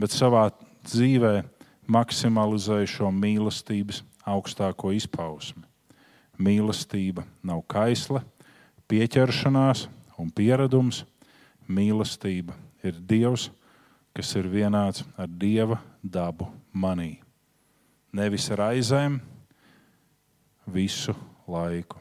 bet 0.00 0.14
savā 0.14 0.46
dzīvē 0.86 1.42
maksimalizēju 1.90 2.88
šo 2.88 3.10
mīlestības 3.12 4.02
augstāko 4.24 4.92
izpausmi. 4.96 5.64
Mīlestība 6.40 7.26
nav 7.44 7.64
kaisla, 7.70 8.24
pieķeršanās 8.88 9.86
un 10.20 10.30
pieredums. 10.30 11.04
Mīlestība 11.68 12.56
ir 12.84 12.98
Dievs, 13.00 13.48
kas 14.14 14.34
ir 14.36 14.48
vienāds 14.52 15.04
ar 15.16 15.28
Dieva 15.28 15.80
dabu 16.02 16.50
manī. 16.74 17.18
Nevis 18.14 18.50
ar 18.54 18.68
aizēm 18.70 19.18
visu 20.66 21.14
laiku, 21.50 21.98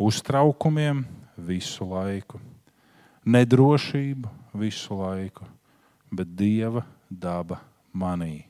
uztraukumiem 0.00 1.04
visu 1.36 1.86
laiku, 1.88 2.40
nedrošību 3.24 4.30
visu 4.60 4.98
laiku, 5.00 5.46
bet 6.12 6.34
Dieva 6.36 6.84
daba 7.10 7.60
manī. 7.92 8.44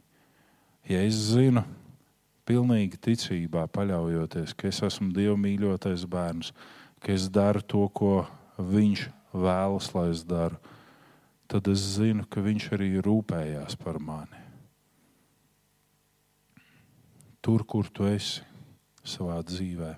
Ja 0.88 1.02
es 1.06 1.18
zinu, 1.30 1.62
pilnīgi 2.48 2.98
ticībā 2.98 3.66
paļaujoties, 3.70 4.54
ka 4.58 4.70
es 4.70 4.82
esmu 4.86 5.12
Dieva 5.14 5.36
mīļotais 5.38 6.06
bērns, 6.10 6.52
ka 7.00 7.14
es 7.14 7.28
daru 7.30 7.62
to, 7.62 7.86
ko 7.94 8.26
Viņš 8.60 9.06
vēlas, 9.32 9.86
lai 9.94 10.10
es 10.12 10.20
daru, 10.28 10.58
tad 11.48 11.70
es 11.72 11.86
zinu, 11.96 12.26
ka 12.28 12.42
Viņš 12.44 12.70
arī 12.76 12.92
rūpējās 13.00 13.78
par 13.80 13.96
mani. 14.02 14.39
Tur, 17.40 17.64
kur 17.64 17.88
tu 17.88 18.04
esi 18.04 18.44
savā 19.06 19.38
dzīvē, 19.40 19.94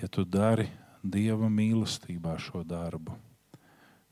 ja 0.00 0.08
tu 0.08 0.24
dari 0.24 0.68
Dieva 1.06 1.46
mīlestībā 1.52 2.34
šo 2.40 2.64
darbu, 2.66 3.14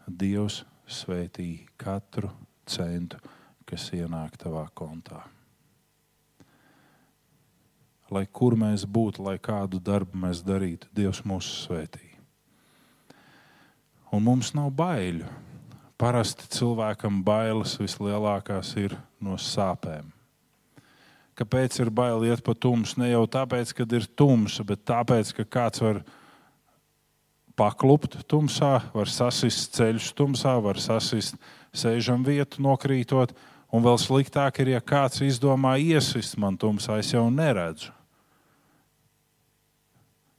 Dievs 0.06 0.60
svētī 0.86 1.64
katru 1.80 2.28
centu, 2.68 3.18
kas 3.64 3.88
ienāk 3.96 4.36
tavā 4.38 4.66
kontā. 4.76 5.22
Lai 8.12 8.26
kur 8.28 8.54
mēs 8.60 8.84
būtu, 8.84 9.24
lai 9.24 9.38
kādu 9.40 9.80
darbu 9.80 10.20
mēs 10.26 10.44
darītu, 10.44 10.92
Dievs 10.94 11.24
mūs 11.24 11.48
svētī. 11.64 12.12
Un 14.12 14.22
mums 14.22 14.52
nav 14.54 14.68
baiļu 14.76 15.26
parasti 15.98 16.46
cilvēkam 16.54 17.24
bailes 17.24 17.78
vislielākās 17.80 18.76
ir 18.78 18.94
no 19.24 19.40
sāpēm. 19.40 20.13
Kāpēc 21.34 21.80
ir 21.82 21.90
bail 21.90 22.22
iet 22.28 22.44
pa 22.46 22.54
tumsu? 22.54 23.00
Ne 23.02 23.10
jau 23.10 23.24
tāpēc, 23.26 23.72
ka 23.74 23.86
ir 23.96 24.06
tumsa, 24.14 24.62
bet 24.66 24.84
tāpēc, 24.86 25.32
ka 25.34 25.46
kāds 25.56 25.82
var 25.82 26.04
paklupt 27.58 28.20
tumsā, 28.30 28.76
var 28.94 29.10
sasist 29.10 29.74
ceļus 29.74 30.12
tumsā, 30.14 30.54
var 30.62 30.78
sasist 30.82 31.38
sēžam 31.74 32.22
vietu, 32.26 32.62
nokrītot. 32.62 33.34
Un 33.74 33.82
vēl 33.82 33.98
sliktāk 33.98 34.60
ir, 34.62 34.76
ja 34.76 34.80
kāds 34.80 35.18
izdomā 35.26 35.74
iesist 35.82 36.38
man 36.38 36.54
tumsā, 36.54 37.00
es 37.02 37.10
jau 37.10 37.26
neredzu. 37.30 37.90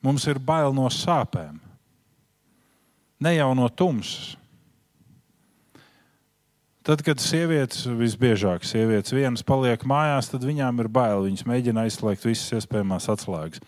Mums 0.06 0.28
ir 0.32 0.40
bail 0.40 0.72
no 0.78 0.86
sāpēm, 0.88 1.58
ne 3.20 3.36
jau 3.36 3.52
no 3.58 3.68
tumsas. 3.68 4.36
Tad, 6.86 7.02
kad 7.02 7.18
sievietes, 7.18 7.88
visbiežāk 7.98 8.62
sievietes 8.62 9.14
vienas 9.16 9.42
paliek 9.42 9.82
mājās, 9.90 10.28
tad 10.30 10.44
viņām 10.46 10.84
ir 10.84 10.90
bail. 10.94 11.24
Viņas 11.26 11.48
mēģina 11.50 11.88
aizslēgt 11.88 12.28
visas 12.28 12.60
iespējamās 12.60 13.08
atslēgas. 13.10 13.64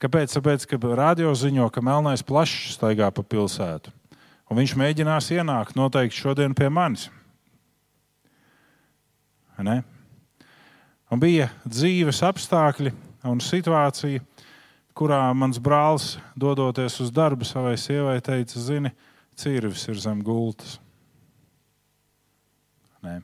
Kāpēc? 0.00 0.32
Tāpēc, 0.32 0.64
ka 0.70 0.78
radio 0.96 1.34
ziņo, 1.36 1.66
ka 1.68 1.82
melnais 1.84 2.24
plašs 2.24 2.78
staigā 2.78 3.10
pa 3.12 3.20
pilsētu. 3.20 3.92
Un 4.48 4.56
viņš 4.56 4.72
mēģinās 4.80 5.28
ienākt 5.36 5.76
noteikti 5.76 6.16
šodien 6.16 6.56
pie 6.56 6.70
manis. 6.72 7.10
Ne? 9.60 9.82
Un 11.12 11.20
bija 11.20 11.50
dzīves 11.68 12.22
apstākļi 12.24 12.94
un 13.28 13.44
situācija, 13.44 14.24
kurā 14.96 15.20
mans 15.36 15.60
brālis, 15.60 16.14
dodoties 16.40 16.96
uz 17.04 17.12
darbu 17.12 17.44
savai 17.46 17.76
sievai, 17.76 18.16
teica, 18.24 18.56
zini, 18.56 18.94
cirvis 19.36 19.84
ir 19.92 20.00
zem 20.00 20.24
gultas. 20.24 20.78
Nē. 23.02 23.16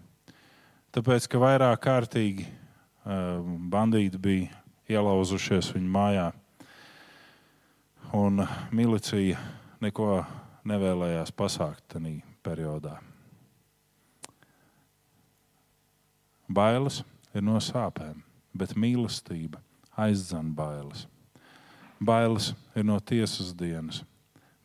Tāpēc, 0.94 1.28
ka 1.30 1.38
vairāk 1.38 1.82
kārtīgi 1.84 2.46
uh, 2.48 3.38
bandīti 3.70 4.18
bija 4.18 4.48
ielauzušies 4.90 5.70
viņa 5.76 5.92
mājā, 5.94 6.26
un 8.16 8.42
milicija 8.74 9.38
neko 9.84 10.08
nevēlējās 10.68 11.30
pasākt 11.36 11.84
tajā 11.94 12.16
periodā. 12.42 12.96
Bailes 16.48 17.02
ir 17.36 17.44
no 17.44 17.60
sāpēm, 17.60 18.22
bet 18.56 18.74
mīlestība 18.74 19.60
aizdzen 20.00 20.54
bailes. 20.56 21.04
Bailes 22.00 22.54
ir 22.74 22.86
no 22.88 22.96
tiesas 22.98 23.52
dienas, 23.54 24.00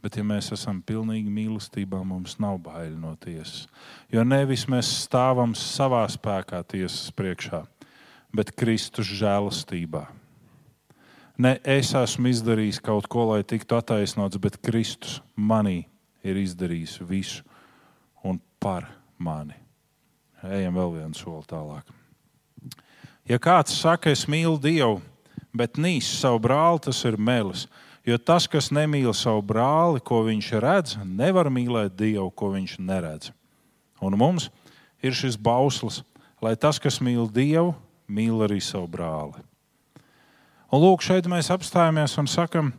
Bet, 0.03 0.17
ja 0.19 0.23
mēs 0.27 0.49
esam 0.51 0.81
pilnīgi 0.83 1.31
mīlestībā, 1.31 2.01
mums 2.03 2.35
nav 2.43 2.57
bail 2.65 2.91
no 2.99 3.13
tiesas. 3.23 3.69
Jo 4.11 4.25
nevis 4.27 4.65
mēs 4.67 4.89
stāvam 5.05 5.53
savā 5.55 6.03
spēkā 6.11 6.59
tiesas 6.67 7.07
priekšā, 7.15 7.61
bet 8.35 8.51
Kristus 8.59 9.07
žēlastībā. 9.15 10.03
Ne 11.39 11.55
es 11.63 11.93
esmu 11.97 12.29
izdarījis 12.29 12.81
kaut 12.83 13.07
ko, 13.09 13.29
lai 13.31 13.41
tiktu 13.47 13.79
attaisnots, 13.79 14.37
bet 14.43 14.59
Kristus 14.61 15.21
manī 15.39 15.85
ir 16.23 16.37
izdarījis 16.37 16.99
visu 17.07 17.47
un 18.27 18.41
par 18.59 18.85
mani. 19.17 19.55
Ejam 20.43 20.75
vēl 20.75 20.97
vienu 20.99 21.17
soli 21.17 21.47
tālāk. 21.47 21.87
Ja 23.29 23.39
kāds 23.39 23.75
saka, 23.79 24.11
es 24.11 24.25
mīlu 24.27 24.59
Dievu, 24.59 24.99
bet 25.55 25.79
nīs 25.79 26.09
savu 26.19 26.41
brāli, 26.43 26.83
tas 26.83 26.99
ir 27.07 27.15
melis. 27.15 27.69
Jo 28.03 28.17
tas, 28.19 28.49
kas 28.51 28.67
nemīl 28.75 29.13
savu 29.15 29.39
brāli, 29.47 30.01
ko 30.03 30.25
viņš 30.27 30.47
redz, 30.59 30.97
nevar 31.07 31.47
mīlēt 31.47 31.95
Dievu, 31.95 32.27
ko 32.35 32.51
viņš 32.51 32.75
neredz. 32.83 33.31
Un 34.03 34.17
mums 34.19 34.49
ir 34.99 35.15
šis 35.15 35.37
bauslis, 35.39 36.01
lai 36.43 36.57
tas, 36.59 36.81
kas 36.83 36.99
mīl 36.99 37.29
Dievu, 37.31 37.71
mīl 38.11 38.43
arī 38.43 38.59
savu 38.59 38.89
brāli. 38.91 39.39
Un 40.73 40.83
lūk, 40.83 41.05
šeit 41.05 41.29
mēs 41.31 41.51
apstājamies 41.53 42.17
un 42.19 42.27
sakam, 42.27 42.73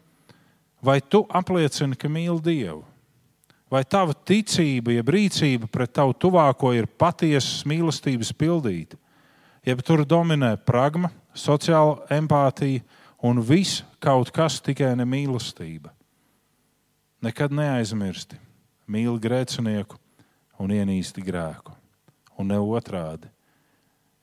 vai 0.85 0.99
tu 1.01 1.22
apliecini, 1.33 1.97
ka 1.97 2.11
mīli 2.11 2.43
Dievu? 2.45 2.83
Vai 3.72 3.81
tava 3.89 4.12
ticība, 4.12 4.93
jeb 4.93 5.09
rīcība 5.09 5.70
pret 5.72 5.95
tavu 5.97 6.12
tuvāko 6.12 6.75
ir 6.77 6.85
patiesas 6.87 7.64
mīlestības 7.66 8.35
pildīta? 8.37 9.01
Jeb 9.64 9.81
tur 9.81 10.05
dominē 10.05 10.53
pragma, 10.61 11.09
sociāla 11.33 12.05
empātija, 12.12 12.85
un 13.25 13.41
viss 13.41 13.81
kaut 14.05 14.31
kas 14.35 14.61
tikai 14.61 14.93
ne 14.99 15.07
mīlestība. 15.09 15.93
Nekad 17.25 17.55
neaizmirsti 17.57 18.37
mīli 18.91 19.17
grēcinieku 19.23 19.97
un 20.61 20.75
ienīsti 20.75 21.25
grēku, 21.25 21.73
un 22.39 22.53
ne 22.53 22.59
otrādi. 22.61 23.31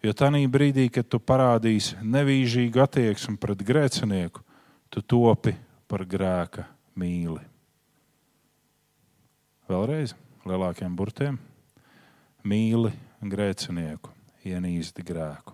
Jo 0.02 0.14
tajā 0.18 0.46
brīdī, 0.50 0.88
kad 0.94 1.10
tu 1.10 1.20
parādīsi 1.22 1.98
nevīžīgu 2.02 2.82
attieksmi 2.82 3.38
pret 3.42 3.62
grēcinieku, 3.66 4.42
tu 4.90 5.02
topi 5.02 5.54
par 5.90 6.06
grēka 6.10 6.66
mīli. 6.98 7.42
Vēlreiz 9.70 10.14
lielākiem 10.46 10.96
burtiem- 10.98 11.40
mīli 12.50 12.92
grēcinieku, 13.22 14.10
ienīsti 14.46 15.06
grēku. 15.06 15.54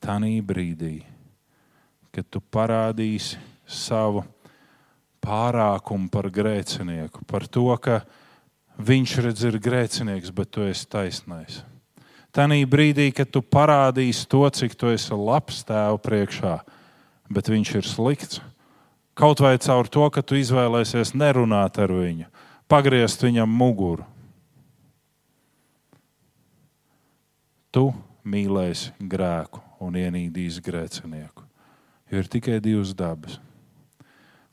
Tanī 0.00 0.40
brīdī 0.42 1.04
kad 2.14 2.26
tu 2.30 2.42
parādīsi 2.42 3.38
savu 3.70 4.24
pārākumu 5.22 6.10
par 6.10 6.30
grēcinieku, 6.32 7.24
par 7.28 7.46
to, 7.46 7.68
ka 7.78 8.00
viņš 8.80 9.16
redz, 9.26 9.44
ir 9.46 9.58
grēcinieks, 9.62 10.32
bet 10.34 10.50
tu 10.54 10.64
esi 10.66 10.88
taisnais. 10.90 11.60
Tanī 12.34 12.62
brīdī, 12.66 13.10
kad 13.14 13.30
tu 13.30 13.42
parādīsi 13.42 14.26
to, 14.30 14.44
cik 14.54 14.76
tu 14.78 14.92
esi 14.94 15.16
labs 15.16 15.64
tēvu 15.66 15.98
priekšā, 16.02 16.60
bet 17.30 17.50
viņš 17.50 17.74
ir 17.80 17.90
slikts, 17.90 18.40
kaut 19.18 19.42
vai 19.42 19.56
caur 19.58 19.90
to, 19.90 20.06
ka 20.10 20.22
tu 20.22 20.38
izvēlēsies 20.38 21.12
nerunāt 21.18 21.78
ar 21.82 21.92
viņu, 21.94 22.30
pagriezt 22.70 23.26
viņam 23.26 23.50
muguru. 23.50 24.06
Tu 27.70 27.84
mīlēsi 28.26 28.96
grēku 28.98 29.62
un 29.82 29.98
ienīdīsi 29.98 30.62
grēcinieku 30.64 31.49
jo 32.10 32.18
ir 32.18 32.28
tikai 32.28 32.58
divas 32.62 32.92
dabas. 32.96 33.38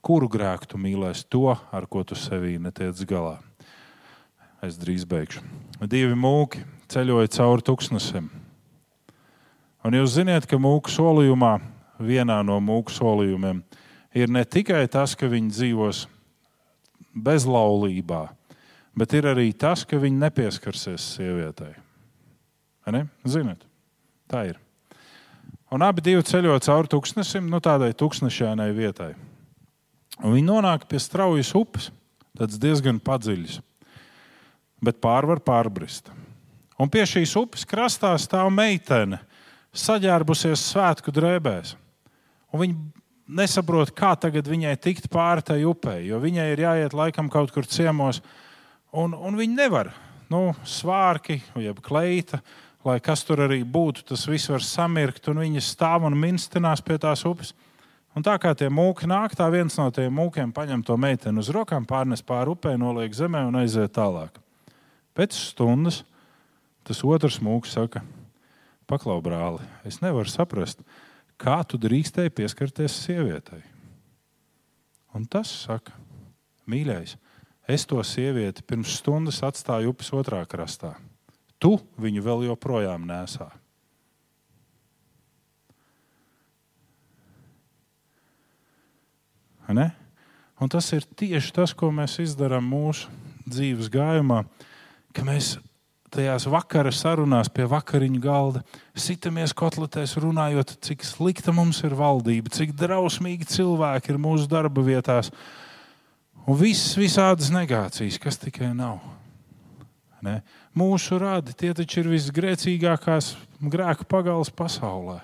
Kuru 0.06 0.30
grēku 0.32 0.70
tu 0.72 0.80
mīlēsi 0.80 1.26
to, 1.28 1.50
ar 1.52 1.88
ko 1.90 2.04
tu 2.08 2.16
sevī 2.16 2.56
netiec 2.62 3.02
galā? 3.10 3.38
Es 4.64 4.78
drīz 4.80 5.06
beigšu. 5.10 5.44
Divi 5.86 6.16
mūki 6.18 6.64
ceļoja 6.90 7.30
cauri 7.36 7.66
tūkstnesim. 7.68 8.30
Un 9.86 9.98
jūs 9.98 10.16
zināt, 10.18 10.48
ka 10.50 10.58
mūku 10.60 10.92
solījumā, 10.92 11.58
vienā 12.00 12.40
no 12.46 12.58
mūku 12.64 12.94
solījumiem, 12.94 13.62
ir 14.18 14.32
ne 14.34 14.44
tikai 14.46 14.86
tas, 14.92 15.14
ka 15.18 15.30
viņi 15.30 15.54
dzīvos 15.54 16.06
bezlaulībā, 17.18 18.24
bet 18.98 19.18
ir 19.18 19.30
arī 19.34 19.52
tas, 19.54 19.86
ka 19.86 20.00
viņi 20.02 20.24
nepieskarsies 20.24 21.12
sievietei. 21.18 21.74
Ne? 22.94 23.04
Ziniet, 23.28 23.66
tā 24.32 24.46
ir. 24.54 24.62
Un 25.74 25.84
abi 25.84 26.04
divi 26.04 26.24
ceļo 26.24 26.56
cauri 26.64 26.88
tūkstnesim, 26.94 27.50
nu 27.52 27.60
tādai 27.64 27.92
tūkstnešainai 27.98 28.70
vietai. 28.76 29.12
Un 30.24 30.34
viņi 30.34 30.48
nonāk 30.48 30.86
pie 30.88 31.00
straujas 31.04 31.52
upes, 31.58 31.90
tāds 32.38 32.60
diezgan 32.62 33.02
padziļs, 33.04 33.60
bet 34.80 35.02
pārvar 35.04 35.42
pārbrist. 35.44 36.08
Un 36.80 36.90
pie 36.94 37.04
šīs 37.10 37.34
upes 37.40 37.66
krastā 37.68 38.14
stāv 38.22 38.48
meitene, 38.54 39.20
saģērbusies 39.76 40.64
svētku 40.72 41.12
drēbēs. 41.14 41.76
Un 42.54 42.64
viņi 42.64 42.78
nesaprot, 43.28 43.92
kā 43.92 44.14
tagad 44.16 44.48
viņai 44.48 44.76
tikt 44.80 45.10
pāri 45.12 45.44
tai 45.46 45.60
upei, 45.68 46.06
jo 46.08 46.22
viņai 46.24 46.48
ir 46.54 46.64
jāiet 46.64 46.96
laikam 46.96 47.32
kaut 47.34 47.52
kur 47.52 47.68
ciemos, 47.68 48.22
un, 48.96 49.14
un 49.14 49.36
viņi 49.36 49.58
nevar. 49.58 49.92
Nu, 50.32 50.52
svārki, 50.68 51.40
jeb 51.56 51.78
kleita, 51.84 52.42
lai 52.88 53.00
kas 53.04 53.24
tur 53.28 53.42
arī 53.44 53.62
būtu, 53.68 54.06
tas 54.08 54.26
viss 54.30 54.50
var 54.52 54.64
samirkt, 54.64 55.28
un 55.32 55.42
viņi 55.44 55.64
stāv 55.64 56.08
un 56.08 56.16
minstinās 56.18 56.84
pie 56.86 56.98
tās 57.02 57.26
upes. 57.28 57.54
Un 58.18 58.26
tā 58.26 58.34
kā 58.42 58.54
tie 58.58 58.70
mūki 58.74 59.06
nāk, 59.10 59.36
tā 59.38 59.46
viens 59.54 59.76
no 59.78 59.90
tiem 59.94 60.14
mūkiem 60.18 60.54
paņem 60.56 60.82
to 60.88 60.96
meiteni 60.98 61.42
uz 61.44 61.52
rokām, 61.54 61.86
pārnes 61.86 62.24
pāri 62.26 62.56
upē, 62.56 62.74
noliek 62.80 63.14
zemē 63.14 63.44
un 63.50 63.60
aiziet 63.60 63.94
tālāk. 63.94 64.40
Pēc 65.18 65.36
stundas 65.38 66.02
tas 66.88 67.04
otrs 67.04 67.42
mūks 67.44 67.76
saka, 67.76 68.02
paklau, 68.90 69.20
brāli, 69.22 69.66
es 69.86 70.00
nevaru 70.02 70.32
saprast, 70.32 70.82
kā 71.38 71.60
tu 71.68 71.78
drīkstēji 71.82 72.34
pieskarties 72.34 72.96
sievietei. 73.04 73.60
Un 75.14 75.28
tas 75.30 75.52
saka, 75.66 75.94
mīļais, 76.70 77.18
es 77.68 77.86
to 77.86 78.00
sievieti 78.08 78.64
pirms 78.66 78.96
stundas 79.02 79.44
atstāju 79.46 79.92
upes 79.94 80.14
otrā 80.16 80.42
krastā 80.50 80.96
tu 81.62 81.78
viņu 82.02 82.24
vēl 82.26 82.48
joprojām 82.50 83.08
nesā. 83.10 83.50
Ne? 89.68 89.90
Un 90.64 90.72
tas 90.72 90.88
ir 90.96 91.04
tieši 91.20 91.54
tas, 91.54 91.74
ko 91.76 91.92
mēs 91.92 92.18
darām 92.40 92.66
mūsu 92.72 93.12
dzīves 93.48 93.92
gājumā, 93.92 94.46
ka 95.14 95.26
mēs 95.28 95.58
tajās 96.14 96.48
vakara 96.50 96.92
sarunās 96.96 97.50
pie 97.52 97.68
vakariņu 97.68 98.22
galda 98.24 98.64
sitamies 98.98 99.54
kotletēs, 99.58 100.16
runājot, 100.24 100.78
cik 100.84 101.04
slikta 101.06 101.54
mums 101.56 101.84
ir 101.84 101.98
valdība, 102.00 102.52
cik 102.54 102.74
drausmīgi 102.80 103.50
cilvēki 103.52 104.14
ir 104.14 104.22
mūsu 104.24 104.48
darba 104.50 104.84
vietās. 104.86 105.34
Un 106.48 106.56
viss, 106.56 106.96
visādas 106.96 107.52
negācijas, 107.52 108.20
kas 108.24 108.40
tikai 108.40 108.72
nav. 108.72 109.02
Ne? 110.26 110.40
Mūsu 110.78 111.20
rādi 111.22 111.54
tie 111.58 111.74
taču 111.78 112.02
ir 112.02 112.10
visgrēcīgākās 112.16 113.36
grēku 113.62 114.08
pagals 114.10 114.50
pasaulē. 114.50 115.20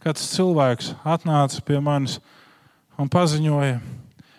Kāds 0.00 0.30
cilvēks 0.32 0.94
atnāca 1.04 1.60
pie 1.66 1.80
manis 1.84 2.20
un 3.00 3.10
paziņoja, 3.12 3.80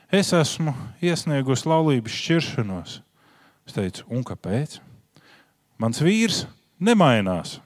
es 0.10 0.32
esmu 0.34 0.74
iesniegusi 1.04 1.70
laulības 1.70 2.16
šķiršanos. 2.16 2.96
Es 3.68 3.76
teicu, 3.78 4.08
un 4.10 4.26
kāpēc? 4.26 4.80
Mans 5.82 6.02
vīrs 6.02 6.46
nemainās. 6.82 7.60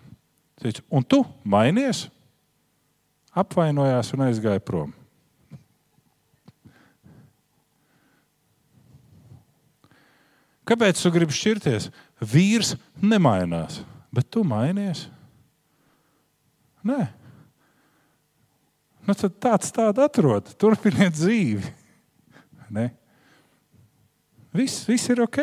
Es 0.57 0.65
teicu, 0.65 0.84
un 0.91 1.07
tu 1.07 1.21
mainies? 1.47 2.07
Apvainojās 3.36 4.13
un 4.15 4.28
aizgāja 4.28 4.63
prom. 4.63 4.93
Kāpēc 10.66 11.01
tu 11.01 11.11
gribi 11.13 11.36
šķirties? 11.36 11.91
Vīrs 12.26 12.74
nemainās, 13.03 13.84
bet 14.13 14.30
tu 14.34 14.41
mainies. 14.47 15.05
Nē, 16.86 17.05
nu, 19.05 19.16
tāds 19.41 19.72
tādu 19.74 20.05
atrod. 20.05 20.49
Turpiniet 20.61 21.13
dzīvi. 21.18 21.74
Ne? 22.74 22.89
Viss, 24.55 24.86
viss 24.89 25.09
ir 25.13 25.22
ok. 25.26 25.41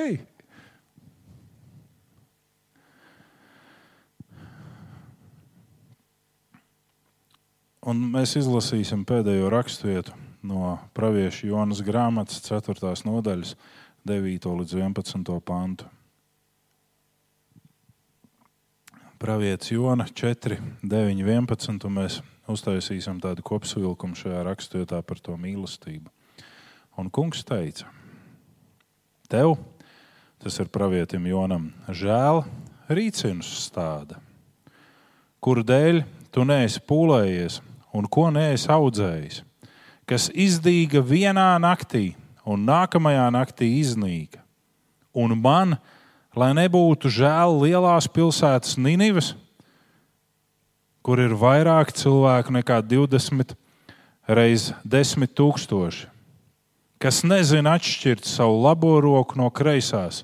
Un 7.83 7.99
mēs 8.12 8.37
izlasīsim 8.39 9.03
pēdējo 9.07 9.49
raksturvietu 9.51 10.14
no 10.47 10.77
Pāvieša 10.95 11.49
Jonas 11.49 11.81
grāmatas 11.83 12.39
4. 12.47 12.93
nodaļas, 13.07 13.57
9. 14.03 14.47
līdz 14.59 14.73
11. 14.75 15.41
pantu. 15.47 15.87
Pravietis 19.23 19.71
Jona 19.71 20.09
4, 20.11 20.57
9, 20.83 21.21
11. 21.23 21.85
Un 21.87 21.95
mēs 21.95 22.17
uztaisīsim 22.51 23.21
tādu 23.23 23.45
kopsavilkumu 23.47 24.19
šajā 24.19 24.41
raksturvietā 24.49 24.99
par 25.07 25.21
to 25.23 25.37
mīlestību. 25.39 26.11
Un 26.99 27.11
kungs 27.15 27.45
teica, 27.47 27.87
tev, 29.31 29.55
tas 30.43 30.59
ir 30.59 30.73
pravietim 30.75 31.29
Jonam, 31.31 31.71
žēl 31.87 32.43
rīcinus 32.91 33.53
stāda, 33.69 34.19
kuru 35.39 35.63
dēļ 35.63 36.03
tu 36.35 36.43
neesi 36.43 36.83
pūlējies 36.83 37.61
un 37.95 38.11
ko 38.11 38.27
neesi 38.35 38.67
audzējis, 38.67 39.45
kas 40.11 40.27
izdīga 40.35 41.01
vienā 41.07 41.55
naktī 41.63 42.17
un 42.45 42.64
nākamajā 42.66 43.26
naktī 43.34 43.68
iznīka. 43.80 44.43
Un 45.12 45.36
man, 45.38 45.76
lai 46.36 46.53
nebūtu 46.57 47.11
žēl 47.12 47.59
lielās 47.62 48.09
pilsētas 48.09 48.78
Ninivas, 48.80 49.34
kur 51.03 51.20
ir 51.20 51.34
vairāk 51.36 51.93
cilvēku 51.97 52.55
nekā 52.59 52.80
20 52.86 53.57
reizes 54.30 54.72
10 54.86 55.34
tūkstoši, 55.36 56.07
kas 57.03 57.24
nezina 57.26 57.76
atšķirt 57.76 58.28
savu 58.28 58.62
labo 58.62 58.95
roku 59.03 59.38
no 59.38 59.51
kreisās 59.51 60.22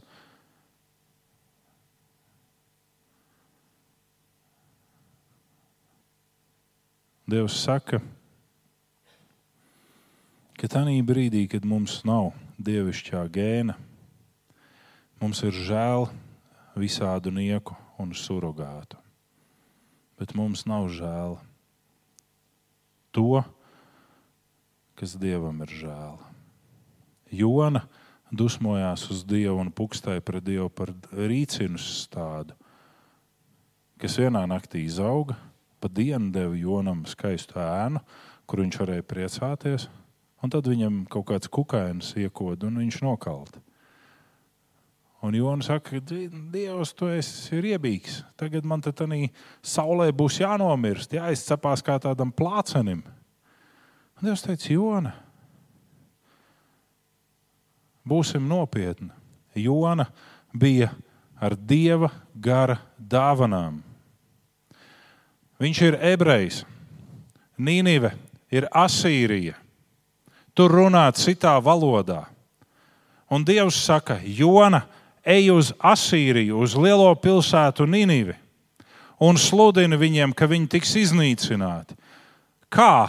Dievs 7.28 7.58
saka, 7.60 7.98
ka 7.98 8.17
tajā 10.66 11.02
brīdī, 11.06 11.44
kad 11.46 11.62
mums 11.62 12.00
nav 12.02 12.32
dievišķā 12.58 13.20
gēna, 13.30 13.76
mums 15.22 15.42
ir 15.46 15.54
žēl 15.54 16.08
visādu 16.74 17.30
nieku 17.30 17.76
un 18.02 18.10
surrogātu. 18.10 18.98
Bet 20.18 20.34
mums 20.34 20.64
nav 20.66 20.88
žēl 20.90 21.36
to, 23.14 23.44
kas 24.98 25.14
dievam 25.14 25.62
ir 25.62 25.74
žēl. 25.78 26.18
Jona 27.30 27.84
dusmojās 28.34 29.06
uz 29.12 29.22
Dievu 29.28 29.60
un 29.62 29.70
pukstēja 29.70 30.24
pret 30.24 30.42
Dievu 30.44 30.68
par 30.74 30.90
rīcinu 31.14 31.78
stādu, 31.78 32.56
kas 34.00 34.18
vienā 34.18 34.42
naktī 34.50 34.82
izauga 34.88 35.38
pa 35.78 35.86
dienu 35.86 36.32
deva 36.34 36.56
Jonam 36.58 37.04
skaistu 37.06 37.60
ēnu, 37.62 38.02
kur 38.50 38.64
viņš 38.64 38.78
varēja 38.82 39.06
priecāties. 39.06 39.86
Un 40.42 40.52
tad 40.52 40.68
viņam 40.70 41.02
kaut 41.10 41.26
kāds 41.32 41.50
kukainis 41.50 42.12
iekoda 42.18 42.68
un 42.68 42.78
viņš 42.78 43.00
nokalta. 43.02 43.62
Un 45.26 45.34
Jonas 45.34 45.66
saka, 45.66 45.98
ka 45.98 46.18
Dievs, 46.52 46.92
tu 46.94 47.08
esi 47.10 47.58
riebīgs. 47.58 48.20
Tagad 48.38 48.66
man 48.68 48.84
te 48.84 48.92
tādā 48.94 49.24
saulē 49.66 50.12
būs 50.14 50.38
jānomirst, 50.38 51.16
jāizcepās 51.18 51.82
kā 51.82 51.96
tādam 52.02 52.30
plācenim. 52.30 53.02
Un 54.18 54.28
Dievs 54.28 54.46
teica, 54.46 54.70
Jona, 54.70 55.16
būsim 58.06 58.46
nopietni. 58.46 59.10
Jona 59.58 60.06
bija 60.54 60.92
ar 61.40 61.54
dieva 61.58 62.10
gara 62.34 62.78
dāvanām. 62.98 63.82
Viņš 65.58 65.80
ir 65.88 65.98
ebrejs. 66.12 66.62
Nīnive 67.58 68.12
ir 68.54 68.68
Asīrija. 68.70 69.56
Tur 70.58 70.74
runā 70.74 71.06
citā 71.14 71.54
valodā. 71.62 72.24
Un 73.30 73.44
Dievs 73.46 73.78
saka, 73.78 74.16
Jona, 74.24 74.82
ej 75.22 75.52
uz 75.54 75.70
Asīriju, 75.78 76.58
uz 76.64 76.74
lielo 76.74 77.12
pilsētu 77.14 77.86
Nīnivi 77.86 78.34
un 79.18 79.38
sludini 79.38 79.98
viņiem, 79.98 80.34
ka 80.34 80.48
viņi 80.50 80.70
tiks 80.70 80.94
iznīcināti. 81.02 81.96
Kā? 82.70 83.08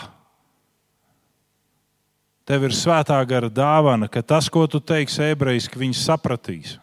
Tev 2.49 2.65
ir 2.65 2.73
svētā 2.73 3.19
gara 3.29 3.49
dāvana, 3.53 4.09
ka 4.09 4.23
tas, 4.25 4.49
ko 4.49 4.65
tu 4.65 4.81
teiksi 4.81 5.27
ebrejiski, 5.29 5.77
viņi 5.77 5.97
sapratīs. 5.97 6.77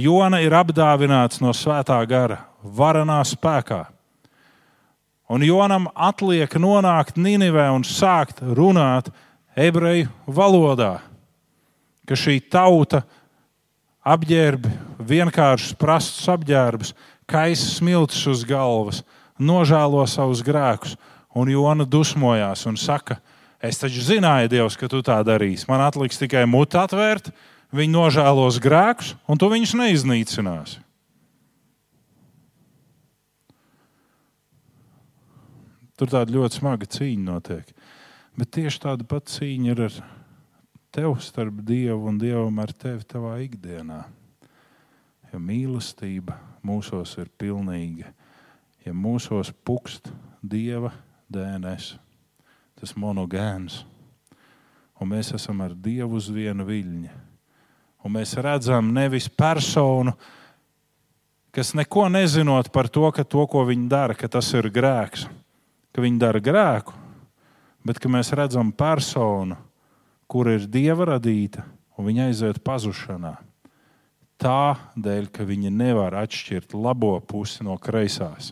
Jona 0.00 0.40
ir 0.40 0.54
apdāvināts 0.56 1.42
no 1.44 1.52
svētā 1.52 1.98
gara, 2.08 2.46
varanā 2.64 3.20
spēkā. 3.28 3.84
Un 5.32 5.40
Jonam 5.40 5.86
atliek 5.96 6.52
nonākt 6.60 7.16
Nīnivē 7.16 7.70
un 7.72 7.86
sākt 7.88 8.42
runāt 8.44 9.08
ebreju 9.56 10.10
valodā, 10.28 10.98
ka 12.04 12.18
šī 12.18 12.36
tauta 12.52 13.00
apģērbi 14.04 14.68
vienkāršus, 15.00 15.78
prastus 15.80 16.28
apģērbus, 16.34 16.92
kaisas 17.24 17.78
smilts 17.78 18.20
uz 18.28 18.44
galvas, 18.44 19.00
nožēlo 19.40 20.04
savus 20.10 20.44
grēkus. 20.44 20.98
Un 21.32 21.48
Jona 21.48 21.86
dusmojās 21.88 22.66
un 22.68 22.76
saka, 22.76 23.16
es 23.56 23.80
taču 23.80 24.04
zināju, 24.04 24.50
Dievs, 24.52 24.76
ka 24.76 24.84
tu 24.92 25.00
tā 25.00 25.16
darīsi. 25.24 25.64
Man 25.70 25.80
atliks 25.80 26.20
tikai 26.20 26.44
muti 26.44 26.76
atvērt, 26.76 27.32
viņi 27.72 27.94
nožēlos 27.94 28.60
grēkus, 28.60 29.14
un 29.24 29.40
tu 29.40 29.48
viņus 29.48 29.78
neiznīcināsi. 29.80 30.82
Tur 36.02 36.10
tāda 36.10 36.34
ļoti 36.34 36.58
smaga 36.58 36.86
cīņa 36.90 37.22
notiek. 37.22 37.68
Bet 38.34 38.48
tieši 38.56 38.80
tāda 38.82 39.04
pati 39.06 39.36
cīņa 39.36 39.68
ir 39.70 39.80
ar 39.84 39.96
tevi 40.90 41.12
starp 41.22 41.60
Dievu 41.62 42.08
un 42.10 42.16
Dievam 42.18 42.56
ar 42.58 42.72
tevi 42.74 43.04
savā 43.06 43.36
ikdienā. 43.44 44.00
Ja 45.30 45.38
mīlestība 45.38 46.34
mūsos 46.66 47.12
ir 47.22 47.28
pilnīga, 47.38 48.10
ja 48.82 48.90
mūsos 48.90 49.52
pukst 49.62 50.10
Dieva 50.42 50.90
DNS, 51.30 51.92
tas 52.82 52.96
monogēns, 52.98 53.84
un 54.98 55.12
mēs 55.12 55.30
esam 55.38 55.62
ar 55.62 55.76
Dievu 55.78 56.18
uz 56.18 56.26
vienu 56.34 56.66
viļņu, 56.66 57.12
un 58.02 58.16
mēs 58.16 58.34
redzam 58.42 58.90
nevis 58.90 59.30
personu, 59.30 60.16
kas 61.54 61.76
neko 61.78 62.08
nezinot 62.10 62.72
par 62.74 62.90
to, 62.90 63.06
ka 63.14 63.22
to, 63.22 63.46
ko 63.46 63.62
viņi 63.70 63.86
dara, 63.94 64.18
tas 64.18 64.50
ir 64.58 64.66
grēks 64.66 65.28
ka 65.92 66.02
viņi 66.04 66.20
dara 66.20 66.40
grēku, 66.42 66.96
bet 67.86 68.00
ka 68.00 68.10
mēs 68.10 68.32
redzam 68.36 68.72
personu, 68.72 69.56
kur 70.30 70.48
ir 70.48 70.66
dieva 70.70 71.12
radīta, 71.14 71.64
un 71.98 72.08
viņa 72.08 72.28
aiziet 72.30 72.62
pazušanā. 72.64 73.36
Tā 74.42 74.74
dēļ, 74.98 75.28
ka 75.30 75.44
viņi 75.46 75.70
nevar 75.70 76.16
atšķirt 76.18 76.74
labo 76.74 77.14
pusi 77.28 77.62
no 77.62 77.76
kreisās. 77.78 78.50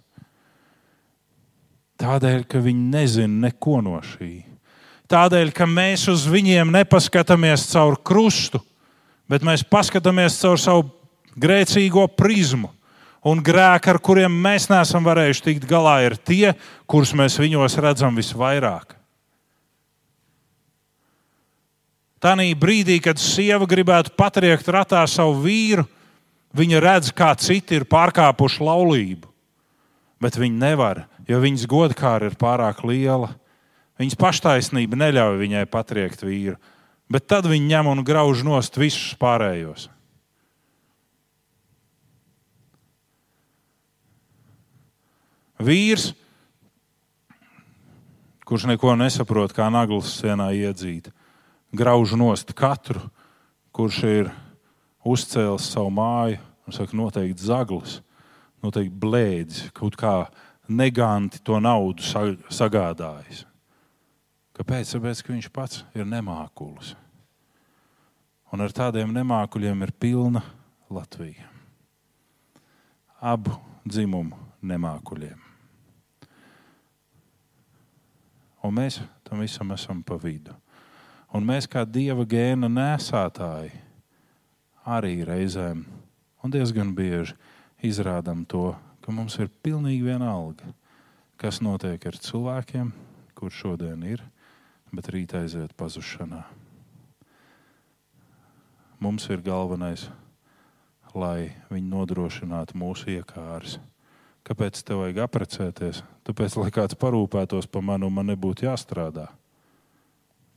Tādēļ, 2.01 2.45
ka 2.49 2.61
viņi 2.63 2.85
nezina 2.93 3.49
neko 3.49 3.81
no 3.85 3.99
šī. 4.05 4.45
Tādēļ, 5.11 5.51
ka 5.53 5.67
mēs 5.67 6.07
uz 6.13 6.29
viņiem 6.31 6.71
nepaskatāmies 6.73 7.67
caur 7.73 7.99
krustu, 8.07 8.61
bet 9.29 9.43
mēs 9.47 9.65
paskatāmies 9.67 10.39
caur 10.39 10.61
savu 10.61 10.87
grēcīgo 11.41 12.07
prizmu. 12.15 12.71
Un 13.21 13.43
grēki, 13.45 13.91
ar 13.93 13.99
kuriem 14.01 14.33
mēs 14.33 14.71
neesam 14.71 15.05
varējuši 15.05 15.45
tikt 15.45 15.67
galā, 15.69 15.99
ir 16.07 16.17
tie, 16.17 16.55
kurus 16.89 17.13
mēs 17.17 17.37
viņos 17.41 17.77
redzam 17.83 18.17
visvairāk. 18.17 18.97
Tanī 22.21 22.51
brīdī, 22.57 22.99
kad 23.01 23.21
sieva 23.21 23.65
gribētu 23.69 24.13
patriekt 24.17 24.69
ratā 24.69 25.01
savu 25.09 25.39
vīru, 25.45 25.87
viņa 26.57 26.81
redz, 26.85 27.13
kā 27.17 27.33
citi 27.41 27.79
ir 27.79 27.87
pārkāpuši 27.89 28.65
laulību. 28.65 29.29
Bet 30.21 30.37
viņi 30.37 30.61
nevar, 30.61 31.07
jo 31.29 31.41
viņas 31.41 31.69
godkāra 31.69 32.29
ir 32.29 32.37
pārāk 32.41 32.83
liela. 32.85 33.33
Viņas 34.01 34.17
paštaisnība 34.21 34.97
neļauj 34.97 35.41
viņai 35.41 35.65
patriekt 35.69 36.25
vīru, 36.25 36.57
bet 37.13 37.27
tad 37.29 37.49
viņi 37.49 37.69
ņem 37.69 37.89
un 37.93 38.05
grauž 38.05 38.45
nost 38.45 38.77
visus 38.81 39.13
pārējos. 39.21 39.91
Vīrs, 45.61 46.11
kurš 48.49 48.67
neko 48.71 48.95
nesaprot, 48.97 49.53
kā 49.55 49.69
naglas 49.73 50.15
sienā 50.19 50.51
iedzīt, 50.57 51.11
grauž 51.77 52.17
nost 52.19 52.55
katru, 52.57 53.03
kurš 53.77 53.99
ir 54.09 54.31
uzcēlis 55.07 55.69
savu 55.71 55.93
māju 55.95 56.41
un 56.67 56.77
saka, 56.77 56.97
noteikti 56.97 57.47
zaglis, 57.47 57.99
noteikti 58.65 58.97
blēdis, 59.03 59.69
kaut 59.77 59.99
kā 60.01 60.15
neganti 60.71 61.43
to 61.45 61.59
naudu 61.61 62.05
sagādājis. 62.51 63.45
Kāpēc? 64.57 64.95
Tāpēc, 64.97 65.23
ka 65.25 65.33
viņš 65.33 65.49
pats 65.55 65.85
ir 65.97 66.09
nemākulis. 66.09 66.95
Un 68.51 68.65
ar 68.65 68.75
tādiem 68.75 69.13
nemākuļiem 69.15 69.87
ir 69.87 69.93
pilna 69.95 70.43
Latvija. 70.91 71.47
Abu 73.21 73.55
dzimumu 73.87 74.37
nemākuļiem. 74.65 75.40
Un 78.67 78.77
mēs 78.77 79.01
tam 79.25 79.41
visam 79.45 79.73
esam 79.73 80.03
pa 80.07 80.19
vidu. 80.21 80.55
Un 81.35 81.47
mēs, 81.47 81.69
kā 81.71 81.85
dieva 81.87 82.27
gēna 82.27 82.69
nesātāji, 82.69 83.71
arī 84.85 85.21
reizēm 85.25 85.85
un 86.43 86.53
diezgan 86.53 86.91
bieži 86.97 87.37
izrādām 87.87 88.43
to, 88.45 88.75
ka 89.01 89.15
mums 89.15 89.39
ir 89.39 89.49
pilnīgi 89.63 90.11
vienalga, 90.11 90.75
kas 91.41 91.63
notiek 91.65 92.05
ar 92.07 92.19
cilvēkiem, 92.19 92.93
kur 93.39 93.55
šodien 93.55 94.03
ir 94.05 94.27
bet 94.95 95.11
rīt 95.15 95.35
aiziet 95.39 95.75
pazušanā. 95.79 96.43
Mums 99.01 99.27
ir 99.33 99.43
galvenais, 99.45 100.09
lai 101.15 101.53
viņi 101.71 101.89
nodrošinātu 101.89 102.77
mūsu 102.79 103.15
iekārs. 103.15 103.79
Kāpēc 104.47 104.81
tev 104.87 105.03
vajag 105.05 105.21
apprecēties? 105.27 106.01
Tāpēc, 106.27 106.57
lai 106.61 106.71
kāds 106.75 106.97
parūpētos 106.99 107.69
par 107.71 107.85
mani 107.85 108.09
man 108.11 108.31
nebūtu 108.33 108.67
jāstrādā. 108.67 109.29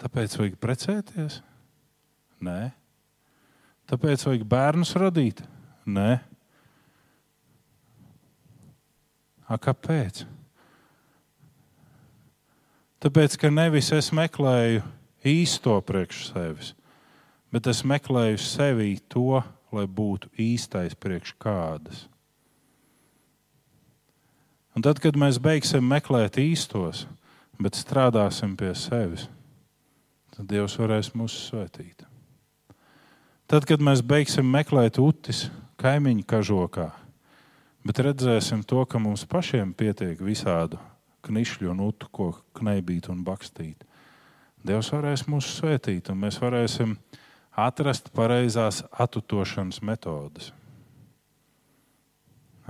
Tāpēc 0.01 0.37
vajag 0.39 0.55
precēties? 0.61 1.41
Nē. 2.43 2.71
Tāpēc 3.91 4.23
vajag 4.27 4.45
bērnus 4.47 4.93
radīt? 4.99 5.43
Nē. 5.85 6.21
A, 9.43 9.59
kāpēc? 9.59 10.23
Tāpēc, 13.03 13.35
ka 13.35 13.51
nevis 13.51 13.91
es 13.91 14.13
meklēju 14.15 14.85
īsto 15.27 15.75
priekš 15.83 16.21
sevis, 16.29 16.71
bet 17.51 17.67
es 17.67 17.83
meklēju 17.83 18.39
sevī 18.39 18.95
to, 19.11 19.43
lai 19.75 19.83
būtu 19.91 20.31
īstais 20.39 20.95
priekš 20.95 21.35
kādas. 21.43 22.05
Un 24.73 24.81
tad, 24.81 24.97
kad 24.97 25.17
mēs 25.19 25.37
beigsim 25.37 25.85
meklēt 25.85 26.39
īstos, 26.41 27.03
bet 27.61 27.77
strādāsim 27.77 28.55
pie 28.57 28.71
sevis, 28.77 29.27
tad 30.33 30.49
Dievs 30.49 30.79
varēs 30.81 31.11
mūs 31.13 31.35
svētīt. 31.51 32.07
Tad, 33.45 33.67
kad 33.69 33.83
mēs 33.85 34.01
beigsim 34.01 34.49
meklēt 34.49 34.97
utis 34.97 35.45
kaimiņu 35.77 36.25
kažokā, 36.25 36.87
bet 37.85 38.01
redzēsim 38.01 38.63
to, 38.65 38.81
ka 38.89 38.97
mums 38.97 39.27
pašiem 39.29 39.75
pietiek 39.77 40.17
visādu 40.17 40.81
knišļu 41.23 41.69
un 41.69 41.85
utu, 41.85 42.09
ko 42.09 42.31
kneibīt 42.57 43.11
un 43.13 43.21
bakstīt. 43.27 43.85
Dievs 44.65 44.89
varēs 44.95 45.27
mūs 45.29 45.53
svētīt, 45.59 46.09
un 46.09 46.23
mēs 46.23 46.41
varēsim 46.41 46.97
atrast 47.53 48.09
pareizās 48.15 48.81
atutošanas 48.89 49.83
metodes. 49.85 50.49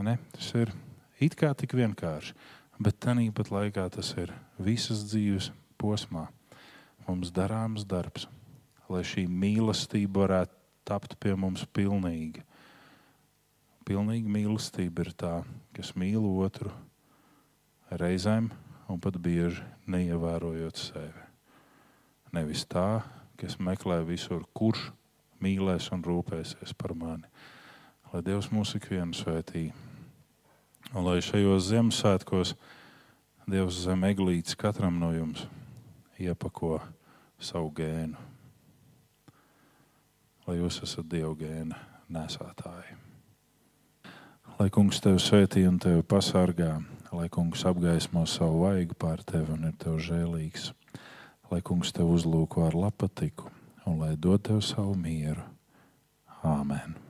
Ne? 0.03 0.17
Tas 0.33 0.47
ir 0.57 0.73
it 1.23 1.35
kā 1.39 1.51
tik 1.57 1.75
vienkārši, 1.77 2.35
bet 2.83 2.99
tāpat 3.03 3.51
laikā 3.53 3.87
tas 3.93 4.13
ir 4.19 4.33
visas 4.59 5.05
dzīves 5.09 5.51
posmā. 5.79 6.27
Mums 7.07 7.31
darāms 7.35 7.83
darbs, 7.87 8.27
lai 8.89 9.03
šī 9.07 9.25
mīlestība 9.27 10.23
varētu 10.23 10.55
tapt 10.87 11.17
pie 11.19 11.35
mums 11.39 11.65
pilnīga. 11.75 12.43
Pilnīga 13.83 14.31
mīlestība 14.31 15.03
ir 15.03 15.11
tā, 15.19 15.33
kas 15.75 15.91
mīl 15.99 16.23
otru 16.23 16.71
reizēm 17.91 18.49
un 18.87 18.99
pat 19.03 19.19
bieži 19.19 19.63
neievērojot 19.87 20.79
sevi. 20.79 21.23
Nevis 22.33 22.63
tā, 22.65 23.03
kas 23.37 23.59
meklē 23.59 23.99
visur, 24.07 24.45
kurš 24.55 24.89
mīlēs 25.43 25.91
un 25.93 26.03
rūpēsies 26.05 26.73
par 26.79 26.95
mani. 26.97 27.27
Lai 28.13 28.21
Dievs 28.25 28.51
mūs 28.53 28.75
ikvienu 28.77 29.15
svētī. 29.17 29.71
Un 30.93 31.07
lai 31.07 31.19
šajos 31.25 31.67
Ziemassvētkos 31.71 32.55
Dievs 33.49 33.81
zem 33.83 34.05
eglītes 34.07 34.55
katram 34.55 35.01
no 35.01 35.09
jums 35.11 35.43
iepako 36.21 36.77
savu 37.43 37.73
gēnu. 37.75 38.15
Lai 40.47 40.57
jūs 40.61 40.79
esat 40.85 41.09
Dieva 41.11 41.33
gēna 41.39 41.79
nesātāji. 42.13 42.95
Lai 44.59 44.69
kungs 44.71 45.01
tevi 45.03 45.19
svētī 45.19 45.65
un 45.67 45.81
tevi 45.81 46.05
pasargā 46.07 46.77
lai 47.13 47.29
kungs 47.29 47.65
apgaismo 47.65 48.25
savu 48.25 48.63
vaigu 48.63 48.97
pār 48.97 49.21
tevi 49.21 49.53
un 49.53 49.67
ir 49.69 49.75
tev 49.77 49.99
žēlīgs, 50.01 50.71
lai 51.51 51.61
kungs 51.61 51.93
tev 51.93 52.09
uzlūko 52.09 52.65
ar 52.65 52.77
lapatiku 52.85 53.51
un 53.85 54.01
lai 54.01 54.15
dod 54.17 54.41
tev 54.49 54.63
savu 54.65 54.97
mieru. 54.97 55.45
Āmen! 56.43 57.02